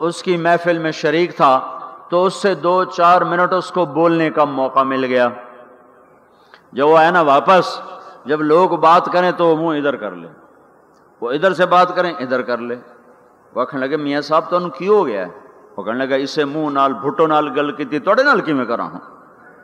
[0.00, 1.60] اس کی محفل میں شریک تھا،
[2.08, 5.28] تو اس سے دو چار منٹ اس کو بولنے کا موقع مل گیا۔
[6.72, 7.80] جب وہ آیا نا واپس
[8.28, 10.28] جب لوگ بات کریں تو وہ منہ ادھر کر لے۔
[11.20, 12.76] وہ ادھر سے بات کریں، ادھر کر لے۔
[13.54, 15.32] وہ کہنے لگے، میاں صاحب تو انہوں کی ہو گیا ہے؟
[15.76, 18.82] وہ کہنے لگا اسے منہ نال، بھٹو نال گل کی تھی نال کی میں کرا
[18.82, 18.98] ہوں؟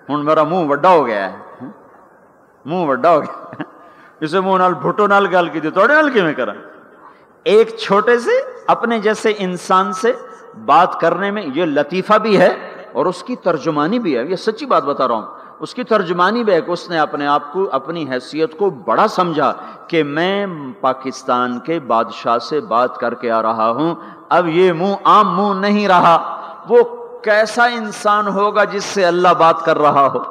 [0.09, 1.39] ہوں میرا منہ وڈا ہو گیا ہے۔
[2.65, 3.63] منہ وڈا ہو گیا
[4.21, 6.53] اسے منہ نال، بھٹو نال گل کی تھی نال کی میں کرا
[7.45, 8.31] ایک چھوٹے سے،
[8.67, 10.13] اپنے جیسے انسان سے
[10.65, 14.67] بات کرنے میں یہ لطیفہ بھی ہے اور اس کی ترجمانی بھی ہے۔ یہ سچی
[14.67, 17.69] بات بتا رہا ہوں۔ اس کی ترجمانی بھی ہے کہ اس نے اپنے آپ کو،
[17.73, 19.53] اپنی حیثیت کو بڑا سمجھا
[19.87, 20.47] کہ میں
[20.81, 23.95] پاکستان کے بادشاہ سے بات کر کے آ رہا ہوں۔
[24.29, 26.83] اب یہ منہ عام منہ نہیں رہا۔ وہ
[27.23, 30.23] کیسا انسان ہوگا جس سے اللہ بات کر رہا ہو؟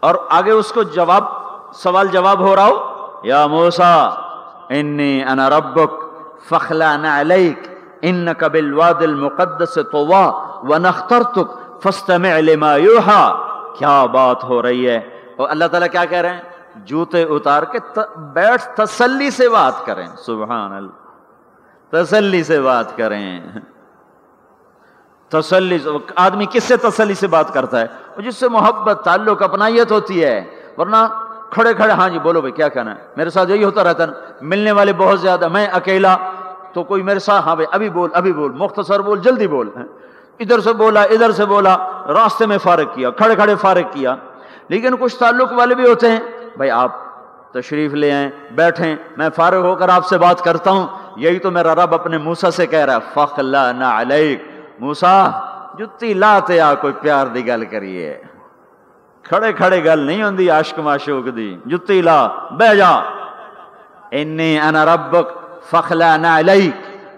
[0.00, 1.24] اور آگے اس کو جواب،
[1.74, 2.92] سوال جواب ہو رہا ہو؟
[3.22, 4.08] یا موسا
[4.68, 6.04] انی انا ربک
[6.48, 7.58] فخلا نعلیک
[8.02, 13.34] انک بالواد المقدس طوا ونخترتک۔ فستمع لما یوحا،
[13.78, 15.00] کیا بات ہو رہی ہے؟
[15.36, 16.40] اور اللہ تعالیٰ کیا کہہ رہے ہیں؟
[16.76, 17.78] جوتے اتار کے
[18.16, 21.06] بیٹھ، تسلی سے بات کریں۔ سبحان اللہ۔
[21.90, 23.40] تسلی سے بات کریں۔
[25.28, 25.78] تسلی
[26.16, 27.86] آدمی کس سے تسلی سے بات کرتا ہے؟
[28.18, 30.44] جس سے محبت، تعلق، اپنائیت ہوتی ہے۔
[30.78, 30.96] ورنہ
[31.50, 34.08] کھڑے کھڑے ہاں جی بولو بھائی، کیا کہنا ہے؟ میرے ساتھ یہی ہوتا رہتا ہے
[34.40, 36.16] ملنے والے بہت زیادہ، میں اکیلا،
[36.72, 39.70] تو کوئی میرے ساتھ ہاں بھائی، ابھی بول ابھی بول، مختصر بول، جلدی بول۔
[40.40, 41.76] ادھر سے بولا، ادھر سے بولا،
[42.08, 44.16] راستے میں فارغ کیا، کھڑے کھڑے فارغ کیا۔
[44.68, 46.20] لیکن کچھ تعلق والے بھی ہوتے ہیں،
[46.56, 46.92] بھائی آپ
[47.52, 51.50] تشریف لے آئیں، بیٹھیں، میں فارغ ہو کر آپ سے بات کرتا ہوں۔ یہی تو
[51.50, 54.42] میرا رب اپنے موسا سے کہہ رہا ہے فخلا نہ علیک
[54.78, 55.30] موسا
[55.78, 58.18] جتی لاتے آ کوئی پیار دی گل کریے۔
[59.22, 62.90] کھڑے کھڑے گل نہیں ہوندی، عاشق معشوق دی۔ جتی لا، بہ جا۔
[64.10, 65.30] انی انا ربک
[65.70, 66.74] فخلا نہ علیک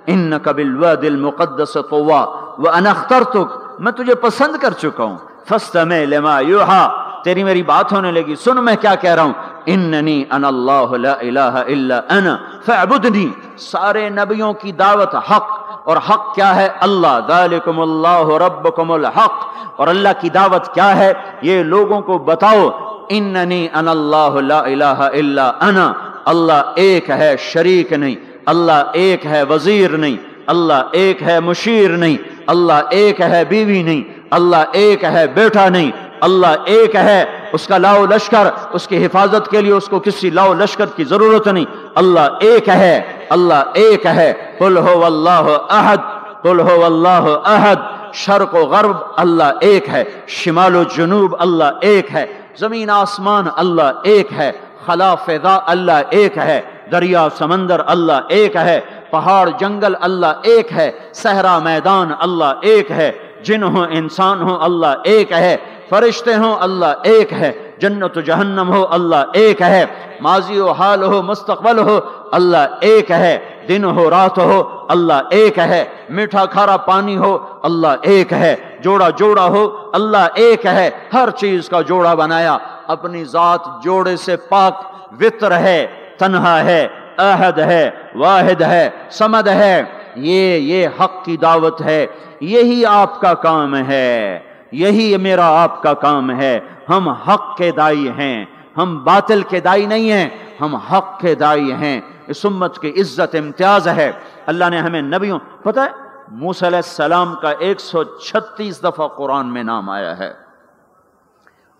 [0.06, 5.16] انک بالواد المقدس طوا وانا اخترتک، میں تجھے پسند کر چکا ہوں۔
[5.48, 6.88] فاستمع لما یوحا،
[7.24, 9.32] تیری میری بات ہونے لگی۔ سن میں کیا کہہ رہا ہوں؟
[9.66, 12.36] اننی انا اللہ لا الہ الا انا،
[12.66, 13.28] فاعبدنی۔
[13.58, 15.46] سارے نبیوں کی دعوت حق۔
[15.84, 19.32] اور حق کیا ہے؟ اللہ۔ ذالکم اللہ ربکم الحق۔
[19.76, 22.70] اور اللہ کی دعوت کیا ہے؟ یہ لوگوں کو بتاؤ۔
[23.08, 25.92] اننی انا اللہ لا الہ الا انا۔
[26.24, 28.14] اللہ ایک ہے، شریک نہیں۔
[28.46, 34.02] اللہ ایک ہے، وزیر نہیں۔ اللہ ایک ہے مشیر نہیں اللہ ایک ہے بیوی نہیں
[34.30, 35.90] اللہ ایک ہے بیٹا نہیں
[36.20, 40.30] اللہ ایک ہے اس کا لاؤ لشکر اس کی حفاظت کے لیے اس کو کسی
[40.30, 41.64] لاؤ لشکر کی ضرورت نہیں
[41.96, 46.08] اللہ ایک ہے اللہ ایک ہے قل ہو واللہ احد
[46.42, 47.86] قل ہو واللہ احد
[48.16, 52.26] شرق و غرب اللہ ایک ہے شمال و جنوب اللہ ایک ہے
[52.58, 54.50] زمین آسمان اللہ ایک ہے
[54.86, 56.60] خلا فضا اللہ ایک ہے
[56.92, 58.80] دریا سمندر اللہ ایک ہے
[59.10, 63.10] پہاڑ، جنگل اللہ ایک ہے، صحرا میدان اللہ ایک ہے،
[63.42, 65.56] جن ہو انسان ہو اللہ ایک ہے،
[65.88, 69.84] فرشتے ہوں، اللہ ایک ہے، جنت و جہنم ہو، اللہ ایک ہے،
[70.20, 71.98] ماضی و حال ہو، مستقبل ہو،
[72.32, 73.38] اللہ ایک ہے،
[73.68, 79.08] دن ہو، رات ہو، اللہ ایک ہے، میٹھا کھارا پانی ہو، اللہ ایک ہے، جوڑا
[79.10, 82.56] جوڑا ہو، اللہ ایک ہے، ہر چیز کا جوڑا بنایا،
[82.86, 84.82] اپنی ذات جوڑے سے پاک
[85.20, 85.86] وطر ہے،
[86.18, 86.86] تنہا ہے
[87.18, 89.82] احد ہے، واحد ہے سمد ہے،
[90.16, 92.06] یہ یہ حق کی دعوت ہے،
[92.40, 94.38] یہی آپ کا کام ہے،
[94.72, 98.44] یہی میرا آپ کا کام ہے، ہم حق کے دائی ہیں،
[98.76, 100.28] ہم باطل کے دائی نہیں ہیں،
[100.60, 104.12] ہم حق کے دائی ہیں، اس امت کی عزت امتیاز ہے۔
[104.46, 109.52] اللہ نے ہمیں نبیوں، پتہ ہے، موسیٰ علیہ السلام کا ایک سو چھتیس دفعہ قرآن
[109.52, 110.32] میں نام آیا ہے۔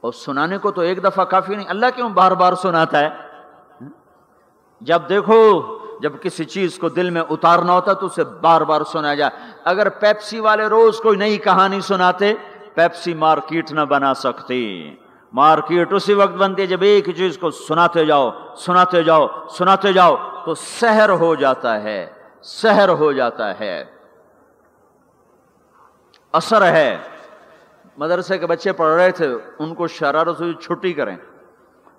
[0.01, 3.09] اور سنانے کو تو ایک دفعہ کافی نہیں، اللہ کیوں بار بار سناتا ہے؟
[4.81, 5.63] جب دیکھو،
[6.01, 9.89] جب کسی چیز کو دل میں اتارنا ہوتا تو اسے بار بار سنا جائے۔ اگر
[9.89, 12.35] پیپسی والے روز کوئی نئی کہانی سناتے،
[12.75, 14.95] پیپسی مارکیٹ نہ بنا سکتی۔
[15.33, 20.17] مارکیٹ اسی وقت بنتی ہے جب ایک چیز کو سناتے جاؤ سناتے جاؤ سناتے جاؤ،
[20.45, 22.07] تو سحر ہو جاتا ہے،
[22.43, 23.85] سحر ہو جاتا ہے۔
[26.33, 26.99] اثر ہے۔
[27.97, 31.17] مدرسے کے بچے پڑھ رہے تھے، ان کو شرارت ہوئی، چھٹی کریں۔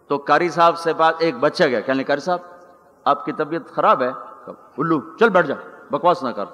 [0.08, 2.40] تو کاری صاحب سے بات، ایک بچہ گیا کہنے کاری صاحب؟
[3.06, 4.12] آپ کی طبیعت خراب ہے،
[4.78, 5.56] الو، چل بیٹھ جا،
[5.92, 6.46] بکواس نہ کر۔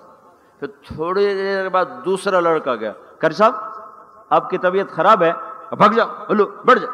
[0.59, 3.53] پھر تھوڑی دیر بعد دوسرا لڑکا گیا۔ کاری صاحب،
[4.29, 5.31] آپ کی طبیعت خراب ہے
[5.69, 6.87] بھگ جا الو، بیٹھ جا۔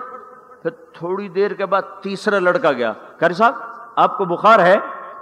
[0.62, 3.54] پھر تھوڑی دیر کے بعد تیسرا لڑکا گیا۔ کاری صاحب،
[3.96, 4.76] آپ کو بخار ہے؟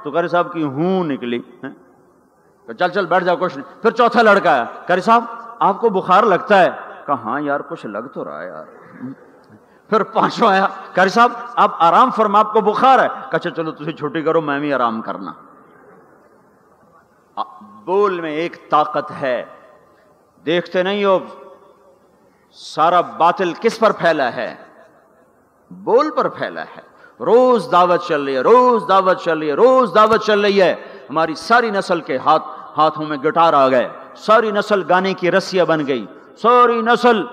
[0.04, 4.22] تو کاری صاحب کی ہوں نکلی۔ ہاں۔ چل چل، بیٹھ جا، کچھ نہیں۔ پھر چوتھا
[4.22, 5.24] لڑکا ہے کاری صاحب،
[5.60, 6.70] آپ کو بخار لگتا ہے؟
[7.06, 8.66] کہا ہاں یار، کچھ لگ تو رہا ہے یار۔
[9.90, 13.92] پھر پانچواں آیا، کاری صاحب آپ آرام فرما، آپ کو بخار ہے۔ کچھ چلو تھی
[13.92, 15.32] چھوٹی کرو، میں بھی آرام کرنا۔
[17.86, 19.46] بول میں ایک طاقت ہے۔
[20.46, 21.20] دیکھتے نہیں ہو،
[22.52, 24.56] سارا باطل کس پر پھیلا ہے؟
[25.70, 26.82] بول پر پھیلا ہے۔
[27.24, 30.76] روز دعوت چل رہی ہے، روز دعوت چل رہی ہے، روز دعوت چل رہی ہے۔
[31.10, 32.44] ہماری ساری نسل کے ہاتھ،
[32.78, 36.06] ہاتھوں میں گٹار آ گئے۔ ساری نسل گانے کی رسیاں بن گئی۔
[36.38, 37.24] ساری نسل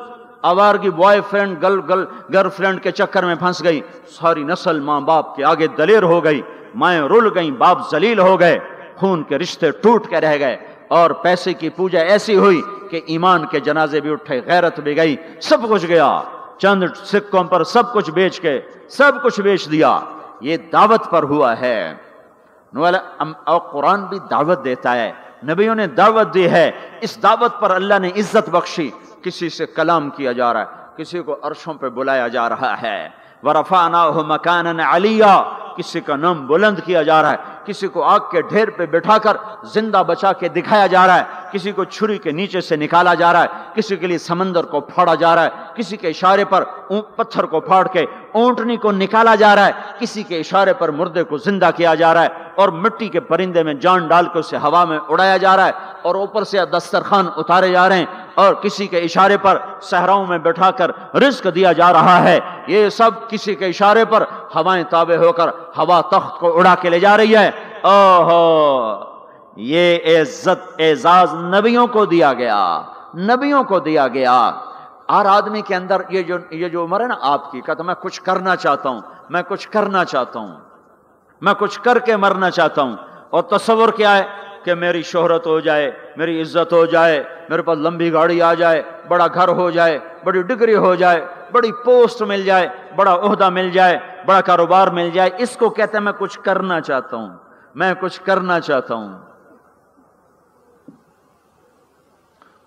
[0.43, 5.01] آوارگی بوائے فرینڈ گل گل گرل فرینڈ کے چکر میں پھنس گئی۔ ساری نسل ماں
[5.01, 6.43] باپ کے آگے دلیر ہو گئی۔
[6.75, 8.59] مائیں رل گئیں، باپ ذلیل ہو گئے۔
[8.97, 10.57] خون کے رشتے ٹوٹ کے رہ گئے۔
[10.89, 15.17] اور پیسے کی پوجا ایسی ہوئی کہ ایمان کے جنازے بھی اٹھے، غیرت بھی گئی۔
[15.43, 16.21] سب کچھ گیا۔
[16.59, 20.01] چند سکوں پر سب کچھ بیچ کے، سب کچھ بیچ دیا۔
[20.41, 21.95] یہ دعوت پر ہوا ہے۔
[23.45, 25.13] اور قرآن بھی دعوت دیتا ہے۔
[25.49, 26.71] نبیوں نے دعوت دی ہے۔
[27.01, 28.91] اس دعوت پر اللہ نے عزت بخشی۔
[29.23, 33.09] کسی سے کلام کیا جا رہا ہے، کسی کو عرشوں پہ بلایا جا رہا ہے۔
[33.43, 35.43] وَرَفَعْنَاهُ مَكَانًا عَلِيًّا،
[35.77, 39.19] کسی کا نام بلند کیا جا رہا ہے۔ کسی کو آگ کے ڈھیر پہ بٹھا
[39.19, 43.15] کر زندہ بچا کے دکھایا جا رہا ہے۔ کسی کو چھری کے نیچے سے نکالا
[43.15, 46.45] جا رہا ہے۔ کسی کے لیے سمندر کو پھاڑا جا رہا ہے۔ کسی کے اشارے
[46.45, 46.65] پر
[47.17, 51.23] پتھر کو پھاڑ کے اونٹنی کو نکالا جا رہا ہے۔ کسی کے اشارے پر مردے
[51.23, 54.57] کو زندہ کیا جا رہا ہے۔ اور مٹی کے پرندے میں جان ڈال کے اسے
[54.57, 58.55] ہوا میں اڑایا جا رہا ہے۔ اور اوپر سے دسترخوان اتارے جا رہے ہیں۔ اور
[58.55, 63.11] کسی کے اشارے پر صحراؤں میں بٹھا کر رزق دیا جا رہا ہے۔ یہ سب
[63.29, 64.23] کسی کے اشارے پر
[64.55, 67.51] ہوائیں تابع ہو کر ہوا تخت کو اڑا کے لے جا رہی ہے۔
[69.57, 72.83] یہ عزت، اعزاز نبیوں کو دیا گیا۔
[73.15, 74.51] نبیوں کو دیا گیا۔
[75.11, 77.95] ہر آدمی کے اندر یہ جو یہ جو عمر ہے نا، آپ کی کہتا میں
[77.95, 80.53] کچھ کرنا چاہتا ہوں۔ میں کچھ کرنا چاہتا ہوں۔
[81.41, 82.97] میں کچھ کر کے مرنا چاہتا ہوں۔
[83.31, 84.23] اور تصور کیا ہے؟
[84.67, 88.83] کہ میری شہرت ہو جائے، میری عزت ہو جائے، میرے پاس لمبی گاڑی آ جائے،
[89.09, 93.71] بڑا گھر ہو جائے، بڑی ڈگری ہو جائے، بڑی پوسٹ مل جائے، بڑا عہدہ مل
[93.71, 97.29] جائے، بڑا کاروبار مل جائے، اس کو کہتے ہیں میں کچھ کرنا چاہتا ہوں،
[97.75, 99.13] میں کچھ کرنا چاہتا ہوں۔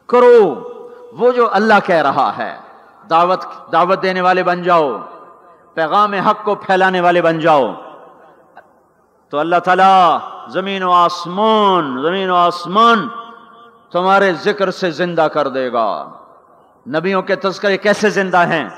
[0.07, 0.39] کرو،
[1.17, 2.55] وہ جو اللہ کہہ رہا ہے،
[3.09, 4.97] دعوت دعوت دینے والے بن جاؤ،
[5.73, 7.73] پیغام حق کو پھیلانے والے بن جاؤ۔
[9.29, 10.19] تو اللہ تعالیٰ
[10.53, 13.07] زمین و آسمان، زمین و آسمان
[13.91, 16.09] تمہارے ذکر سے زندہ کر دے گا۔
[16.87, 18.69] نبیوں کے تذکرے کیسے زندہ ہیں؟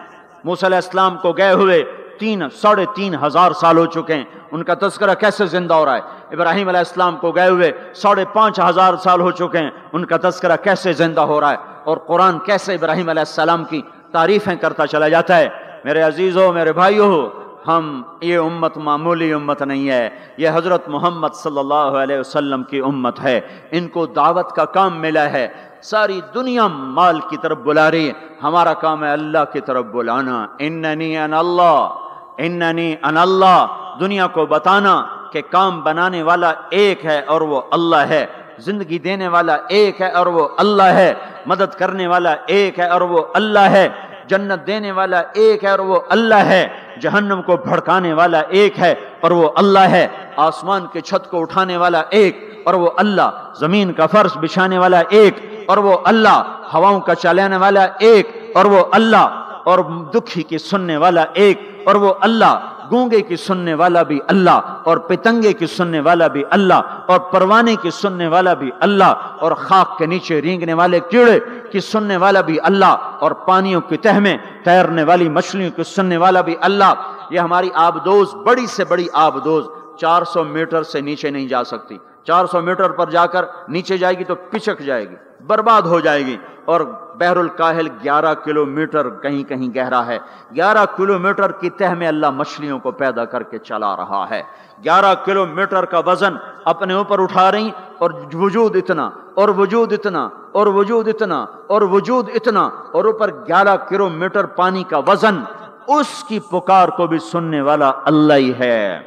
[0.43, 1.84] موسیٰ علیہ السلام کو گئے ہوئے
[2.19, 5.95] تین، ساڑھے تین ہزار سال ہو چکے ہیں۔ ان کا تذکرہ کیسے زندہ ہو رہا
[5.95, 6.01] ہے؟
[6.32, 10.30] ابراہیم علیہ السلام کو گئے ہوئے ساڑھے پانچ ہزار سال ہو چکے ہیں۔ ان کا
[10.30, 14.88] تذکرہ کیسے زندہ ہو رہا ہے؟ اور قرآن کیسے ابراہیم علیہ السلام کی تعریفیں کرتا
[14.88, 15.49] چلا جاتا ہے؟
[15.84, 21.59] میرے عزیزوں میرے بھائیوں ہم، یہ امت معمولی امت نہیں ہے، یہ حضرت محمد صلی
[21.59, 23.41] اللہ علیہ وسلم کی امت ہے۔
[23.72, 25.47] ان کو دعوت کا کام ملا ہے۔
[25.84, 30.47] ساری دنیا مال کی طرف بلا رہی ہے۔ ہمارا کام ہے اللہ کی طرف بلانا۔
[30.59, 31.95] اننی ان اللہ،
[32.38, 33.68] اننی ان اللہ۔
[33.99, 38.26] دنیا کو بتانا کہ کام بنانے والا ایک ہے اور وہ اللہ ہے۔
[38.57, 41.14] زندگی دینے والا ایک ہے اور وہ اللہ ہے۔
[41.45, 43.89] مدد کرنے والا ایک ہے اور وہ اللہ ہے۔
[44.32, 46.67] جنت دینے والا ایک ہے اور وہ اللہ ہے۔
[47.01, 50.07] جہنم کو بھڑکانے والا ایک ہے اور وہ اللہ ہے۔
[50.38, 53.29] آسمان کے چھت کو اٹھانے والا ایک اور وہ اللہ۔
[53.59, 55.36] زمین کا فرش بچھانے والا ایک
[55.67, 59.79] اور وہ اللہ۔ ہواؤں کا چلانے والا ایک اور وہ اللہ۔ اور
[60.13, 62.59] دکھی کی سننے والا ایک اور وہ اللہ۔
[62.92, 67.76] گونگے کی سننے والا بھی اللہ اور پتنگے کی سننے والا بھی اللہ اور پروانے
[67.82, 71.39] کی سننے والا بھی اللہ اور خاک کے نیچے رینگنے والے کیڑے
[71.72, 76.18] کی سننے والا بھی اللہ اور پانیوں کی تہ میں تیرنے والی مچھلیوں کی سننے
[76.18, 76.94] والا بھی اللہ۔
[77.30, 79.66] یہ ہماری آبدوز، بڑی سے بڑی آبدوز۔
[79.98, 83.98] چار سو میٹر سے نیچے نہیں جا سکتی۔ چار سو میٹر پر جا کر نیچے
[83.98, 85.16] جائے گی تو پچک جائے گی۔
[85.48, 86.82] برباد ہو جائے گی اور
[87.16, 90.18] بحر الکاہل گیارہ کلو میٹر کہیں کہیں گہرا ہے۔
[90.56, 94.42] گیارہ کلو میٹر کی تہ میں اللہ مچھلیوں کو پیدا کر کے چلا رہا ہے۔
[94.84, 96.34] گیارہ کلو میٹر کا وزن
[96.66, 102.30] اپنے اوپر اٹھا رہی اور وجود اتنا، اور وجود اتنا، اور وجود اتنا، اور وجود
[102.36, 105.42] اتنا، اور اوپر گیارہ کلو میٹر پانی کا وزن،
[105.88, 109.00] اس کی پکار کو بھی سننے والا اللہ ہی ہے۔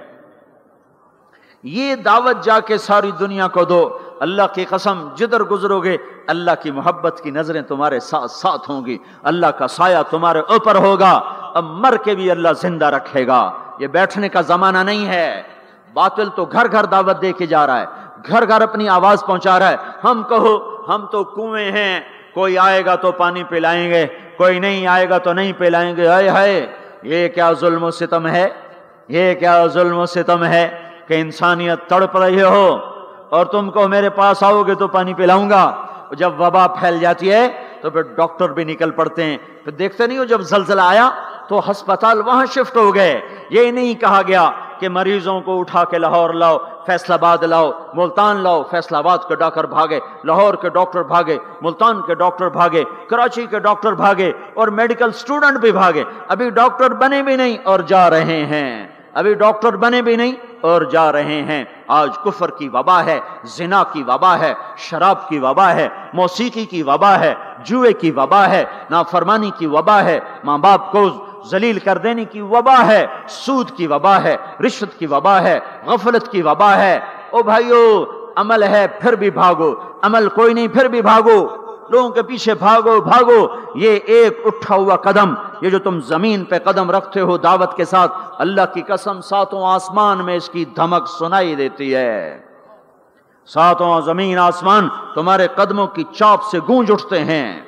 [1.62, 5.96] یہ دعوت جا کے ساری دنیا کو دو۔ اللہ کی قسم جدھر گزرو گے
[6.26, 10.74] اللہ کی محبت کی نظریں تمہارے ساتھ ساتھ ہوں گی۔ اللہ کا سایہ تمہارے اوپر
[10.74, 11.20] ہوگا،
[11.54, 15.42] اب مر کے بھی اللہ زندہ رکھے گا۔ یہ بیٹھنے کا زمانہ نہیں ہے۔
[15.94, 17.86] باطل تو گھر گھر دعوت دے کے جا رہا ہے۔
[18.28, 22.00] گھر گھر اپنی آواز پہنچا رہا ہے۔ ہم کہو، ہم تو کنویں ہیں۔
[22.34, 24.06] کوئی آئے گا تو پانی پلائیں گے۔
[24.36, 26.66] کوئی نہیں آئے گا تو نہیں پلائیں گے۔ ہائے ہائے،
[27.02, 28.48] یہ کیا ظلم و ستم ہے؟
[29.08, 32.93] یہ کیا ظلم و ستم ہے کہ انسانیت تڑپ رہی ہو؟
[33.34, 37.32] اور تم کو میرے پاس آؤ گے تو پانی پلاؤں گا۔ جب وبا پھیل جاتی
[37.32, 37.48] ہے
[37.82, 41.10] تو پھر ڈاکٹر بھی نکل پڑتے ہیں۔ پھر دیکھتے نہیں ہو جب زلزلہ آیا
[41.48, 43.20] تو ہسپتال وہاں شفٹ ہو گئے۔
[43.50, 48.36] یہ نہیں کہا گیا کہ مریضوں کو اٹھا کے لاہور لاؤ فیصل آباد لاؤ، ملتان
[48.36, 53.46] لاؤ فیصل آباد کے ڈاکٹر بھاگے، لاہور کے ڈاکٹر بھاگے، ملتان کے ڈاکٹر بھاگے، کراچی
[53.46, 58.10] کے ڈاکٹر بھاگے اور میڈیکل سٹوڈنٹ بھی بھاگے۔ ابھی ڈاکٹر بنے بھی نہیں اور جا
[58.10, 63.04] رہے ہیں۔ ابھی ڈاکٹر بنے بھی نہیں اور جا رہے ہیں آج کفر کی وبا
[63.04, 63.18] ہے
[63.56, 67.34] زنا کی وبا ہے شراب کی وبا ہے موسیقی کی وبا ہے
[67.66, 71.08] جوئے کی وبا ہے نافرمانی کی وبا ہے ماں باپ کو
[71.50, 74.36] ذلیل کر دینے کی وبا ہے سود کی وبا ہے
[74.66, 76.98] رشوت کی وبا ہے غفلت کی وبا ہے
[77.30, 77.82] او بھائیو
[78.36, 81.38] عمل ہے پھر بھی بھاگو عمل کوئی نہیں پھر بھی بھاگو
[81.90, 86.58] لوگوں کے پیچھے بھاگو بھاگو۔ یہ ایک اٹھا ہوا قدم، یہ جو تم زمین پہ
[86.58, 91.08] قدم رکھتے ہو دعوت کے ساتھ، اللہ کی قسم ساتوں آسمان میں اس کی دھمک
[91.08, 92.42] سنائی دیتی ہے۔
[93.46, 97.60] ساتوں زمین، آسمان تمہارے قدموں کی چاپ سے گونج اٹھتے ہیں۔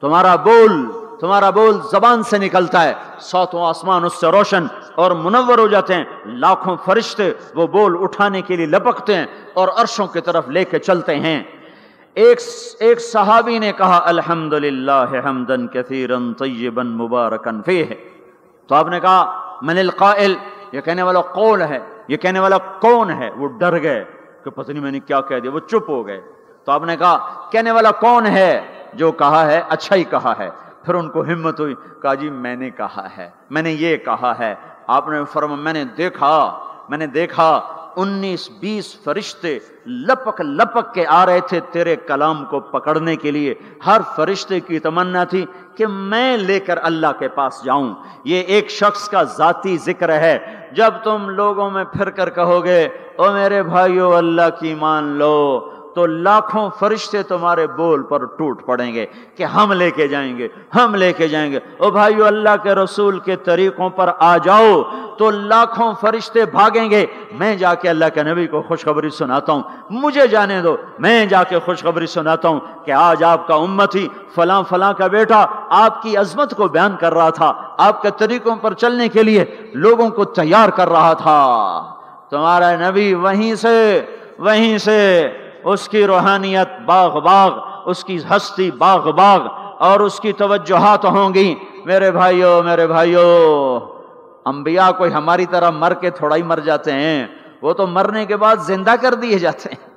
[0.00, 0.86] تمہارا بول
[1.20, 5.94] تمہارا بول زبان سے نکلتا ہے۔ ساتوں آسمان اس سے روشن اور منور ہو جاتے
[5.94, 10.64] ہیں۔ لاکھوں فرشتے وہ بول اٹھانے کے لیے لپکتے ہیں اور عرشوں کی طرف لے
[10.64, 11.42] کے چلتے ہیں۔
[12.14, 12.38] ایک
[12.80, 17.84] ایک صحابی نے کہا الحمد للہ حمدن کثیرن طیبن مبارکن فیہ.
[18.66, 19.20] تو آپ نے کہا،
[19.62, 20.34] من القائل
[20.72, 24.04] یہ کہنے والا قول ہے، یہ کہنے والا کون ہے؟ وہ ڈر گئے
[24.44, 26.20] کہ پتہ نہیں میں نے کیا کہہ دیا، وہ چپ ہو گئے۔
[26.64, 28.60] تو آپ نے کہا، کہنے والا کون ہے
[28.94, 30.50] جو کہا ہے اچھا ہی کہا ہے
[30.84, 34.32] پھر ان کو ہمت ہوئی، کہا جی میں نے کہا ہے، میں نے یہ کہا
[34.38, 34.54] ہے۔
[34.86, 36.58] آپ نے فرما، میں نے دیکھا،
[36.88, 37.60] میں نے دیکھا،
[37.96, 39.58] انیس بیس فرشتے
[39.90, 43.54] لپک لپک کے آ رہے تھے تیرے کلام کو پکڑنے کے لیے۔
[43.86, 48.70] ہر فرشتے کی تمنا تھی کہ میں لے کر اللہ کے پاس جاؤں۔ یہ ایک
[48.70, 50.38] شخص کا ذاتی ذکر ہے۔
[50.72, 55.68] جب تم لوگوں میں پھر کر کہو گے، او میرے بھائیو، اللہ کی مان لو۔
[55.94, 60.48] تو لاکھوں فرشتے تمہارے بول پر ٹوٹ پڑیں گے کہ ہم لے کے جائیں گے،
[60.74, 64.82] ہم لے کے جائیں گے۔ او بھائیو، اللہ کے رسول کے طریقوں پر آ جاؤ
[65.18, 69.62] تو لاکھوں فرشتے بھاگیں گے۔ میں جا کے اللہ کے نبی کو خوشخبری سناتا ہوں۔
[69.90, 74.08] مجھے جانے دو۔ میں جا کے خوشخبری سناتا ہوں کہ آج آپ کا امت ہی
[74.34, 78.56] فلاں فلاں کا بیٹا آپ کی عظمت کو بیان کر رہا تھا، آپ کے طریقوں
[78.56, 81.94] پر چلنے کے لیے لوگوں کو تیار کر رہا تھا۔
[82.30, 84.04] تمہارا نبی وہیں سے
[84.38, 85.28] وہیں سے
[85.64, 89.40] اس کی روحانیت باغ باغ، اس کی ہستی باغ باغ
[89.78, 91.54] اور اس کی توجہات ہوں گی۔
[91.84, 93.78] میرے بھائیو میرے بھائیو،
[94.44, 97.26] انبیاء کوئی ہماری طرح مر کے تھوڑا ہی مر جاتے ہیں۔
[97.62, 99.90] وہ تو مرنے کے بعد زندہ کر دیے جاتے ہیں۔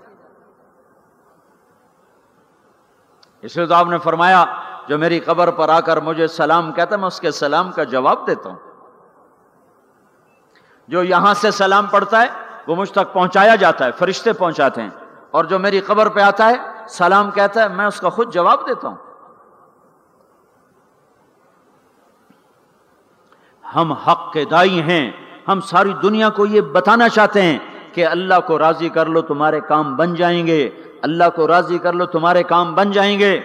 [3.41, 4.45] اس لیے تو آپ نے فرمایا،
[4.87, 8.27] جو میری قبر پر آ کر مجھے سلام کہتا میں اس کے سلام کا جواب
[8.27, 8.57] دیتا ہوں۔
[10.87, 12.27] جو یہاں سے سلام پڑھتا ہے،
[12.67, 14.89] وہ مجھ تک پہنچایا جاتا ہے، فرشتے پہنچاتے ہیں۔
[15.33, 16.55] اور جو میری قبر پہ آتا ہے،
[16.89, 18.95] سلام کہتا ہے، میں اس کا خود جواب دیتا ہوں۔
[23.75, 25.11] ہم حق کے دائی ہیں۔
[25.47, 27.59] ہم ساری دنیا کو یہ بتانا چاہتے ہیں
[27.93, 30.69] کہ اللہ کو راضی کر لو، تمہارے کام بن جائیں گے۔
[31.01, 33.39] اللہ کو راضی کر لو، تمہارے کام بن جائیں گے۔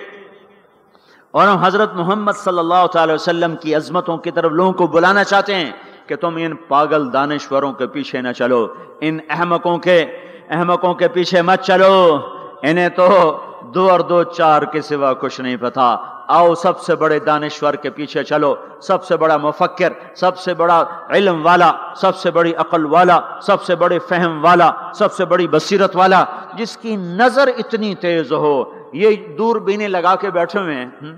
[1.30, 5.24] اور ہم حضرت محمد صلی اللہ تعالی وسلم کی عظمتوں کی طرف لوگوں کو بلانا
[5.24, 5.70] چاہتے ہیں
[6.06, 11.42] کہ تم ان پاگل دانشوروں کے پیچھے نہ چلو، ان احمقوں کے احمقوں کے پیچھے
[11.42, 12.18] مت چلو۔
[12.62, 15.96] انہیں تو دو اور دو چار کے سوا کچھ نہیں پتا۔
[16.28, 20.84] آؤ سب سے بڑے دانشور کے پیچھے چلو۔ سب سے بڑا مفکر، سب سے بڑا
[21.10, 25.48] علم والا، سب سے بڑی عقل والا، سب سے بڑے فہم والا، سب سے بڑی
[25.48, 26.24] بصیرت والا۔
[26.54, 31.16] جس کی نظر اتنی تیز ہو، یہ دور بینے لگا کے بیٹھے ہوئے ہیں۔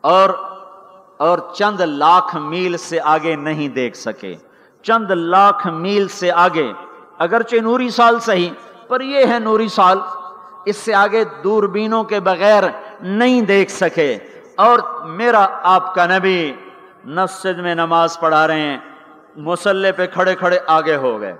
[0.00, 0.30] اور
[1.16, 4.34] اور چند لاکھ میل سے آگے نہیں دیکھ سکے۔
[4.82, 6.72] چند لاکھ میل سے آگے۔
[7.20, 8.50] اگرچہ نوری سال صحیح،
[8.88, 9.98] پر یہ ہے نوری سال،
[10.64, 12.62] اس سے آگے دوربینوں کے بغیر
[13.00, 14.18] نہیں دیکھ سکے۔
[14.56, 16.52] اور میرا آپ کا نبی
[17.06, 18.78] نسجد میں نماز پڑھا رہے ہیں،
[19.36, 21.36] مسلح پہ کھڑے کھڑے آگے ہو گئے۔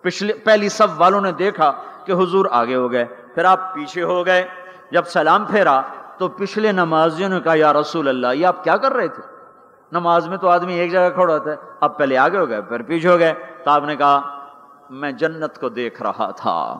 [0.00, 1.72] پچھلے، پہلی سب والوں نے دیکھا
[2.04, 4.48] کہ حضور آگے ہو گئے۔ پھر آپ پیچھے ہو گئے۔
[4.90, 5.80] جب سلام پھیرا
[6.18, 9.22] تو پچھلے نمازیوں نے کہا، یا رسول اللہ، یہ آپ کیا کر رہے تھے؟
[9.92, 12.82] نماز میں تو آدمی ایک جگہ کھڑا ہوتا ہے، اب پہلے آگے ہو گئے، پھر
[12.82, 13.34] پیچھے ہو گئے۔
[13.64, 14.43] تو آپ نے کہا
[14.90, 16.78] میں جنت کو دیکھ رہا تھا۔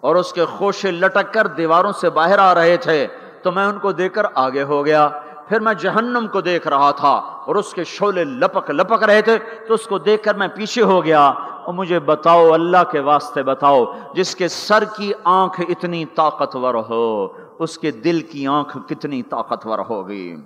[0.00, 3.06] اور اس کے خوشے لٹک کر دیواروں سے باہر آ رہے تھے۔
[3.42, 5.08] تو میں ان کو دیکھ کر آگے ہو گیا۔
[5.48, 7.14] پھر میں جہنم کو دیکھ رہا تھا
[7.46, 9.38] اور اس کے شولے لپک لپک رہے تھے۔
[9.68, 11.26] تو اس کو دیکھ کر میں پیچھے ہو گیا۔
[11.64, 17.28] اور مجھے بتاؤ، اللہ کے واسطے بتاؤ، جس کے سر کی آنکھ اتنی طاقتور ہو،
[17.58, 20.36] اس کے دل کی آنکھ کتنی طاقتور ہوگی۔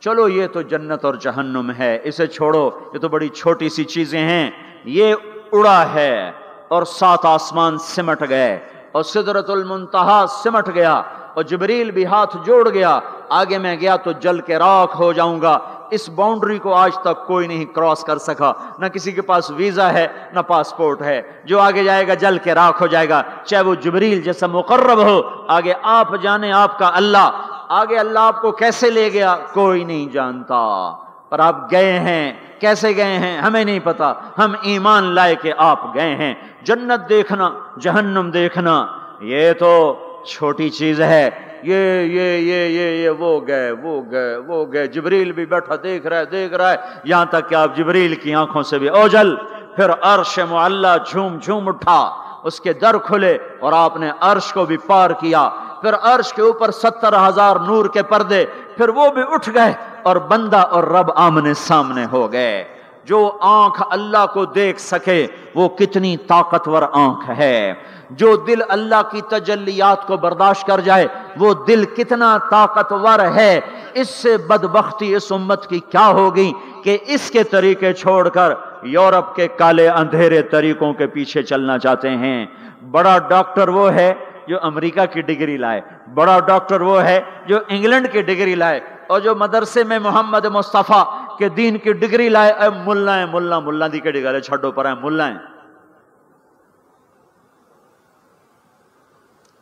[0.00, 4.20] چلو، یہ تو جنت اور جہنم ہے۔ اسے چھوڑو، یہ تو بڑی چھوٹی سی چیزیں
[4.20, 4.50] ہیں۔
[4.84, 5.14] یہ
[5.54, 6.30] اڑا ہے
[6.68, 8.58] اور سات آسمان سمٹ گئے
[8.92, 11.02] اور صدرت المنتہا سمٹ گیا
[11.34, 15.42] اور جبریل بھی ہاتھ جوڑ گیا، آگے میں گیا تو جل کے راک ہو جاؤں
[15.42, 15.58] گا۔
[15.90, 19.92] اس باؤنڈری کو آج تک کوئی نہیں کراس کر سکا۔ نہ کسی کے پاس ویزا
[19.92, 23.62] ہے، نہ پاسپورٹ ہے۔ جو آگے جائے گا جل کے راک ہو جائے گا، چاہے
[23.62, 27.30] وہ جبریل جیسا مقرب ہو۔ آگے آپ جانے آپ کا اللہ۔
[27.68, 30.90] آگے اللہ آپ کو کیسے لے گیا؟ کوئی نہیں جانتا۔
[31.34, 35.94] پر آپ گئے ہیں۔ کیسے گئے ہیں؟ ہمیں نہیں پتا۔ ہم ایمان لائے کہ آپ
[35.94, 38.86] گئے ہیں۔ جنت دیکھنا، جہنم دیکھنا،
[39.20, 41.30] یہ تو چھوٹی چیز ہے۔
[41.62, 46.06] یہ یہ یہ یہ یہ، وہ گئے وہ گئے وہ گئے۔ جبریل بھی بیٹھا، دیکھ
[46.06, 49.36] رہا ہے، دیکھ رہا ہے۔ یہاں تک کہ آپ جبریل کی آنکھوں سے بھی۔ اوجل
[49.76, 52.10] پھر عرش معلہ جھوم جھوم اٹھا۔
[52.44, 55.48] اس کے در کھلے اور آپ نے عرش کو بھی پار کیا۔
[55.82, 58.44] پھر عرش کے اوپر ستر ہزار نور کے پردے،
[58.76, 62.64] پھر وہ بھی اٹھ گئے۔ اور بندہ اور رب آمنے سامنے ہو گئے۔
[63.04, 67.72] جو آنکھ اللہ کو دیکھ سکے، وہ کتنی طاقتور آنکھ ہے۔
[68.10, 73.60] جو دل اللہ کی تجلیات کو برداشت کر جائے، وہ دل کتنا طاقتور ہے۔
[73.94, 76.52] اس سے بدبختی اس امت کی کیا ہوگی
[76.84, 78.52] کہ اس کے طریقے چھوڑ کر
[78.82, 82.46] یورپ کے کالے اندھیرے طریقوں کے پیچھے چلنا چاہتے ہیں۔
[82.90, 84.14] بڑا ڈاکٹر وہ ہے
[84.48, 85.80] جو امریکہ کی ڈگری لائے۔
[86.14, 91.36] بڑا ڈاکٹر وہ ہے جو انگلینڈ کی ڈگری لائے۔ اور جو مدرسے میں محمد مصطفیٰ
[91.38, 94.86] کے دین کی ڈگری لائے، اے ملا ہے ملا ملا دی کے ڈگرے چھڈو پر
[94.86, 95.34] ہے ملا ہے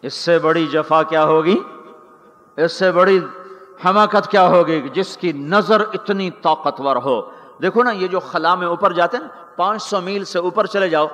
[0.03, 1.59] اس سے بڑی جفا کیا ہوگی؟
[2.57, 3.21] اس سے بڑی
[3.85, 7.23] حماقت کیا ہوگی؟ جس کی نظر اتنی طاقتور ہو۔
[7.63, 10.89] دیکھو نا، یہ جو خلا میں اوپر جاتے ہیں، پانچ سو میل سے اوپر چلے
[10.89, 11.07] جاؤ،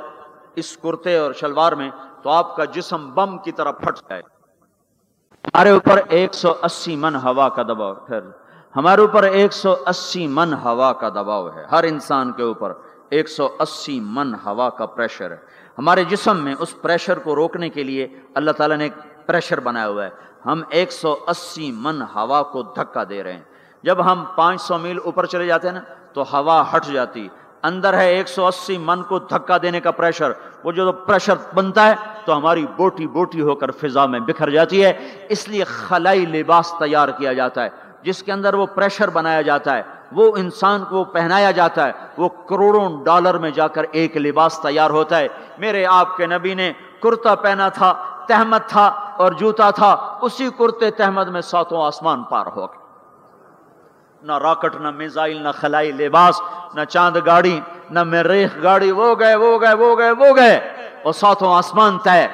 [0.54, 1.90] اس کرتے اور شلوار میں
[2.22, 4.37] تو آپ کا جسم بم کی طرح پھٹ جائے۔
[5.44, 8.20] ہمارے اوپر ایک سو اسی من ہوا کا دباؤ، پھر
[8.76, 12.72] ہمارے اوپر ایک سو اسی من ہوا کا دباؤ ہے۔ ہر انسان کے اوپر
[13.10, 15.36] ایک سو اسی من ہوا کا پریشر ہے۔
[15.78, 19.88] ہمارے جسم میں اس پریشر کو روکنے کے لیے اللہ تعالیٰ نے ایک پریشر بنایا
[19.88, 20.10] ہوا ہے۔
[20.46, 23.42] ہم ایک سو اسی من ہوا کو دھکا دے رہے ہیں۔
[23.82, 25.80] جب ہم پانچ سو میل اوپر چلے جاتے ہیں نا،
[26.12, 27.28] تو ہوا ہٹ جاتی۔
[27.62, 30.32] اندر ہے ایک سو اسی من کو دھکا دینے کا پریشر۔
[30.64, 31.94] وہ جو پریشر بنتا ہے
[32.24, 34.92] تو ہماری بوٹی بوٹی ہو کر فضا میں بکھر جاتی ہے۔
[35.28, 37.68] اس لیے خلائی لباس تیار کیا جاتا ہے۔
[38.02, 39.82] جس کے اندر وہ پریشر بنایا جاتا ہے،
[40.12, 44.90] وہ انسان کو پہنایا جاتا ہے۔ وہ کروڑوں ڈالر میں جا کر ایک لباس تیار
[44.90, 45.28] ہوتا ہے۔
[45.58, 47.94] میرے آپ کے نبی نے کرتا پہنا تھا
[48.28, 48.86] تحمد تھا
[49.16, 52.87] اور جوتا تھا۔ اسی کرتے تحمد میں ساتوں آسمان پار ہو گئے۔
[54.22, 56.40] نہ راکٹ، نہ میزائل، نہ خلائی لباس،
[56.74, 57.60] نہ چاند گاڑی،
[57.90, 60.56] نہ مریخ گاڑی، وہ گئے وہ گئے وہ گئے وہ گئے۔
[61.02, 62.26] اور ساتوں آسمان طے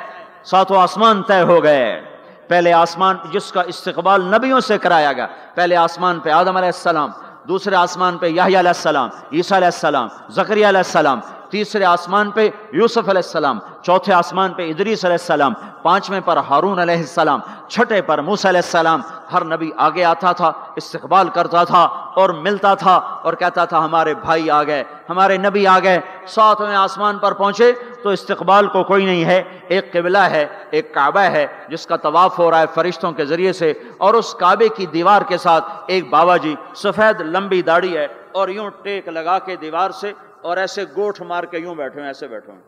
[0.45, 2.01] ساتوں آسمان طے ہو گئے۔
[2.49, 7.11] پہلے آسمان جس کا استقبال نبیوں سے کرایا گیا، پہلے آسمان پہ آدم علیہ السلام،
[7.49, 11.21] دوسرے آسمان پہ یحییٰ علیہ السلام، عیسیٰ علیہ السلام زکریہ علیہ السلام
[11.55, 15.53] تیسرے آسمان پہ یوسف علیہ السلام، چوتھے آسمان پہ ادریس علیہ السلام،
[15.83, 19.01] پانچویں پر ہارون علیہ السلام، چھٹے پر موس علیہ السلام،
[19.33, 21.83] ہر نبی آگے آتا تھا، استقبال کرتا تھا
[22.15, 26.01] اور ملتا تھا اور کہتا تھا، ہمارے بھائی آ گئے، ہمارے نبی آ گئے،
[26.35, 31.27] ساتویں آسمان پر پہنچے تو استقبال کو کوئی نہیں ہے، ایک قبلہ ہے، ایک کعبہ
[31.37, 34.87] ہے، جس کا طواف ہو رہا ہے فرشتوں کے ذریعے سے اور اس کعبے کی
[34.93, 39.57] دیوار کے ساتھ ایک بابا جی سفید لمبی داڑھی ہے اور یوں ٹیک لگا کے
[39.57, 40.13] دیوار سے
[40.45, 42.61] اور ایسے گوٹھ مار کے یوں بیٹھے ہیں ایسے بیٹھے ہیں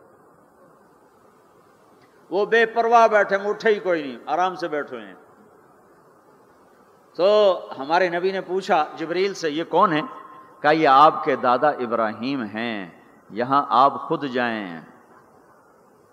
[2.29, 5.13] وہ بے پرواہ بیٹھے اٹھے ہی کوئی نہیں، آرام سے بیٹھے ہیں۔
[7.15, 10.01] تو ہمارے نبی نے پوچھا، جبریل سے، یہ کون ہے
[10.61, 14.81] کہا، یہ آپ کے دادا ابراہیم ہیں، یہاں آپ خود جائیں۔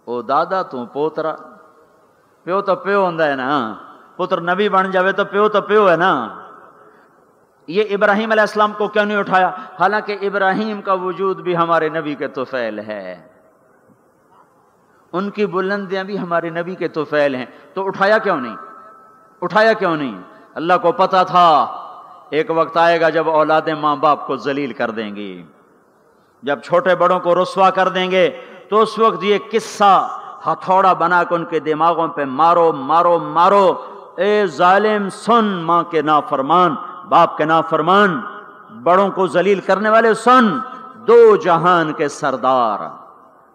[0.05, 1.35] او دادا، تو پوترا۔
[2.45, 3.75] پیو تو پیو ہوں ہے نا۔ ہاں،
[4.17, 6.44] پتر نبی بن جاوے تو پیو تو پیو ہے نا۔
[7.67, 9.51] یہ ابراہیم علیہ السلام کو کیوں نہیں اٹھایا؟
[9.81, 13.29] حالانکہ ابراہیم کا وجود بھی ہمارے نبی کے توفیل ہے۔
[15.13, 18.57] ان کی بلندیاں بھی ہمارے نبی کے توفیل ہیں۔ تو اٹھایا کیوں نہیں؟
[19.43, 20.21] اٹھایا کیوں نہیں؟
[20.55, 21.67] اللہ کو پتا تھا۔
[22.31, 25.47] ایک وقت آئے گا جب اولادیں ماں باپ کو ذلیل کر دیں گی۔
[26.43, 28.31] جب چھوٹے بڑوں کو رسوا کر دیں گے،
[28.69, 30.09] تو اس وقت یہ قصہ
[30.47, 33.73] ہتھوڑا بنا کے ان کے دماغوں پہ مارو مارو مارو۔
[34.17, 36.75] اے ظالم، سن ماں کے نافرمان۔
[37.09, 38.21] باپ کے نافرمان،
[38.83, 40.59] بڑوں کو ذلیل کرنے والے سن،
[40.95, 42.79] دو جہان کے سردار۔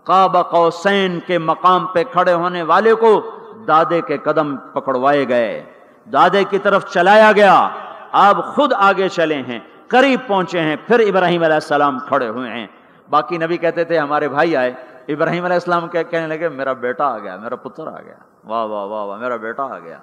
[0.03, 3.31] کعبہ قوسین کے مقام پہ کھڑے ہونے والے کو
[3.67, 5.65] دادے کے قدم پکڑوائے گئے۔
[6.13, 7.69] دادے کی طرف چلایا گیا۔
[8.11, 12.67] آپ خود آگے چلے ہیں، قریب پہنچے ہیں، پھر ابراہیم علیہ السلام کھڑے ہوئے ہیں۔
[13.09, 14.73] باقی نبی کہتے تھے، ہمارے بھائی آئے۔
[15.07, 18.85] ابراہیم علیہ السلام کہنے لگے، میرا بیٹا آ گیا، میرا پتر آ گیا۔ واہ واہ
[18.85, 19.97] واہ واہ، میرا بیٹا آ گیا،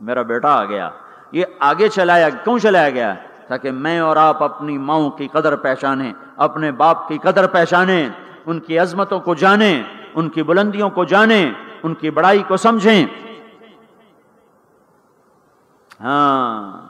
[0.00, 0.90] میرا بیٹا آ گیا۔
[1.32, 3.14] یہ آگے چلایا، کیوں چلایا گیا؟
[3.48, 8.08] تاکہ میں اور آپ اپنی ماؤں کی قدر پہچانیں، اپنے باپ کی قدر پہچانیں،
[8.46, 9.82] ان کی عظمتوں کو جانیں،
[10.14, 11.52] ان کی بلندیوں کو جانیں،
[11.82, 13.06] ان کی بڑائی کو سمجھیں۔
[16.00, 16.88] ہاں۔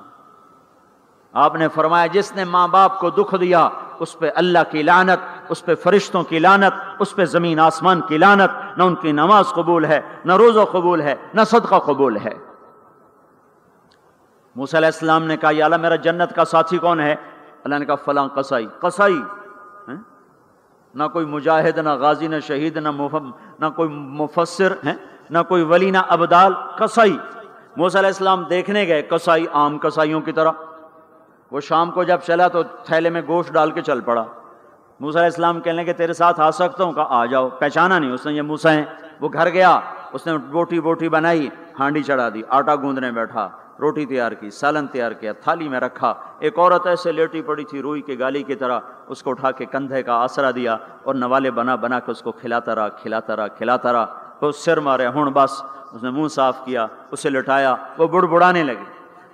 [1.33, 3.69] آپ نے فرمایا، جس نے ماں باپ کو دکھ دیا،
[4.01, 8.19] اس پہ اللہ کی لانت اس پہ فرشتوں کی لانت اس پہ زمین آسمان کی
[8.19, 12.52] لانت نہ ان کی نماز قبول ہے، نہ روزہ قبول ہے، نہ صدقہ قبول ہے۔
[14.57, 17.15] موسیٰ علیہ السلام نے کہا، یا اللہ، میرا جنت کا ساتھی کون ہے؟
[17.65, 18.67] اللہ نے کہا، فلاں قصائی.
[18.81, 19.23] قصائی؟
[20.95, 22.89] نہ کوئی مجاہد، نہ غازی، نہ شہید، نہ
[23.61, 24.95] نہ کوئی مفسر ہے
[25.31, 27.17] نہ کوئی ولی، نہ ابدال، قصائی.
[27.77, 30.53] موسیٰ علیہ السلام دیکھنے گئے، قصائی عام قصائیوں کی طرح.
[31.53, 34.25] وہ شام کو جب چلا تو تھیلے میں گوشت ڈال کے چل پڑا.
[35.01, 37.49] موسیٰ علیہ السلام کہنے کہ تیرے ساتھ آ سکتا ہوں؟ کہا، آ جاؤ.
[37.49, 38.85] پہچانا نہیں اس نے، یہ موسیٰ ہیں.
[39.21, 39.81] وہ گھر گیا،
[40.13, 41.49] اس نے بوٹی بوٹی بنائی،
[41.81, 43.49] ہانڈی چڑھا دی، آٹا گوندنے بیٹھا.
[43.83, 47.83] روٹی تیار کی، سالن تیار کیا، تھالی میں رکھا۔ ایک عورت ایسے لیٹی پڑی تھی
[47.83, 51.51] روئی کے گالی کی طرح، اس کو اٹھا کے کندھے کا آسرا دیا اور نوالے
[51.51, 54.07] بنا بنا کے اس کو کھلاتا رہا کھلاتا رہا کھلاتا رہا۔
[54.43, 55.63] وہ سر مارے ہوں بس،
[55.93, 58.85] اس نے منہ صاف کیا، اسے لٹایا، وہ بڑ بڑانے لگے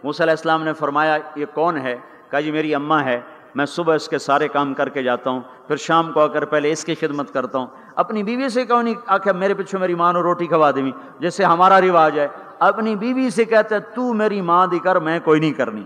[0.05, 1.97] موسیٰ علیہ السلام نے فرمایا، یہ کون ہے؟
[2.31, 3.21] کہا جی میری اماں ہے۔
[3.55, 6.45] میں صبح اس کے سارے کام کر کے جاتا ہوں، پھر شام کو آ کر
[6.45, 9.95] پہلے اس کی خدمت کرتا ہوں۔ اپنی بیوی سے کہوں نہیں آخر میرے پیچھے میری
[9.95, 12.29] ماں نے روٹی کھوا دیں؟ جیسے ہمارا رواج ہے۔
[12.59, 15.85] اپنی بیوی سے کہتے تو میری ماں دی کر، میں کوئی نہیں کرنی۔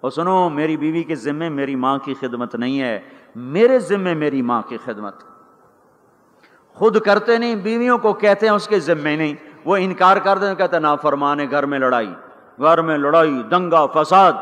[0.00, 3.00] اور سنو، میری بیوی کے ذمے میری ماں کی خدمت نہیں ہے۔
[3.36, 5.14] میرے ذمے میری ماں کی خدمت۔
[6.74, 10.54] خود کرتے نہیں، بیویوں کو کہتے ہیں، اس کے ذمے نہیں۔ وہ انکار کر دیں،
[10.54, 12.14] کہتے نا فرمانے گھر میں لڑائی۔
[12.58, 14.32] گھر میں لڑائی، دنگا، فساد۔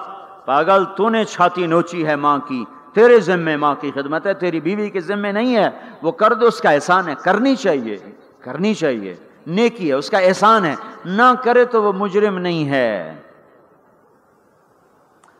[0.44, 4.60] پاگل، تو نے چھاتی نوچی ہے ماں کی۔ تیرے ذمے ماں کی خدمت ہے، تیری
[4.60, 5.70] بیوی کے ذمے نہیں ہے۔
[6.02, 7.98] وہ کر دو، اس کا احسان ہے۔ کرنی چاہیے
[8.40, 9.14] کرنی چاہیے۔
[9.46, 10.74] نیکی ہے، اس کا احسان ہے۔
[11.04, 13.20] نہ کرے تو وہ مجرم نہیں ہے۔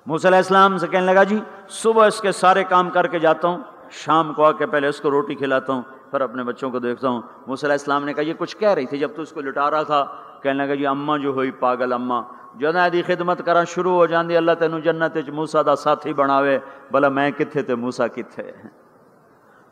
[0.07, 3.59] علیہ السلام سے کہنے لگا جی صبح اس کے سارے کام کر کے جاتا ہوں،
[3.91, 7.09] شام کو آ کے پہلے اس کو روٹی کھلاتا ہوں، پھر اپنے بچوں کو دیکھتا
[7.09, 9.71] ہوں۔ علیہ السلام نے کہا، یہ کچھ کہہ رہی تھی، جب تو اس کو لٹا
[9.71, 10.07] رہا تھا۔
[10.43, 12.23] کہنے لگا جی اماں جو ہوئی، پاگل اماں۔
[12.55, 16.59] جنا دی خدمت کرا شروع ہو جاندی اللہ تینوں جنت موسا دا ساتھی بناوے۔
[16.91, 18.53] بلا میں کتھے تے موسا کتھے؟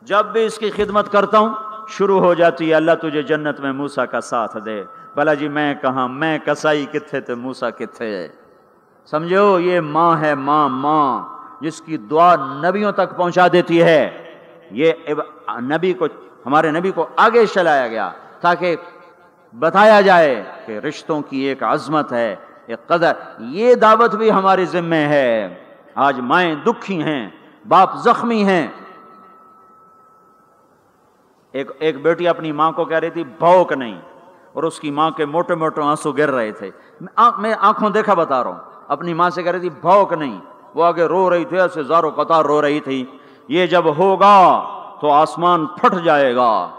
[0.01, 1.53] جب بھی اس کی خدمت کرتا ہوں
[1.87, 4.83] شروع ہو جاتی ہے، اللہ تجھے جنت میں موسا کا ساتھ دے۔
[5.15, 8.27] بلا جی میں کہاں، میں کسائی کتھے تے موسا کتھے؟
[9.05, 11.23] سمجھو یہ ماں ہے ماں ماں،
[11.61, 14.33] جس کی دعا نبیوں تک پہنچا دیتی ہے۔
[14.71, 14.91] یہ
[15.61, 16.05] نبی کو،
[16.45, 18.11] ہمارے نبی کو آگے چلایا گیا
[18.41, 18.75] تاکہ
[19.59, 25.07] بتایا جائے کہ رشتوں کی ایک عظمت ہے، ایک قدر۔ یہ دعوت بھی ہمارے ذمے
[25.07, 25.55] ہے۔
[25.95, 27.29] آج مائیں دکھی ہیں،
[27.67, 28.67] باپ زخمی ہیں۔
[31.55, 34.01] ایک ایک بیٹی اپنی ماں کو کہہ رہی تھی، بھوک نہیں۔
[34.53, 36.71] اور اس کی ماں کے موٹے موٹے آنسو گر رہے تھے۔
[37.37, 40.39] میں آنکھوں دیکھا بتا رہا ہوں۔ اپنی ماں سے کہہ رہی تھی، بھوک نہیں۔
[40.75, 43.05] وہ آگے رو رہی تھی، ایسے زارو قطار رو رہی تھی۔
[43.47, 44.63] یہ جب ہوگا
[45.01, 46.69] تو آسمان پھٹ جائے گا۔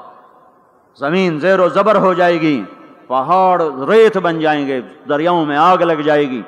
[0.98, 2.64] زمین زیر و زبر ہو جائے گی۔
[3.06, 6.42] پہاڑ ریت بن جائیں گے۔ دریاؤں میں آگ لگ جائے گی۔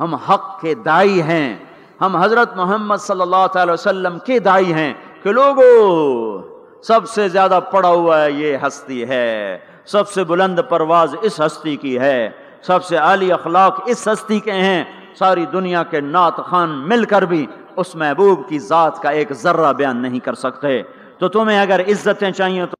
[0.00, 1.56] ہم حق کے دائی ہیں۔
[2.00, 7.60] ہم حضرت محمد صلی اللہ تعالی وسلم کے دائی ہیں۔ کہ لوگوں سب سے زیادہ
[7.72, 12.30] پڑا ہوا ہے یہ ہستی ہے۔ سب سے بلند پرواز اس ہستی کی ہے۔
[12.62, 17.22] سب سے عالی اخلاق اس ہستی کے ہیں۔ ساری دنیا کے نعت خان مل کر
[17.22, 20.82] بھی اس محبوب کی ذات کا ایک ذرہ بیان نہیں کر سکتے۔
[21.18, 22.76] تو تمہیں اگر عزتیں چاہیے تو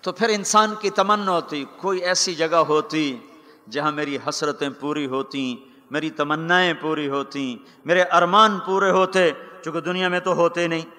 [0.00, 3.18] تو پھر انسان کی تمنا ہوتی، کوئی ایسی جگہ ہوتی
[3.70, 5.56] جہاں میری حسرتیں پوری ہوتی،
[5.90, 9.30] میری تمنائیں پوری ہوتی، میرے ارمان پورے ہوتے،
[9.62, 10.97] چونکہ دنیا میں تو ہوتے نہیں۔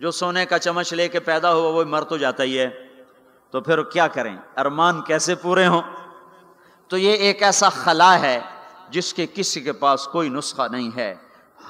[0.00, 2.68] جو سونے کا چمچ لے کے پیدا ہوا وہ مر تو جاتا ہی ہے۔
[3.50, 5.82] تو پھر کیا کریں؟ ارمان کیسے پورے ہوں؟
[6.88, 8.40] تو یہ ایک ایسا خلا ہے
[8.90, 11.14] جس کے کسی کے پاس کوئی نسخہ نہیں ہے۔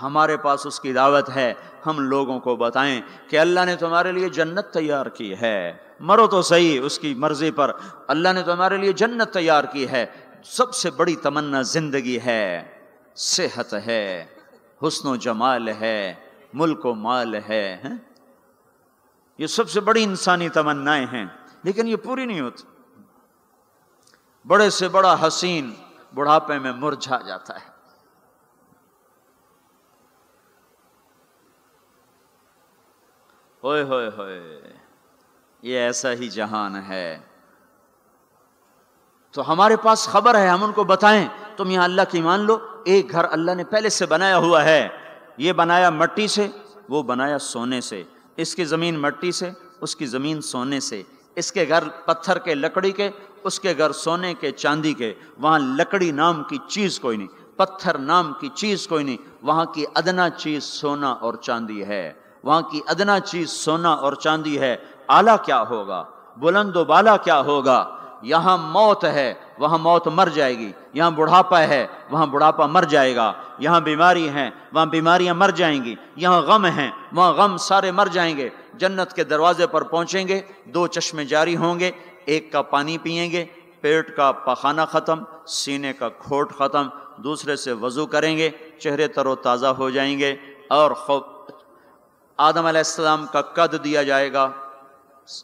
[0.02, 1.54] ہمارے پاس اس کی دعوت ہے۔
[1.86, 6.42] ہم لوگوں کو بتائیں کہ اللہ نے تمہارے لیے جنت تیار کی ہے۔ مرو تو
[6.42, 7.72] صحیح اس کی مرضی پر۔
[8.08, 10.06] اللہ نے تمہارے لیے جنت تیار کی ہے۔
[10.44, 12.62] سب سے بڑی تمنا زندگی ہے۔
[13.16, 14.24] صحت ہے۔
[14.86, 16.14] حسن و جمال ہے۔
[16.54, 18.09] ملک و مال ہے۔ ہاں؟
[19.40, 21.26] یہ سب سے بڑی انسانی تمنائیں ہیں،
[21.62, 22.64] لیکن یہ پوری نہیں ہوتی۔
[24.46, 25.74] بڑے سے بڑا حسین
[26.14, 27.70] بڑھاپے میں مرجھا جاتا ہے۔
[33.64, 34.62] ہوئے ہوئے ہوئے،
[35.62, 37.18] یہ ایسا ہی جہان ہے۔
[39.30, 42.58] تو ہمارے پاس خبر ہے، ہم ان کو بتائیں۔ تم یہاں اللہ کی مان لو،
[42.84, 44.88] ایک گھر اللہ نے پہلے سے بنایا ہوا ہے۔
[45.36, 46.48] یہ بنایا مٹی سے،
[46.88, 48.04] وہ بنایا سونے سے۔
[48.36, 49.50] اس کی زمین مٹی سے،
[49.80, 51.02] اس کی زمین سونے سے۔
[51.36, 53.10] اس کے گھر پتھر کے، لکڑی کے،
[53.44, 57.98] اس کے گھر سونے کے، چاندی کے۔ وہاں لکڑی نام کی چیز کوئی نہیں، پتھر
[57.98, 62.12] نام کی چیز کوئی نہیں۔ وہاں کی ادنا چیز سونا اور چاندی ہے۔
[62.42, 64.76] وہاں کی ادنا چیز سونا اور چاندی ہے۔
[65.08, 66.04] آلہ کیا ہوگا؟
[66.36, 71.60] بلند و بالا کیا ہوگا؟ یہاں موت ہے، وہاں موت مر جائے گی۔ یہاں بڑھاپا
[71.60, 76.40] ہے، وہاں بڑھاپا مر جائے گا۔ یہاں بیماری ہے وہاں بیماریاں مر جائیں گی۔ یہاں
[76.40, 80.86] غم ہیں، وہاں غم سارے مر جائیں گے۔ جنت کے دروازے پر پہنچیں گے، دو
[80.86, 81.90] چشمے جاری ہوں گے،
[82.24, 83.44] ایک کا پانی پئیں گے،
[83.80, 88.50] پیٹ کا پخانہ ختم، سینے کا کھوٹ ختم، دوسرے سے وضو کریں گے،
[88.80, 90.36] چہرے تر و تازہ ہو جائیں گے
[90.70, 90.90] اور
[92.36, 94.50] آدم علیہ السلام کا قد دیا جائے گا،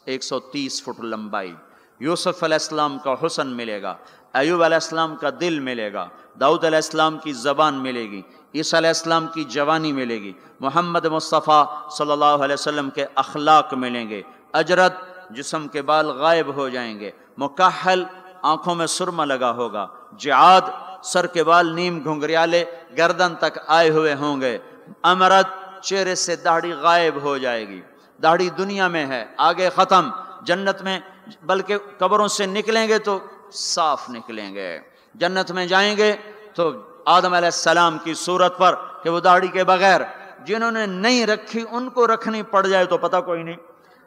[0.05, 1.53] ایک سو تیس فٹ لمبائی۔
[2.01, 3.93] یوسف علیہ السلام کا حسن ملے گا،
[4.33, 6.07] ایوب علیہ السلام کا دل ملے گا،
[6.39, 8.21] داؤد علیہ السلام کی زبان ملے گی،
[8.53, 11.63] عیسیٰ علیہ السلام کی جوانی ملے گی، محمد مصطفیٰ
[11.97, 14.21] صلی اللہ علیہ وسلم کے اخلاق ملیں گے،
[14.53, 14.93] اجرت
[15.29, 18.03] جسم کے بال غائب ہو جائیں گے، مکحل
[18.43, 19.87] آنکھوں میں سرما لگا ہوگا،
[20.19, 20.69] جعاد
[21.03, 22.63] سر کے بال نیم گھنگریالے
[22.97, 24.57] گردن تک آئے ہوئے ہوں گے،
[25.03, 25.47] امرت
[25.83, 27.81] چہرے سے داڑھی غائب ہو جائے گی،
[28.19, 30.09] داڑھی دنیا میں ہے، آگے ختم،
[30.41, 30.99] جنت میں
[31.43, 33.19] بلکہ قبروں سے نکلیں گے تو
[33.51, 34.79] صاف نکلیں گے۔
[35.15, 36.15] جنت میں جائیں گے
[36.53, 36.71] تو
[37.05, 40.01] آدم علیہ السلام کی صورت پر کہ وہ داڑھی کے بغیر
[40.45, 43.55] جنہوں نے نہیں رکھی ان کو رکھنی پڑ جائے تو پتہ کوئی نہیں۔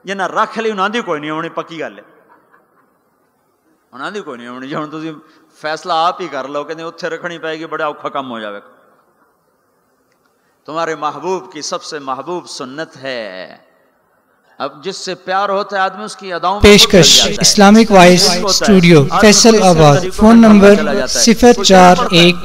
[0.05, 2.03] جنہیں رکھ لی انہوں دی کوئی نہیں ہونی، پکی گل ہے۔
[3.93, 5.13] انہوں دی کوئی نہیں ہونی جی ہوں تھی
[5.55, 8.61] فیصلہ آپ ہی کر لو کہ اتنے رکھنی پائے گی بڑا اوکھا کم ہو جائے
[10.65, 13.57] تمہارے محبوب کی سب سے محبوب سنت ہے۔
[14.61, 19.63] اب جس سے پیار ہوتا ہے آدمی اس کی اداؤں پیشکش اسلامک وائس اسٹوڈیو فیصل
[19.63, 22.37] آباد فون نمبر صفر چار ایک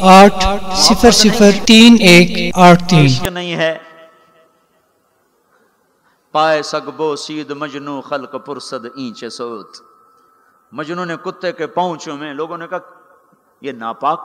[0.00, 0.44] آٹھ
[0.76, 3.78] صفر صفر تین ایک آٹھ تین۔ نہیں ہے۔
[6.32, 9.76] پائے سگبو سید مجنو خلق پرسد اینچے سوت
[10.72, 12.78] مجنو نے کتے کے پاؤں چومے۔ لوگوں نے کہا
[13.60, 14.20] یہ ناپاک۔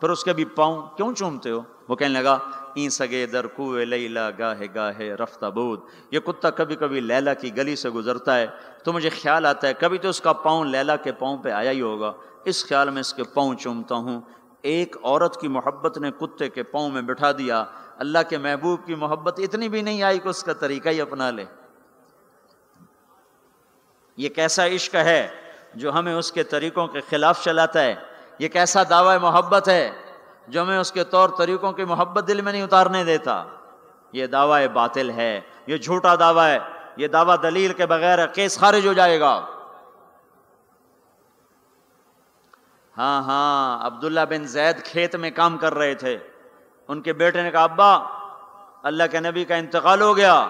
[0.00, 2.38] پھر اس کے بھی پاؤں کیوں چومتے ہو؟ وہ کہنے لگا
[2.74, 7.56] این سگے در کوئے لیلا گاہے گاہے رفتہ بود۔ یہ کتا کبھی کبھی لیلا کی
[7.56, 8.46] گلی سے گزرتا ہے۔
[8.84, 11.70] تو مجھے خیال آتا ہے، کبھی تو اس کا پاؤں لیلا کے پاؤں پہ آیا
[11.70, 12.12] ہی ہوگا۔
[12.44, 14.20] اس خیال میں اس کے پاؤں چومتا ہوں۔
[14.62, 17.64] ایک عورت کی محبت نے کتے کے پاؤں میں بٹھا دیا۔
[17.98, 21.30] اللہ کے محبوب کی محبت اتنی بھی نہیں آئی کہ اس کا طریقہ ہی اپنا
[21.30, 21.44] لے۔
[24.16, 25.28] یہ کیسا عشق ہے
[25.74, 27.94] جو ہمیں اس کے طریقوں کے خلاف چلاتا ہے؟
[28.38, 29.90] یہ کیسا دعوی محبت ہے؟
[30.48, 33.44] جو ہمیں اس کے طور طریقوں کی محبت دل میں نہیں اتارنے دیتا۔
[34.12, 36.58] یہ دعوی باطل ہے، یہ جھوٹا دعویٰ ہے،
[36.96, 39.46] یہ دعویٰ دلیل کے بغیر کیس خارج ہو جائے گا۔
[42.98, 46.18] ہاں ہاں عبداللہ بن زید کھیت میں کام کر رہے تھے۔
[46.88, 47.94] ان کے بیٹے نے کہا، ابا،
[48.82, 50.48] اللہ کے نبی کا انتقال ہو گیا۔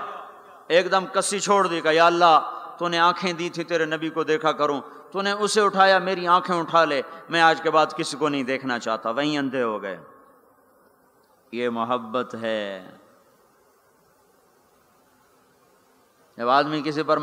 [0.66, 4.08] ایک دم کسی چھوڑ دی کہ یا اللہ تو نے آنکھیں دی تھی تیرے نبی
[4.08, 4.80] کو دیکھا کروں۔
[5.12, 8.42] تو نے اسے اٹھایا، میری آنکھیں اٹھا لے۔ میں آج کے بعد کسی کو نہیں
[8.42, 10.00] دیکھنا چاہتا۔ وہیں اندھے ہو گئے۔
[11.52, 12.90] یہ محبت ہے۔
[16.36, 17.18] جب آدمی کسی پر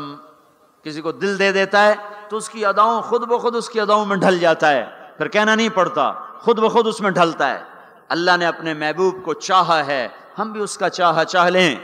[0.82, 1.94] کسی کو دل دے دیتا ہے،
[2.28, 4.86] تو اس کی اداؤں خود بخود اس کی اداؤں میں ڈھل جاتا ہے۔
[5.16, 7.64] پھر کہنا نہیں پڑتا، خود بخود اس میں ڈھلتا ہے۔
[8.08, 11.76] اللہ نے اپنے محبوب کو چاہا ہے۔ ہم بھی اس کا چاہا چاہ لیں۔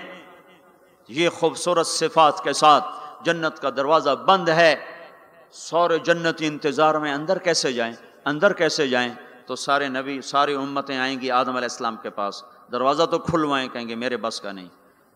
[1.08, 2.84] یہ خوبصورت صفات کے ساتھ
[3.22, 4.76] جنت کا دروازہ بند ہے
[5.50, 7.94] سورے جنتی انتظار میں اندر کیسے جائیں؟
[8.24, 9.14] اندر کیسے جائیں؟
[9.46, 13.68] تو سارے نبی، ساری امتیں آئیں گی آدم علیہ السلام کے پاس۔ دروازہ تو کھلوائیں
[13.68, 14.68] کہیں گے میرے بس کا نہیں۔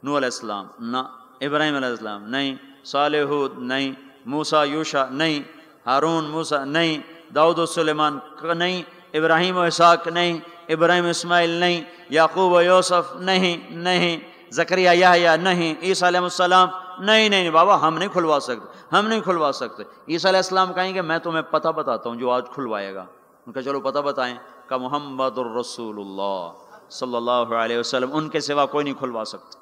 [0.02, 0.96] نو علیہ السلام، نہ۔
[1.40, 3.92] ابراہیم علیہ السلام، نہیں۔ صالح نہیں۔
[4.26, 5.42] موسا یوشا نہیں۔
[5.86, 6.98] ہارون موسا نہیں۔
[7.34, 8.82] داؤد و سلیمان، نہیں۔
[9.14, 10.38] ابراہیم و اسحاق، نہیں۔
[10.68, 14.16] ابراہیم اسماعیل، نہیں۔ یعقوب و یوسف، نہیں نہیں۔
[14.50, 16.68] زکریہ یا نہیں۔ عیسیٰ علیہ السلام
[17.04, 20.94] نہیں نہیں بابا، ہم نہیں کھلوا سکتے، ہم نہیں کھلوا سکتے۔ عیسیٰ علیہ السلام کہیں
[20.94, 23.04] گے، میں تمہیں پتہ بتاتا ہوں جو آج کھلوائے گا۔
[23.46, 24.34] ان کا چلو پتہ بتائیں
[24.68, 26.52] کہ محمد الرسول اللہ
[26.90, 29.58] صلی اللہ علیہ وسلم، ان کے سوا کوئی نہیں کھلوا سکتا۔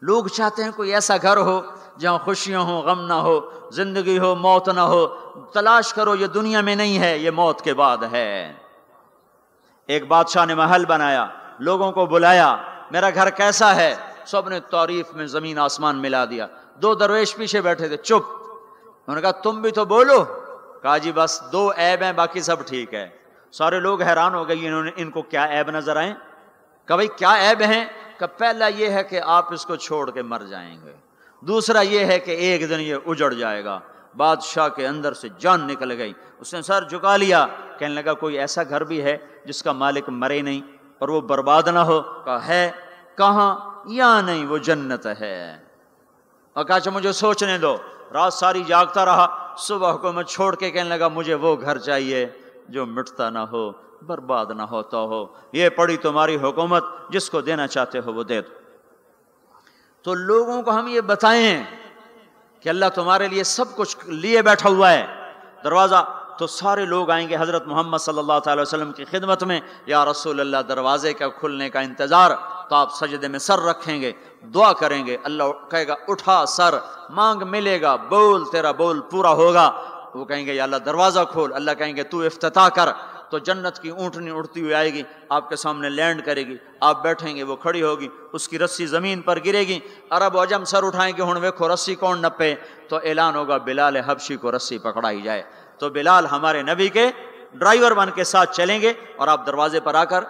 [0.00, 1.60] لوگ چاہتے ہیں کوئی ایسا گھر ہو
[1.98, 3.40] جہاں خوشیاں ہوں، غم نہ ہو،
[3.70, 5.06] زندگی ہو، موت نہ ہو۔
[5.52, 8.52] تلاش کرو، یہ دنیا میں نہیں ہے، یہ موت کے بعد ہے۔
[9.86, 11.26] ایک بادشاہ نے محل بنایا،
[11.58, 12.56] لوگوں کو بلایا،
[12.90, 13.96] میرا گھر کیسا ہے؟
[14.26, 18.34] سب نے تعریف میں زمین آسمان ملا دیا۔ دو درویش پیچھے بیٹھے تھے۔ چپ۔
[18.82, 20.24] انہوں نے کہا، تم بھی تو بولو۔
[20.82, 23.08] کہا جی بس دو عیب ہیں، باقی سب ٹھیک ہے
[23.52, 26.14] سارے لوگ حیران ہو گئے، انہوں نے ان کو کیا عیب نظر آئے؟
[26.86, 27.84] کہ بھائی، کیا عیب ہیں؟
[28.18, 30.92] کہ پہلا یہ ہے کہ آپ اس کو چھوڑ کے مر جائیں گے۔
[31.40, 33.80] دوسرا یہ ہے کہ ایک دن یہ اجڑ جائے گا۔
[34.16, 37.46] بادشاہ کے اندر سے جان نکل گئی۔ اس نے سر جھکا لیا۔
[37.78, 40.60] کہنے لگا، کوئی ایسا گھر بھی ہے جس کا مالک مرے نہیں
[40.98, 42.70] اور وہ برباد نہ ہو۔ کہا، ہے،
[43.16, 45.56] کہاں؟ یا نہیں وہ جنت ہے۔
[46.52, 47.76] اور کہا اچھا مجھے سوچنے دو۔
[48.12, 52.26] رات ساری جاگتا رہا۔ صبح کو میں چھوڑ کے کہنے لگا، مجھے وہ گھر چاہیے
[52.68, 53.70] جو مٹتا نہ ہو،
[54.02, 58.40] برباد نہ ہوتا ہو۔ یہ پڑی تمہاری حکومت، جس کو دینا چاہتے ہو وہ دے
[58.40, 58.54] دو۔
[60.02, 61.64] تو لوگوں کو ہم یہ بتائیں
[62.60, 65.06] کہ اللہ تمہارے لیے سب کچھ لیے بیٹھا ہوا ہے۔
[65.64, 66.04] دروازہ،
[66.38, 70.04] تو سارے لوگ آئیں گے حضرت محمد صلی اللہ تعالی وسلم کی خدمت میں۔ یا
[70.04, 72.30] رسول اللہ، دروازے کا کھلنے کا انتظار۔
[72.68, 74.12] تو آپ سجدے میں سر رکھیں گے،
[74.54, 76.74] دعا کریں گے، اللہ کہے گا، اٹھا سر،
[77.10, 79.82] مانگ ملے گا، بول تیرا بول پورا ہوگا۔
[80.14, 82.88] وہ کہیں گے، یا اللہ دروازہ کھول۔ اللہ کہیں گے، تو افتتاح کر۔
[83.30, 87.02] تو جنت کی اونٹنی اڑتی ہوئی آئے گی، آپ کے سامنے لینڈ کرے گی۔ آپ
[87.02, 90.82] بیٹھیں گے، وہ کھڑی ہوگی، اس کی رسی زمین پر گرے گی۔ عرب اجم سر
[90.82, 92.54] اٹھائیں گے ہوں ویکھو رسی کون نپے۔
[92.88, 95.42] تو اعلان ہوگا، بلال حبشی کو رسی پکڑائی جائے۔
[95.78, 97.10] تو بلال ہمارے نبی کے
[97.54, 100.24] ڈرائیور بن کے ساتھ چلیں گے اور آپ دروازے پر آ کر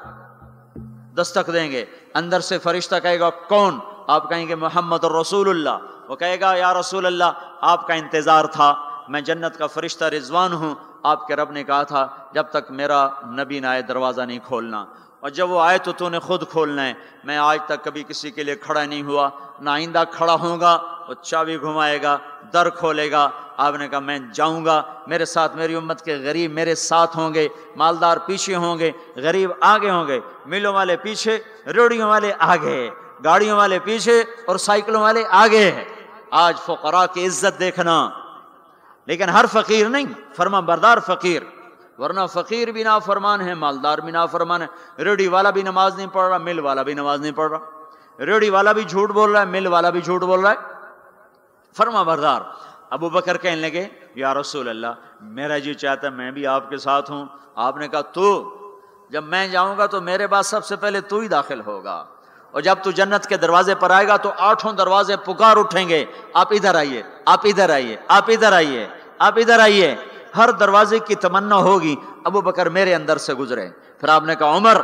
[1.17, 5.79] دستک دیں گے۔ اندر سے فرشتہ کہے گا، کون؟ آپ کہیں گے، محمد رسول اللہ.
[6.09, 8.75] وہ کہے گا، یا رسول اللہ، آپ کا انتظار تھا،
[9.09, 13.09] میں جنت کا فرشتہ رضوان ہوں۔ آپ کے رب نے کہا تھا، جب تک میرا
[13.25, 14.85] نبی نہ آئے دروازہ نہیں کھولنا۔
[15.21, 16.95] اور جب وہ آئے تو تو نے خود کھولنا ہے۔
[17.25, 20.96] میں آج تک کبھی کسی کے لیے کھڑا نہیں ہوا، نہ آئندہ کھڑا ہوں گا
[21.09, 22.19] وہ چابی گھمائے گا،
[22.53, 26.53] در کھولے گا۔ آپ نے کہا، میں جاؤں گا۔ میرے ساتھ میری امت کے غریب
[26.53, 31.39] میرے ساتھ ہوں گے، مالدار پیچھے ہوں گے، غریب آگے ہوں گے ملوں والے پیچھے
[31.67, 32.91] ریڑیوں والے آگے،
[33.25, 35.85] گاڑیوں والے پیچھے اور سائیکلوں والے آگے۔
[36.31, 38.11] آج فقراء کی عزت دیکھنا۔
[39.07, 40.05] لیکن ہر فقیر نہیں،
[40.37, 41.43] فرما بردار فقیر۔
[41.99, 45.97] ورنہ فقیر بھی نا فرمان ہے مالدار بھی نا فرمان ہے ریڑھی والا بھی نماز
[45.97, 47.59] نہیں پڑھ رہا مل والا بھی نماز نہیں پڑھ رہا۔
[48.25, 50.76] ریڑھی والا بھی جھوٹ بول رہا ہے مل والا بھی جھوٹ بول رہا ہے۔
[51.77, 52.41] فرما بردار۔
[52.91, 54.87] ابو بکر کہنے لگے، یا رسول اللہ،
[55.21, 58.55] میرا جی چاہتا ہے میں بھی آپ کے ساتھ ہوں۔ آپ نے کہا، تو
[59.11, 62.05] جب میں جاؤں گا تو میرے بعد سب سے پہلے تو ہی داخل ہوگا۔
[62.51, 66.05] اور جب تو جنت کے دروازے پر آئے گا تو آٹھوں دروازے پکار اٹھیں گے۔
[66.35, 68.89] آپ ادھر آئیے، آپ ادھر آئیے، آپ ادھر آئیے،
[69.19, 69.97] آپ ادھر آئیے۔
[70.37, 73.69] ہر دروازے کی تمنا ہوگی۔ ابو بکر میرے اندر سے گزرے۔
[74.01, 74.81] پھر آپ نے کہا، عمر،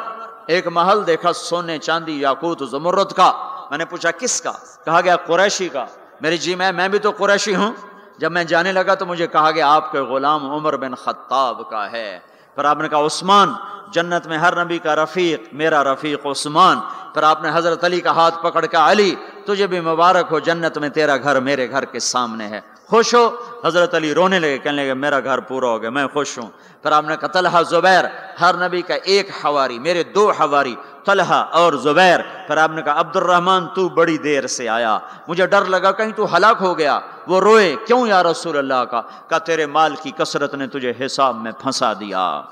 [0.46, 3.32] ایک محل دیکھا، سونے چاندی یاقوت زمرد کا۔
[3.70, 4.52] میں نے پوچھا، کس کا؟
[4.84, 5.86] کہا گیا، قریشی کا۔
[6.22, 7.72] میری جی میں میں بھی تو قریشی ہوں۔
[8.18, 11.92] جب میں جانے لگا تو مجھے کہا گیا آپ کے غلام عمر بن خطاب کا
[11.92, 12.18] ہے۔
[12.54, 13.52] پھر آپ نے کہا، عثمان،
[13.92, 16.80] جنت میں ہر نبی کا رفیق، میرا رفیق عثمان۔
[17.14, 19.14] پھر آپ نے حضرت علی کا ہاتھ پکڑ کے، علی،
[19.46, 23.30] تجھے بھی مبارک ہو، جنت میں تیرا گھر میرے گھر کے سامنے ہے۔ خوش ہو۔
[23.64, 26.50] حضرت علی رونے لگے، کہنے لگے، میرا گھر پورا ہو گیا، میں خوش ہوں۔
[26.82, 28.04] پھر آپ نے کہا، طلحہ زبیر،
[28.40, 30.74] ہر نبی کا ایک حواری، میرے دو حواری۔
[31.04, 34.98] طلحہ اور زبیر۔ پھر آپ نے کہا عبد الرحمن تو بڑی دیر سے آیا۔
[35.28, 39.02] مجھے ڈر لگا، کہیں تو ہلاک ہو گیا۔ وہ روئے، کیوں یا رسول اللہ کا؟
[39.28, 42.42] کہا، تیرے مال کی کثرت نے تجھے حساب میں پھنسا دیا۔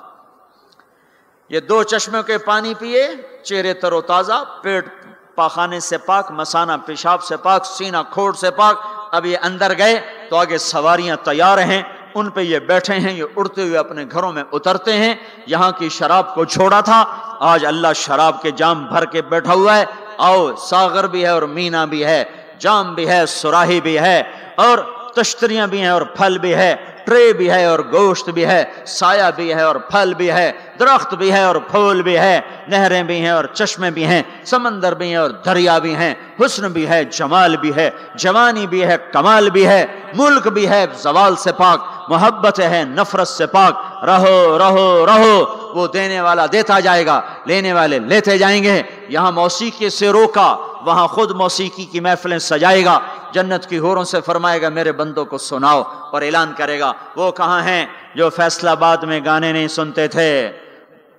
[1.49, 3.09] یہ دو چشموں کے پانی پیے،
[3.43, 4.87] چہرے تر و تازہ، پیٹ
[5.35, 8.77] پاخانے سے پاک، مسانہ پیشاب سے پاک، سینہ کھوڑ سے پاک۔
[9.11, 10.01] اب یہ اندر گئے
[10.31, 11.83] تو آگے سواریاں تیار ہیں۔
[12.15, 15.15] ان پہ یہ بیٹھے ہیں، یہ اڑتے ہوئے اپنے گھروں میں اترتے ہیں۔
[15.47, 17.05] یہاں کی شراب کو چھوڑا تھا۔
[17.41, 19.85] آج اللہ شراب کے جام بھر کے بیٹھا ہوا ہے۔
[20.19, 22.25] آؤ، ساغر بھی ہے اور مینا بھی ہے،
[22.59, 24.23] جام بھی ہے، سراہی بھی ہے
[24.57, 24.79] اور
[25.15, 29.31] تشتریاں بھی ہیں اور پھل بھی ہے۔ ٹرے بھی ہے اور گوشت بھی ہے، سایہ
[29.37, 30.51] بھی ہے اور پھل بھی ہے،
[30.81, 34.95] درخت بھی ہے اور پھول بھی ہے، نہریں بھی ہیں اور چشمے بھی ہیں، سمندر
[34.95, 38.97] بھی ہیں اور دریا بھی ہیں، حسن بھی ہے، جمال بھی ہے، جوانی بھی ہے،
[39.13, 44.59] کمال بھی ہے، ملک بھی ہے، زوال سے پاک، محبت ہے، نفرت سے پاک، رہو
[44.59, 45.45] رہو رہو،
[45.75, 50.57] وہ دینے والا دیتا جائے گا، لینے والے لیتے جائیں گے، یہاں موسیقی سے روکا،
[50.85, 52.99] وہاں خود موسیقی کی محفلیں سجائے گا،
[53.33, 57.33] جنت کی ہوروں سے فرمائے گا، میرے بندوں کو سناؤ اور اعلان کرے گا وہ
[57.33, 60.53] کہاں ہیں جو فیصلہ آباد میں گانے نہیں سنتے تھے،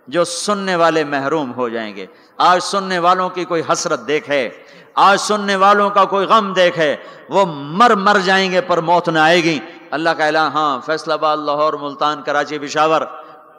[0.07, 2.05] جو سننے والے محروم ہو جائیں گے۔
[2.37, 4.49] آج سننے والوں کی کوئی حسرت دیکھے،
[4.93, 6.95] آج سننے والوں کا کوئی غم دیکھے،
[7.29, 9.59] وہ مر مر جائیں گے پر موت نہ آئے گی۔
[9.91, 13.01] اللہ کا اعلان ہاں فیصلہ آباد، لاہور، ملتان، کراچی، پشاور،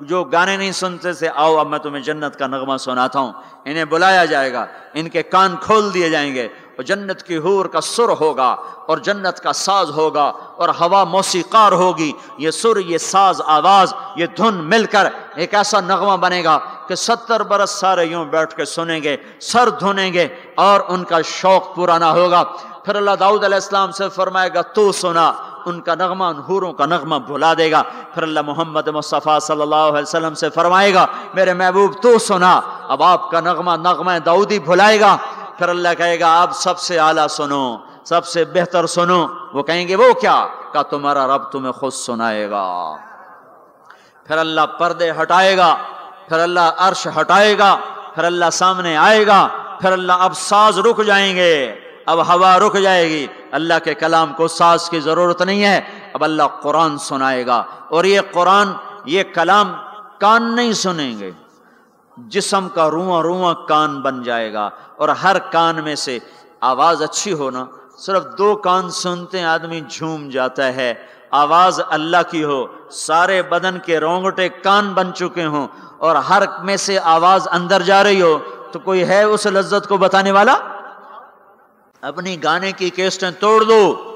[0.00, 3.32] جو گانے نہیں سنتے سے آؤ اب میں تمہیں جنت کا نغمہ سناتا ہوں۔
[3.64, 7.64] انہیں بلایا جائے گا، ان کے کان کھول دیے جائیں گے۔ اور جنت کی حور
[7.64, 12.98] کا سر ہوگا اور جنت کا ساز ہوگا اور ہوا موسیقار ہوگی۔ یہ سر، یہ
[12.98, 16.58] ساز، آواز، یہ دھن مل کر ایک ایسا نغمہ بنے گا
[16.88, 21.20] کہ ستر برس سارے یوں بیٹھ کے سنیں گے، سر دھنیں گے اور ان کا
[21.24, 22.42] شوق پورا نہ ہوگا۔
[22.84, 25.32] پھر اللہ داؤد علیہ السلام سے فرمائے گا، تو سنا،
[25.66, 27.82] ان کا نغمہ ان حوروں کا نغمہ بھلا دے گا۔
[28.14, 32.60] پھر اللہ محمد مصطفیٰ صلی اللہ علیہ وسلم سے فرمائے گا، میرے محبوب تو سنا،
[32.88, 35.16] اب آپ کا نغمہ نغمہ داؤدی بھلائے گا۔
[35.58, 39.88] پھر اللہ کہے گا، آپ سب سے اعلیٰ سنو، سب سے بہتر سنو۔ وہ کہیں
[39.88, 42.96] گے، وہ کیا؟ کہ تمہارا رب تمہیں خود سنائے گا۔
[44.26, 45.76] پھر اللہ پردے ہٹائے گا،
[46.28, 47.76] پھر اللہ عرش ہٹائے گا،
[48.14, 49.48] پھر اللہ سامنے آئے گا،
[49.80, 51.74] پھر اللہ اب ساز رک جائیں گے۔
[52.06, 55.80] اب ہوا رک جائے گی۔ اللہ کے کلام کو ساز کی ضرورت نہیں ہے۔
[56.14, 58.68] اب اللہ قرآن سنائے گا۔ اور یہ قرآن،
[59.04, 59.76] یہ کلام
[60.20, 61.30] کان نہیں سنیں گے۔
[62.16, 66.18] جسم کا رواں رواں کان بن جائے گا اور ہر کان میں سے
[66.60, 67.66] آواز اچھی ہونا
[67.96, 70.94] صرف دو کان سنتے ہیں آدمی جھوم جاتا ہے۔
[71.30, 75.68] آواز اللہ کی ہو، سارے بدن کے رونگٹے کان بن چکے ہوں
[75.98, 78.38] اور ہر میں سے آواز اندر جا رہی ہو۔
[78.72, 80.58] تو کوئی ہے اس لذت کو بتانے والا؟
[82.00, 84.08] اپنی گانے کی کیسٹیں توڑ دو۔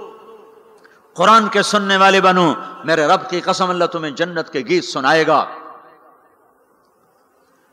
[1.14, 2.52] قرآن کے سننے والے بنو،
[2.84, 5.44] میرے رب کی قسم اللہ تمہیں جنت کے گیت سنائے گا۔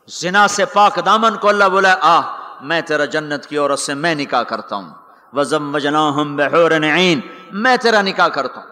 [0.08, 2.22] زنا سے پاک دامن کو اللہ بولا آ
[2.62, 4.90] میں تیرا جنت کی عورت سے میں نکاح کرتا ہوں۔
[5.34, 7.20] وزم وجناہم بحور نعین
[7.52, 8.68] میں تیرا نکاح کرتا ہوں۔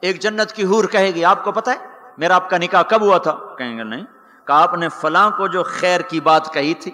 [0.00, 1.76] ایک جنت کی حور کہے گی، آپ کو پتہ ہے؟
[2.18, 4.04] میرا آپ کا نکاح کب ہوا تھا؟ کہیں گے نہیں۔
[4.44, 6.90] کہ آپ نے فلاں کو جو خیر کی بات کہی تھی،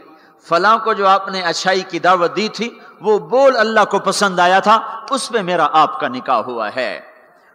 [0.49, 4.39] فلاں کو جو آپ نے اچھائی کی دعوت دی تھی، وہ بول اللہ کو پسند
[4.39, 7.01] آیا تھا، اس پہ میرا آپ کا نکاح ہوا ہے۔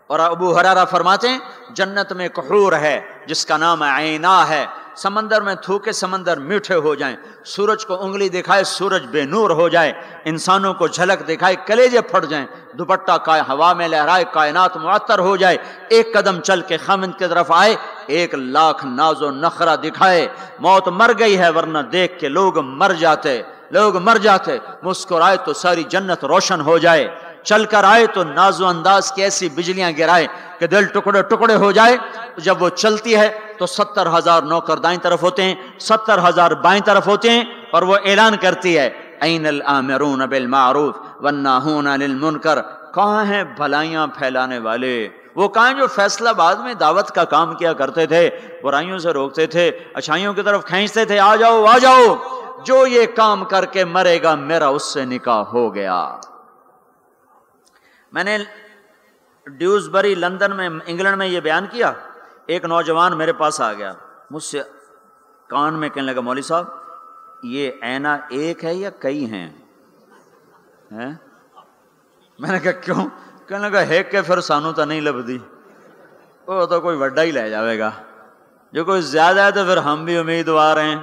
[0.07, 1.39] اور ابو حرارہ فرماتے ہیں،
[1.69, 4.65] جنت میں کحور ہے، جس کا نام عینا ہے۔
[4.97, 7.15] سمندر میں تھوکے سمندر میٹھے ہو جائیں،
[7.45, 9.91] سورج کو انگلی دکھائے سورج بے نور ہو جائے
[10.25, 12.45] انسانوں کو جھلک دکھائے کلیجے پھٹ جائیں،
[12.77, 15.57] دوپٹہ کا ہوا میں لہرائے کائنات معطر ہو جائے،
[15.89, 17.75] ایک قدم چل کے خامند کی طرف آئے،
[18.07, 20.27] ایک لاکھ ناز و نخرہ دکھائے،
[20.59, 23.41] موت مر گئی ہے ورنہ دیکھ کے لوگ مر جاتے،
[23.71, 27.07] لوگ مر جاتے، مسکرائے تو ساری جنت روشن ہو جائے۔
[27.45, 30.27] چل کر آئے تو ناز و انداز کی ایسی بجلیاں گرائے
[30.59, 31.97] کہ دل ٹکڑے ٹکڑے ہو جائے۔
[32.37, 36.81] جب وہ چلتی ہے تو ستر ہزار نوکر دائیں طرف ہوتے ہیں، ستر ہزار بائیں
[36.85, 38.89] طرف ہوتے ہیں اور وہ اعلان کرتی ہے،
[39.21, 42.61] این الامرون بالمعروف والناہون للمنکر
[42.93, 47.73] کہاں ہیں بھلائیاں پھیلانے والے؟ وہ کہاں جو فیصلہ بعد میں دعوت کا کام کیا
[47.73, 48.29] کرتے تھے،
[48.63, 52.15] برائیوں سے روکتے تھے، اچھائیوں کی طرف کھینچتے تھے، آ جاؤ آ جاؤ،
[52.65, 55.99] جو یہ کام کر کے مرے گا میرا اس سے نکاح ہو گیا
[58.15, 58.37] میں نے
[59.47, 61.93] ڈیوزبری لندن میں، انگلینڈ میں یہ بیان کیا،
[62.45, 63.93] ایک نوجوان میرے پاس آ گیا،
[64.31, 64.61] مجھ سے
[65.47, 66.65] کان میں کہنے لگا، مولوی صاحب،
[67.43, 69.49] یہ اینا ایک ہے یا کئی ہیں؟
[72.39, 73.07] میں نے کہا، کیوں؟
[73.47, 75.37] کہنے لگا ہے کہ پھر سانو تو نہیں لبھی
[76.47, 77.91] وہ تو کوئی وڈا ہی لے جاوے گا۔
[78.71, 80.95] جو کوئی زیادہ ہے تو پھر ہم بھی امیدوار ہیں۔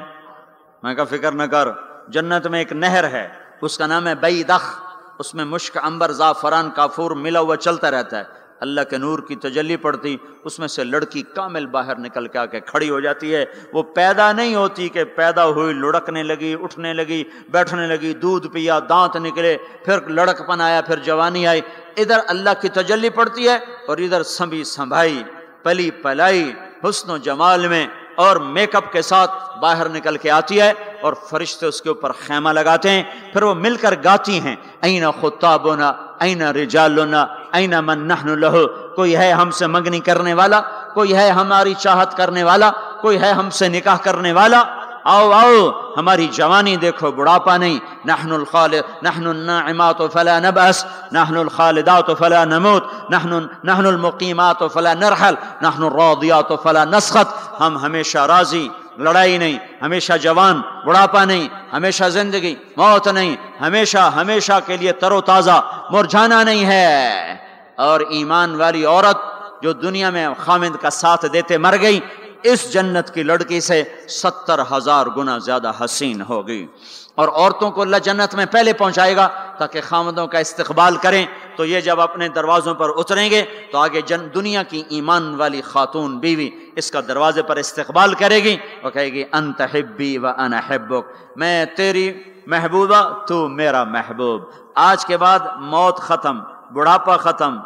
[0.82, 1.68] میں کہا، فکر نہ کر،
[2.08, 3.28] جنت میں ایک نہر ہے،
[3.60, 4.91] اس کا نام ہے بئی دخ
[5.22, 8.24] اس میں مشک امبر زعفران، کافور ملا ہوا چلتا رہتا ہے۔
[8.60, 12.46] اللہ کے نور کی تجلی پڑتی، اس میں سے لڑکی کامل باہر نکل کے آ
[12.46, 16.92] کے کھڑی ہو جاتی ہے۔ وہ پیدا نہیں ہوتی کہ پیدا ہوئی، لڑکنے لگی، اٹھنے
[16.92, 21.60] لگی، بیٹھنے لگی، دودھ پیا، دانت نکلے، پھر لڑک پن آیا، پھر جوانی آئی۔
[21.96, 23.58] ادھر اللہ کی تجلی پڑتی ہے
[23.88, 25.22] اور ادھر سنبھی سنبھائی،
[25.62, 26.52] پلی پلائی،
[26.88, 27.86] حسن و جمال میں۔
[28.16, 30.72] اور میک اپ کے ساتھ باہر نکل کے آتی ہے
[31.02, 33.02] اور فرشتے اس کے اوپر خیمہ لگاتے ہیں۔
[33.32, 38.66] پھر وہ مل کر گاتی ہیں۔ اینا خطابنا، اینا رجالنا، اینا من نحن لہو۔
[38.96, 40.60] کوئی ہے ہم سے منگنی کرنے والا؟
[40.94, 42.70] کوئی ہے ہماری چاہت کرنے والا؟
[43.00, 44.62] کوئی ہے ہم سے نکاح کرنے والا؟
[45.04, 52.10] آؤ آؤ، ہماری جوانی دیکھو، بڑھاپا نہیں۔ نحن الخالد نحن الناعمات فلا نبأس، نحن الخالدات
[52.18, 58.68] فلا نموت، نحن نحن المقیمات فلا نرحل، نحن الراضیات فلا نسخط ہم ہمیشہ راضی،
[58.98, 65.12] لڑائی نہیں، ہمیشہ جوان، بڑھاپا نہیں، ہمیشہ زندگی، موت نہیں، ہمیشہ ہمیشہ کے لیے تر
[65.12, 65.60] و تازہ،
[65.90, 67.36] مرجھانا نہیں ہے۔
[67.76, 69.18] اور ایمان والی عورت
[69.62, 72.00] جو دنیا میں خامد کا ساتھ دیتے مر گئی
[72.42, 76.66] اس جنت کی لڑکی سے ستر ہزار گنا زیادہ حسین ہوگی۔
[77.14, 79.28] اور عورتوں کو اللہ جنت میں پہلے پہنچائے گا
[79.58, 83.42] تاکہ خامدوں کا استقبال کریں۔ تو یہ جب اپنے دروازوں پر اتریں گے
[83.72, 88.44] تو آگے جن، دنیا کی ایمان والی خاتون بیوی اس کا دروازے پر استقبال کرے
[88.44, 91.06] گی وہ کہے گی، انت حبی و انا حبک۔
[91.36, 94.42] میں تیری محبوبہ، تو میرا محبوب۔
[94.74, 96.40] آج کے بعد موت ختم،
[96.72, 97.58] بڑھاپا ختم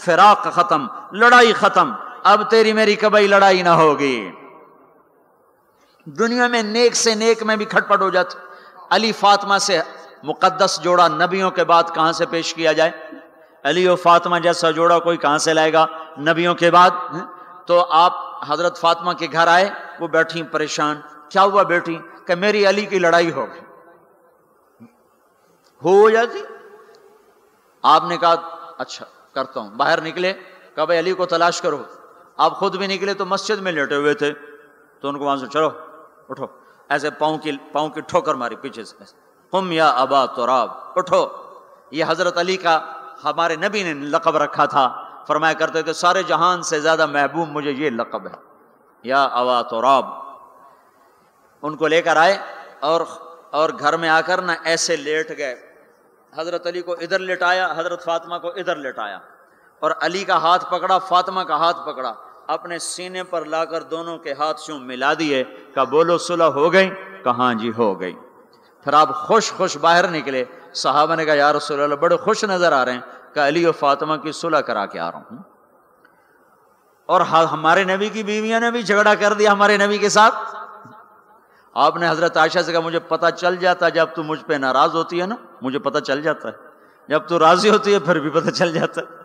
[0.00, 1.92] فراق ختم، لڑائی ختم۔
[2.22, 4.30] اب تیری میری کبھی لڑائی نہ ہوگی۔
[6.04, 8.38] دنیا میں نیک سے نیک میں بھی کھٹ پٹ ہو جاتی
[8.90, 9.80] علی فاطمہ سے
[10.22, 12.90] مقدس جوڑا نبیوں کے بعد کہاں سے پیش کیا جائے؟
[13.64, 15.86] علی و فاطمہ جیسا جوڑا کوئی کہاں سے لائے گا؟
[16.18, 16.90] نبیوں کے بعد۔
[17.66, 18.12] تو آپ
[18.48, 19.70] حضرت فاطمہ کے گھر آئے،
[20.00, 23.60] وہ بیٹھی پریشان۔ کیا ہوا بیٹی؟ کہ میری علی کی لڑائی ہو گئی۔
[25.84, 26.42] ہو جاتی۔
[27.82, 28.34] آپ نے کہا
[28.78, 30.32] اچھا کرتا ہوں۔ باہر نکلے،
[30.74, 31.82] کہا، بھائی، علی کو تلاش کرو۔
[32.38, 34.32] آپ خود بھی نکلے تو مسجد میں لیٹے ہوئے تھے
[35.00, 35.70] تو ان کو وہاں سے چلو،
[36.28, 36.46] اٹھو۔
[36.88, 39.04] ایسے پاؤں کی پاؤں کی ٹھوکر ماری پیچھے سے۔
[39.56, 41.28] ہم یا ابا تراب، اٹھو۔
[41.90, 42.80] یہ حضرت علی کا
[43.24, 47.70] ہمارے نبی نے لقب رکھا تھا۔ فرمایا کرتے تھے، سارے جہان سے زیادہ محبوب مجھے
[47.70, 48.36] یہ لقب ہے۔
[49.02, 50.06] یا ابا تراب۔
[51.62, 52.38] ان کو لے کر آئے
[52.80, 53.00] اور
[53.50, 55.74] اور گھر میں آ کر نہ ایسے لیٹ گئے۔
[56.38, 59.18] حضرت علی کو ادھر لٹایا، حضرت فاطمہ کو ادھر لٹایا۔
[59.78, 62.14] اور علی کا ہاتھ پکڑا، فاطمہ کا ہاتھ پکڑا۔
[62.48, 65.44] اپنے سینے پر لا کر دونوں کے ہاتھ سوں ملا دیے
[65.74, 66.90] کہ بولو، صلح ہو گئی؟
[67.24, 68.12] کہاں جی ہو گئی؟
[68.84, 70.44] پھر آپ خوش خوش باہر نکلے۔
[70.74, 73.00] صحابہ نے کہا، یا رسول اللہ، بڑے خوش نظر آ رہے ہیں۔
[73.34, 75.38] کہ علی و فاطمہ کی صلح کرا کے آ رہا ہوں۔
[77.06, 80.34] اور ہمارے نبی کی بیویاں نے بھی جھگڑا کر دیا ہمارے نبی کے ساتھ۔
[81.74, 84.94] آپ نے حضرت عائشہ سے کہا، مجھے پتا چل جاتا جب تو مجھ پہ ناراض
[84.94, 86.54] ہوتی ہے نا، مجھے پتا چل جاتا ہے۔
[87.08, 89.17] جب تو راضی ہوتی ہے، پھر بھی پتا چل جاتا ہے۔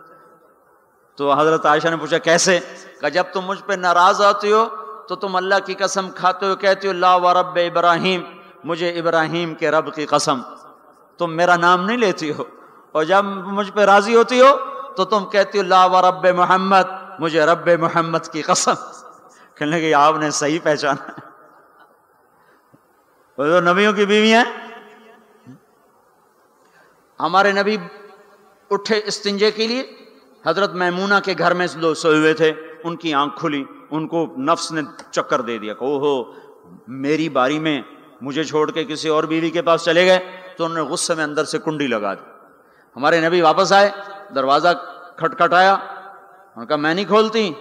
[1.16, 2.60] تو حضرت عائشہ نے پوچھا، کیسے؟
[3.00, 4.68] کہ جب تم مجھ پہ ناراض آتی ہو
[5.08, 8.22] تو تم اللہ کی قسم کھاتے ہو، کہتے ہو اللہ و رب ابراہیم،
[8.64, 10.40] مجھے ابراہیم کے رب کی قسم۔
[11.18, 12.44] تم میرا نام نہیں لیتی ہو۔
[12.92, 14.56] اور جب مجھ پہ راضی ہوتی ہو
[14.96, 18.74] تو تم کہتی ہو اللہ و رب محمد، مجھے رب محمد کی قسم۔
[19.54, 21.20] کہنے کہ آپ نے صحیح پہچانا۔
[23.38, 24.44] وہ نبیوں کی بیوی ہیں۔
[27.20, 27.76] ہمارے نبی
[28.70, 30.03] اٹھے استنجے کے لیے۔
[30.46, 32.52] حضرت میمونہ کے گھر میں لوگ سوئے ہوئے تھے،
[32.84, 34.80] ان کی آنکھ کھلی، ان کو نفس نے
[35.10, 36.32] چکر دے دیا کہ ہو
[36.88, 37.82] میری باری میں
[38.20, 40.18] مجھے چھوڑ کے کسی اور بیوی کے پاس چلے گئے،
[40.56, 42.30] تو انہوں نے غصے میں اندر سے کنڈی لگا دی۔
[42.96, 43.90] ہمارے نبی واپس آئے،
[44.34, 44.68] دروازہ
[45.16, 45.76] کھٹ کھٹ آیا
[46.76, 47.52] میں نہیں کھولتی۔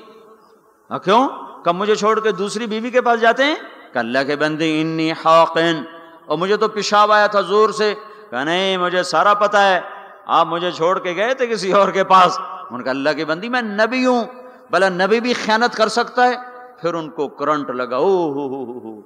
[1.04, 1.28] کیوں؟
[1.66, 3.56] کب مجھے چھوڑ کے دوسری بیوی کے پاس جاتے ہیں؟
[3.94, 5.84] کہ اللہ کے بندی انی حاقین
[6.26, 7.94] اور مجھے تو پیشاب آیا تھا زور سے۔
[8.30, 9.82] کہ نہیں، مجھے سارا پتا ہے۔
[10.26, 12.40] آپ مجھے چھوڑ کے گئے تھے کسی اور کے پاس؟
[12.70, 14.24] ان کا اللہ کی بندی، میں نبی ہوں۔
[14.72, 16.36] بلا نبی بھی خیانت کر سکتا ہے؟
[16.82, 19.02] پھر ان کو کرنٹ لگا او ہو ہو ہو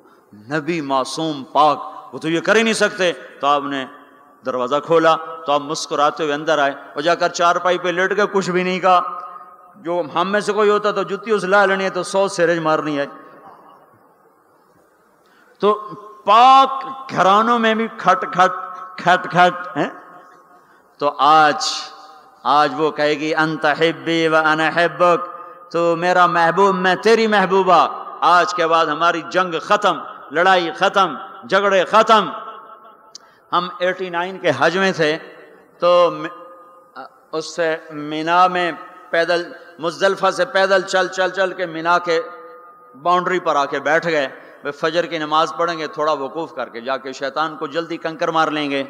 [0.51, 3.85] نبی معصوم، پاک۔ وہ تو یہ کر ہی نہیں سکتے۔ تو آپ نے
[4.45, 5.15] دروازہ کھولا،
[5.45, 8.49] تو آپ مسکراتے ہوئے اندر آئے۔ اور جا کر چار پائی پہ لیٹ گئے کچھ
[8.49, 9.19] بھی نہیں کہا۔
[9.75, 12.59] جو ہم میں سے کوئی ہوتا تو جتی اس لا لینی ہے، تو سو سیرج
[12.59, 13.05] مارنی ہے۔
[15.59, 15.73] تو
[16.25, 19.77] پاک گھرانوں میں بھی کھٹ کھٹ کھٹ کھٹ
[20.97, 21.65] تو آج
[22.43, 25.25] آج وہ کہے گی، انت حبی و انا حبک،
[25.71, 27.87] تو میرا محبوب، میں تیری محبوبہ،
[28.21, 29.97] آج کے بعد ہماری جنگ ختم،
[30.31, 31.15] لڑائی ختم،
[31.49, 32.29] جھگڑے ختم۔
[33.51, 35.17] ہم ایٹی نائن کے حج میں تھے،
[35.79, 36.09] تو
[37.31, 38.71] اس سے مینا میں
[39.09, 39.43] پیدل،
[39.79, 42.21] مزدلفہ سے پیدل چل چل چل کے مینا کے
[43.01, 44.27] باؤنڈری پر آ کے بیٹھ گئے۔
[44.71, 48.27] فجر کی نماز پڑھیں گے، تھوڑا وقوف کر کے، جا کے شیطان کو جلدی کنکر
[48.27, 48.83] مار لیں گے۔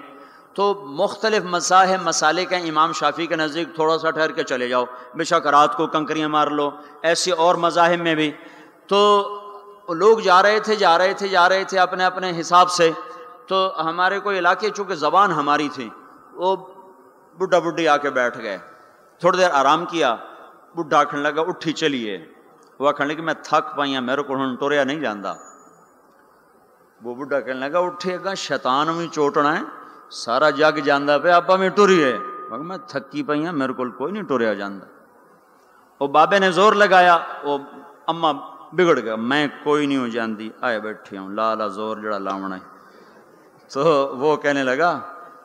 [0.58, 4.86] تو مختلف مذاہب مسالے کے امام شافی کے نزدیک تھوڑا سا ٹھہر کے چلے جاؤ۔
[5.16, 6.72] بے شک رات کو کنکریاں مار لو۔
[7.02, 8.32] ایسے اور مذاہب میں بھی۔
[8.88, 9.28] تو
[9.90, 12.92] لوگ جا رہے تھے، جا رہے تھے، جا رہے تھے اپنے اپنے حساب سے۔
[13.48, 15.90] تو ہمارے کوئی علاقے چونکہ زبان ہماری تھی،
[16.34, 16.56] وہ
[17.38, 18.58] بڈھا بڈھی آ کے بیٹھ گئے۔
[19.20, 20.16] تھوڑی دیر آرام کیا،
[20.76, 22.26] بڈھا آخر لگا، اٹھی چلیے۔
[22.80, 25.34] وہ آخر لگا میں تھک پائی ہاں، میرے کو ہوں ٹوریا نہیں جانا
[27.04, 29.64] وہ بڈھا کہنے لگا، اٹھے گا، شیطان بھی چوٹنا ہے۔
[30.10, 32.18] سارا جگ جانا پہ آپ میں ٹوریے
[32.50, 34.86] میں تھکی پی ہوں میرے کو کوئی نہیں ٹوریا جانا
[36.00, 37.58] وہ بابے نے زور لگایا وہ
[38.08, 38.32] اما
[38.72, 42.62] بگڑ گیا۔ میں کوئی نہیں ہوں جانتی آئے بیٹھی ہوں۔ لالا زور جڑا لاونا ہے۔
[43.74, 45.00] تو وہ کہنے لگا،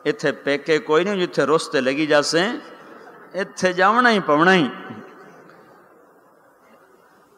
[0.05, 2.47] اتھے پیکے کوئی نہیں جتھے رستے لگی جاسے۔
[3.33, 4.67] اتھے جاونا ہی، پونا ہی۔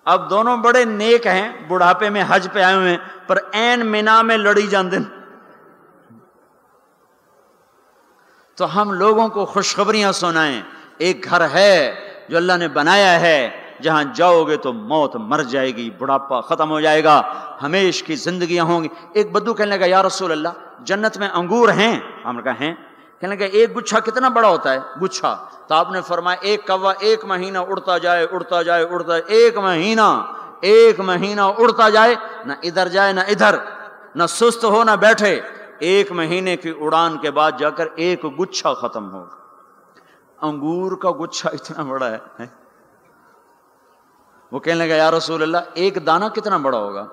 [0.05, 2.97] اب دونوں بڑے نیک ہیں، بڑھاپے میں حج پہ آئے ہوئے ہیں،
[3.27, 4.91] پر این مینا میں لڑی جان
[8.55, 10.61] تو ہم لوگوں کو خوشخبریاں سنائیں۔
[10.97, 11.95] ایک گھر ہے
[12.29, 13.49] جو اللہ نے بنایا ہے،
[13.81, 17.21] جہاں جاؤ گے تو موت مر جائے گی، بڑھاپا ختم ہو جائے گا،
[17.61, 20.49] ہمیش کی زندگیاں ہوں گی۔ ایک بدو کہنے لگا، یا رسول اللہ،
[20.79, 22.73] جنت میں انگور ہیں۔ ہم نے کہا، ہیں۔
[23.21, 25.37] کہنے لگا، ایک گچھا کتنا بڑا ہوتا ہے؟ گچھا۔
[25.67, 29.57] تو آپ نے فرمایا، ایک کوا ایک مہینہ اڑتا جائے اڑتا جائے اڑتا جائے۔ ایک
[29.57, 30.25] مہینہ
[30.61, 32.15] ایک مہینہ اڑتا جائے۔
[32.45, 33.55] نہ ادھر جائے، نہ ادھر۔
[34.15, 35.41] نہ سست ہو، نہ بیٹھے۔
[35.79, 39.35] ایک مہینے کی اڑان کے بعد جا کر ایک گچھا ختم ہوگا
[40.41, 42.45] انگور کا گچھا اتنا بڑا ہے
[44.51, 47.07] وہ کہنے لگا، یا رسول اللہ، ایک دانہ کتنا بڑا ہوگا؟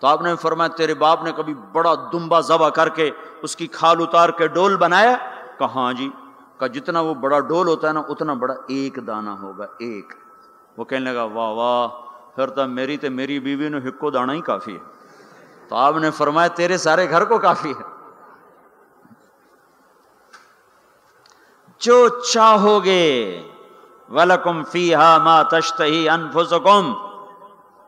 [0.00, 3.10] تو آپ نے فرمایا، تیرے باپ نے کبھی بڑا دمبا ذبح کر کے
[3.42, 5.16] اس کی کھال اتار کے ڈول بنایا؟
[5.58, 6.10] کہاں جی
[6.58, 10.12] کہ جتنا وہ بڑا ڈول ہوتا ہے نا، اتنا بڑا ایک دانہ ہوگا، ایک۔
[10.76, 11.88] وہ کہنے لگا، واہ واہ،
[12.34, 14.80] پھر تو میری تو میری بیوی نے ہکو دانا ہی کافی ہے۔
[15.68, 17.93] تو آپ نے فرمایا، تیرے سارے گھر کو کافی ہے۔
[21.84, 23.42] جو چاہو گے
[24.08, 26.94] ولکم فی ہا ما تشتہی انفسکم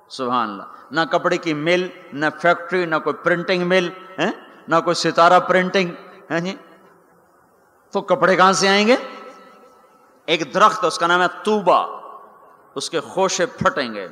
[0.09, 3.89] سبحان اللہ، نہ کپڑے کی مل، نہ فیکٹری، نہ کوئی پرنٹنگ مل
[4.69, 5.91] نہ کوئی ستارہ پرنٹنگ
[6.41, 6.55] جی؟
[7.91, 8.97] تو کپڑے کہاں سے آئیں گے؟
[10.27, 11.87] ایک درخت، اس کا نام ہے توبا
[12.75, 14.09] اس کے خوشے پھٹیں گے۔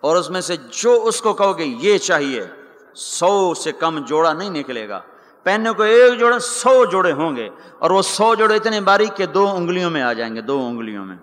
[0.00, 2.46] اور اس میں سے جو اس کو کہو گے، یہ چاہیے۔
[2.94, 5.00] سو سے کم جوڑا نہیں نکلے گا۔
[5.42, 7.48] پہننے کو ایک جوڑے سو جوڑے ہوں گے
[7.78, 11.04] اور وہ سو جوڑے اتنے باریک کہ دو انگلیوں میں آ جائیں گے، دو انگلیوں
[11.04, 11.16] میں۔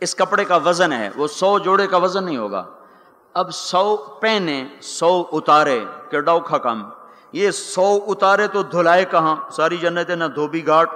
[0.00, 2.64] اس کپڑے کا وزن ہے، وہ سو جوڑے کا وزن نہیں ہوگا۔
[3.34, 6.82] اب سو پہنے، سو اتارے، کہ ڈوکھا کم۔
[7.32, 10.90] یہ سو اتارے تو دھلائے کہاں؟ ساری جنت نہ دھوبی گھاٹ،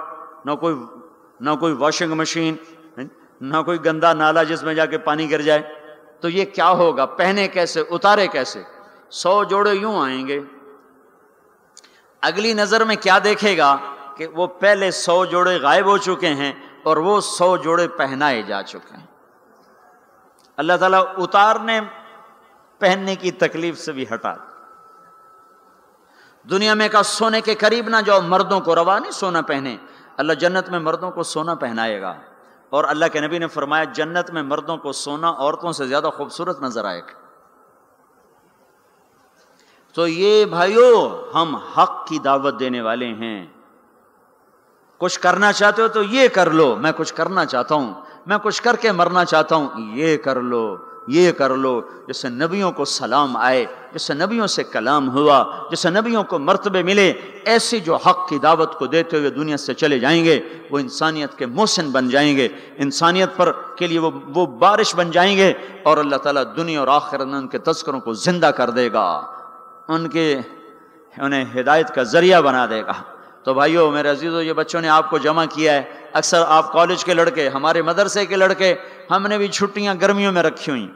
[0.45, 0.75] نہ کوئی
[1.39, 2.55] نہ کوئی واشنگ مشین
[3.41, 5.61] نہ کوئی گندا نالا جس میں جا کے پانی گر جائے۔
[6.21, 8.61] تو یہ کیا ہوگا؟ پہنے کیسے؟ اتارے کیسے؟
[9.09, 10.39] سو جوڑے یوں آئیں گے۔
[12.23, 13.77] اگلی نظر میں کیا دیکھے گا
[14.15, 18.63] کہ وہ پہلے سو جوڑے غائب ہو چکے ہیں اور وہ سو جوڑے پہنائے جا
[18.63, 19.05] چکے ہیں۔
[20.57, 21.81] اللہ تعالیٰ اتارنے،
[22.79, 24.35] پہننے کی تکلیف سے بھی ہٹا۔
[26.49, 29.77] دنیا میں کا سونے کے قریب نہ جاؤ، مردوں کو روا نہیں سونا پہنے۔
[30.17, 32.13] اللہ جنت میں مردوں کو سونا پہنائے گا۔
[32.69, 36.61] اور اللہ کے نبی نے فرمایا، جنت میں مردوں کو سونا عورتوں سے زیادہ خوبصورت
[36.61, 37.22] نظر آئے گا۔
[39.93, 43.47] تو یہ بھائیو، ہم حق کی دعوت دینے والے ہیں۔
[44.97, 47.93] کچھ کرنا چاہتے ہو تو یہ کر لو، میں کچھ کرنا چاہتا ہوں۔
[48.25, 50.75] میں کچھ کر کے مرنا چاہتا ہوں، یہ کر لو،
[51.07, 56.23] یہ کر لو۔ جسے نبیوں کو سلام آئے جسے نبیوں سے کلام ہوا جسے نبیوں
[56.23, 57.09] کو مرتبے ملے،
[57.45, 60.39] ایسی جو حق کی دعوت کو دیتے ہوئے دنیا سے چلے جائیں گے،
[60.71, 62.47] وہ انسانیت کے محسن بن جائیں گے۔
[62.77, 65.53] انسانیت پر کے لیے وہ وہ بارش بن جائیں گے
[65.83, 69.42] اور اللہ تعالیٰ دنیا اور آخر ان کے تذکروں کو زندہ کر دے گا۔
[69.87, 70.37] ان کے
[71.17, 72.93] انہیں ہدایت کا ذریعہ بنا دے گا۔
[73.43, 75.83] تو بھائیو، میرے عزیزو، یہ بچوں نے آپ کو جمع کیا ہے۔
[76.13, 78.75] اکثر آپ کالج کے لڑکے، ہمارے مدرسے کے لڑکے،
[79.11, 80.91] ہم نے بھی چھٹیاں گرمیوں میں رکھی ہوئی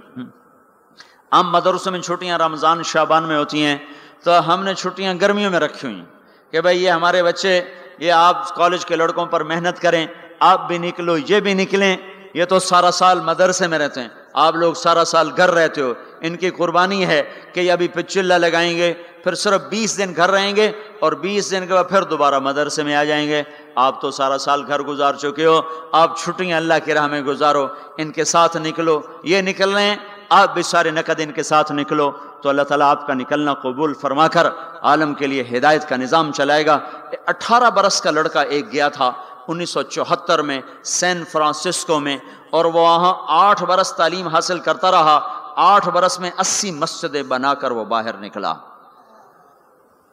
[1.32, 3.78] عام مدرسوں میں چھٹیاں رمضان شابان میں ہوتی ہیں۔
[4.24, 6.04] تو ہم نے چھٹیاں گرمیوں میں رکھی ہوئی
[6.52, 7.62] کہ بھائی، یہ ہمارے بچے،
[8.00, 10.08] یہ آپ کالج کے لڑکوں پر محنت کریں۔
[10.40, 11.98] آپ بھی نکلو، یہ بھی نکلیں۔
[12.34, 15.94] یہ تو سارا سال مدرسے میں رہتے ہیں۔ آپ لوگ سارا سال گھر رہتے ہو۔
[16.22, 17.24] ان کی قربانی ہے
[17.54, 21.52] کہ یہ ابھی پچلا لگائیں گے، پھر صرف بیس دن گھر رہیں گے اور بیس
[21.52, 23.44] دن کے بعد پھر دوبارہ مدرسے میں آ جائیں گے۔
[23.76, 25.62] آپ تو سارا سال گھر گزار چکے ہو،
[25.92, 27.68] آپ چھٹیاں اللہ کی راہ میں گزارو،
[27.98, 29.96] ان کے ساتھ نکلو۔ یہ نکل رہے ہیں
[30.30, 32.12] آپ بھی سارے نقد ان کے ساتھ نکلو۔
[32.42, 34.48] تو اللہ تعالیٰ آپ کا نکلنا قبول فرما کر
[34.82, 36.80] عالم کے لیے ہدایت کا نظام چلائے گا۔
[37.28, 39.12] اٹھارہ برس کا لڑکا ایک گیا تھا،
[39.48, 42.18] انیس سو چوہتر میں سین فرانسسکو میں،
[42.50, 47.54] اور وہ وہاں آٹھ برس تعلیم حاصل کرتا رہا۔ آٹھ برس میں اسی مسجدیں بنا
[47.54, 48.54] کر وہ باہر نکلا۔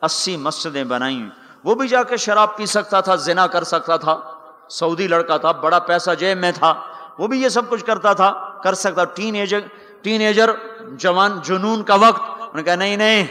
[0.02, 1.30] اسی مسجدیں بنائیں۔
[1.64, 4.20] وہ بھی جا کے شراب پی سکتا تھا، زنا کر سکتا تھا۔
[4.68, 6.74] سعودی لڑکا تھا، بڑا پیسہ جیب میں تھا۔
[7.18, 9.58] وہ بھی یہ سب کچھ کرتا تھا، کر سکتا ٹین ایجر
[10.02, 10.50] ٹین ایجر
[10.80, 13.26] جوان، جنون کا وقت۔ انہوں نے کہا، نہیں نہیں،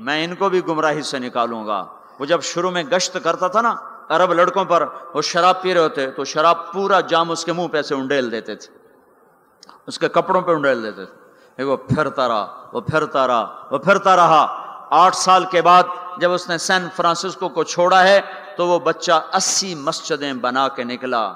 [0.00, 1.86] میں ان کو بھی گمراہی سے نکالوں گا۔
[2.20, 3.74] وہ جب شروع میں گشت کرتا تھا نا
[4.08, 7.68] عرب لڑکوں پر، وہ شراب پی رہے ہوتے تو شراب پورا جام اس کے منہ
[7.68, 8.78] پہ سے انڈیل دیتے تھے۔
[9.86, 11.21] اس کے کپڑوں پہ انڈیل دیتے تھے۔
[11.58, 14.58] وہ پھرتا رہا وہ پھرتا رہا وہ پھرتا رہا
[14.90, 15.82] آٹھ سال کے بعد
[16.18, 18.20] جب اس نے سین فرانسسکو کو چھوڑا ہے
[18.56, 21.32] تو وہ بچہ اسی مسجدیں بنا کے نکلا۔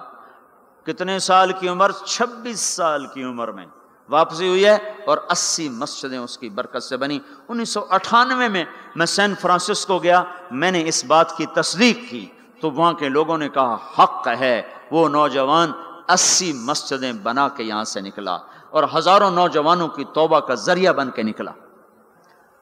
[0.87, 3.67] کتنے سال کی عمر؟ چھبیس سال کی عمر میں۔
[4.09, 7.19] واپسی ہوئی ہے اور اسی مسجدیں اس کی برکت سے بنی۔
[7.49, 8.65] انیس سو اٹھانوے میں
[8.95, 12.27] میں سین فرانسسکو گیا، میں نے اس بات کی تصدیق کی۔
[12.61, 15.73] تو وہاں کے لوگوں نے کہا، حق ہے، وہ نوجوان
[16.09, 18.39] اسی مسجدیں بنا کے یہاں سے نکلا۔
[18.77, 21.53] اور ہزاروں نوجوانوں کی توبہ کا ذریعہ بن کے نکلا۔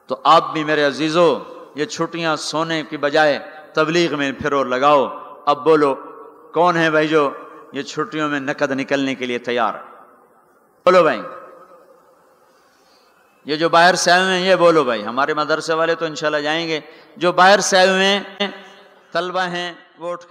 [0.07, 1.39] تو آپ بھی میرے عزیزو،
[1.75, 3.39] یہ چھٹیاں سونے کی بجائے
[3.73, 5.07] تبلیغ میں پھرو لگاؤ۔
[5.45, 5.95] اب بولو،
[6.53, 7.29] کون ہے بھائی جو
[7.73, 9.73] یہ چھٹیوں میں نقد نکلنے کے لیے تیار
[10.85, 11.21] بولو بھائی۔
[13.45, 16.37] یہ جو باہر سے آئے ہوئے ہیں، یہ بولو بھائی۔ ہمارے مدرسے والے تو انشاءاللہ
[16.37, 16.79] جائیں گے۔
[17.17, 18.47] جو باہر سے آئے ہوئے ہیں،
[19.11, 20.23] طلبہ ہیں، وہ اٹھ کے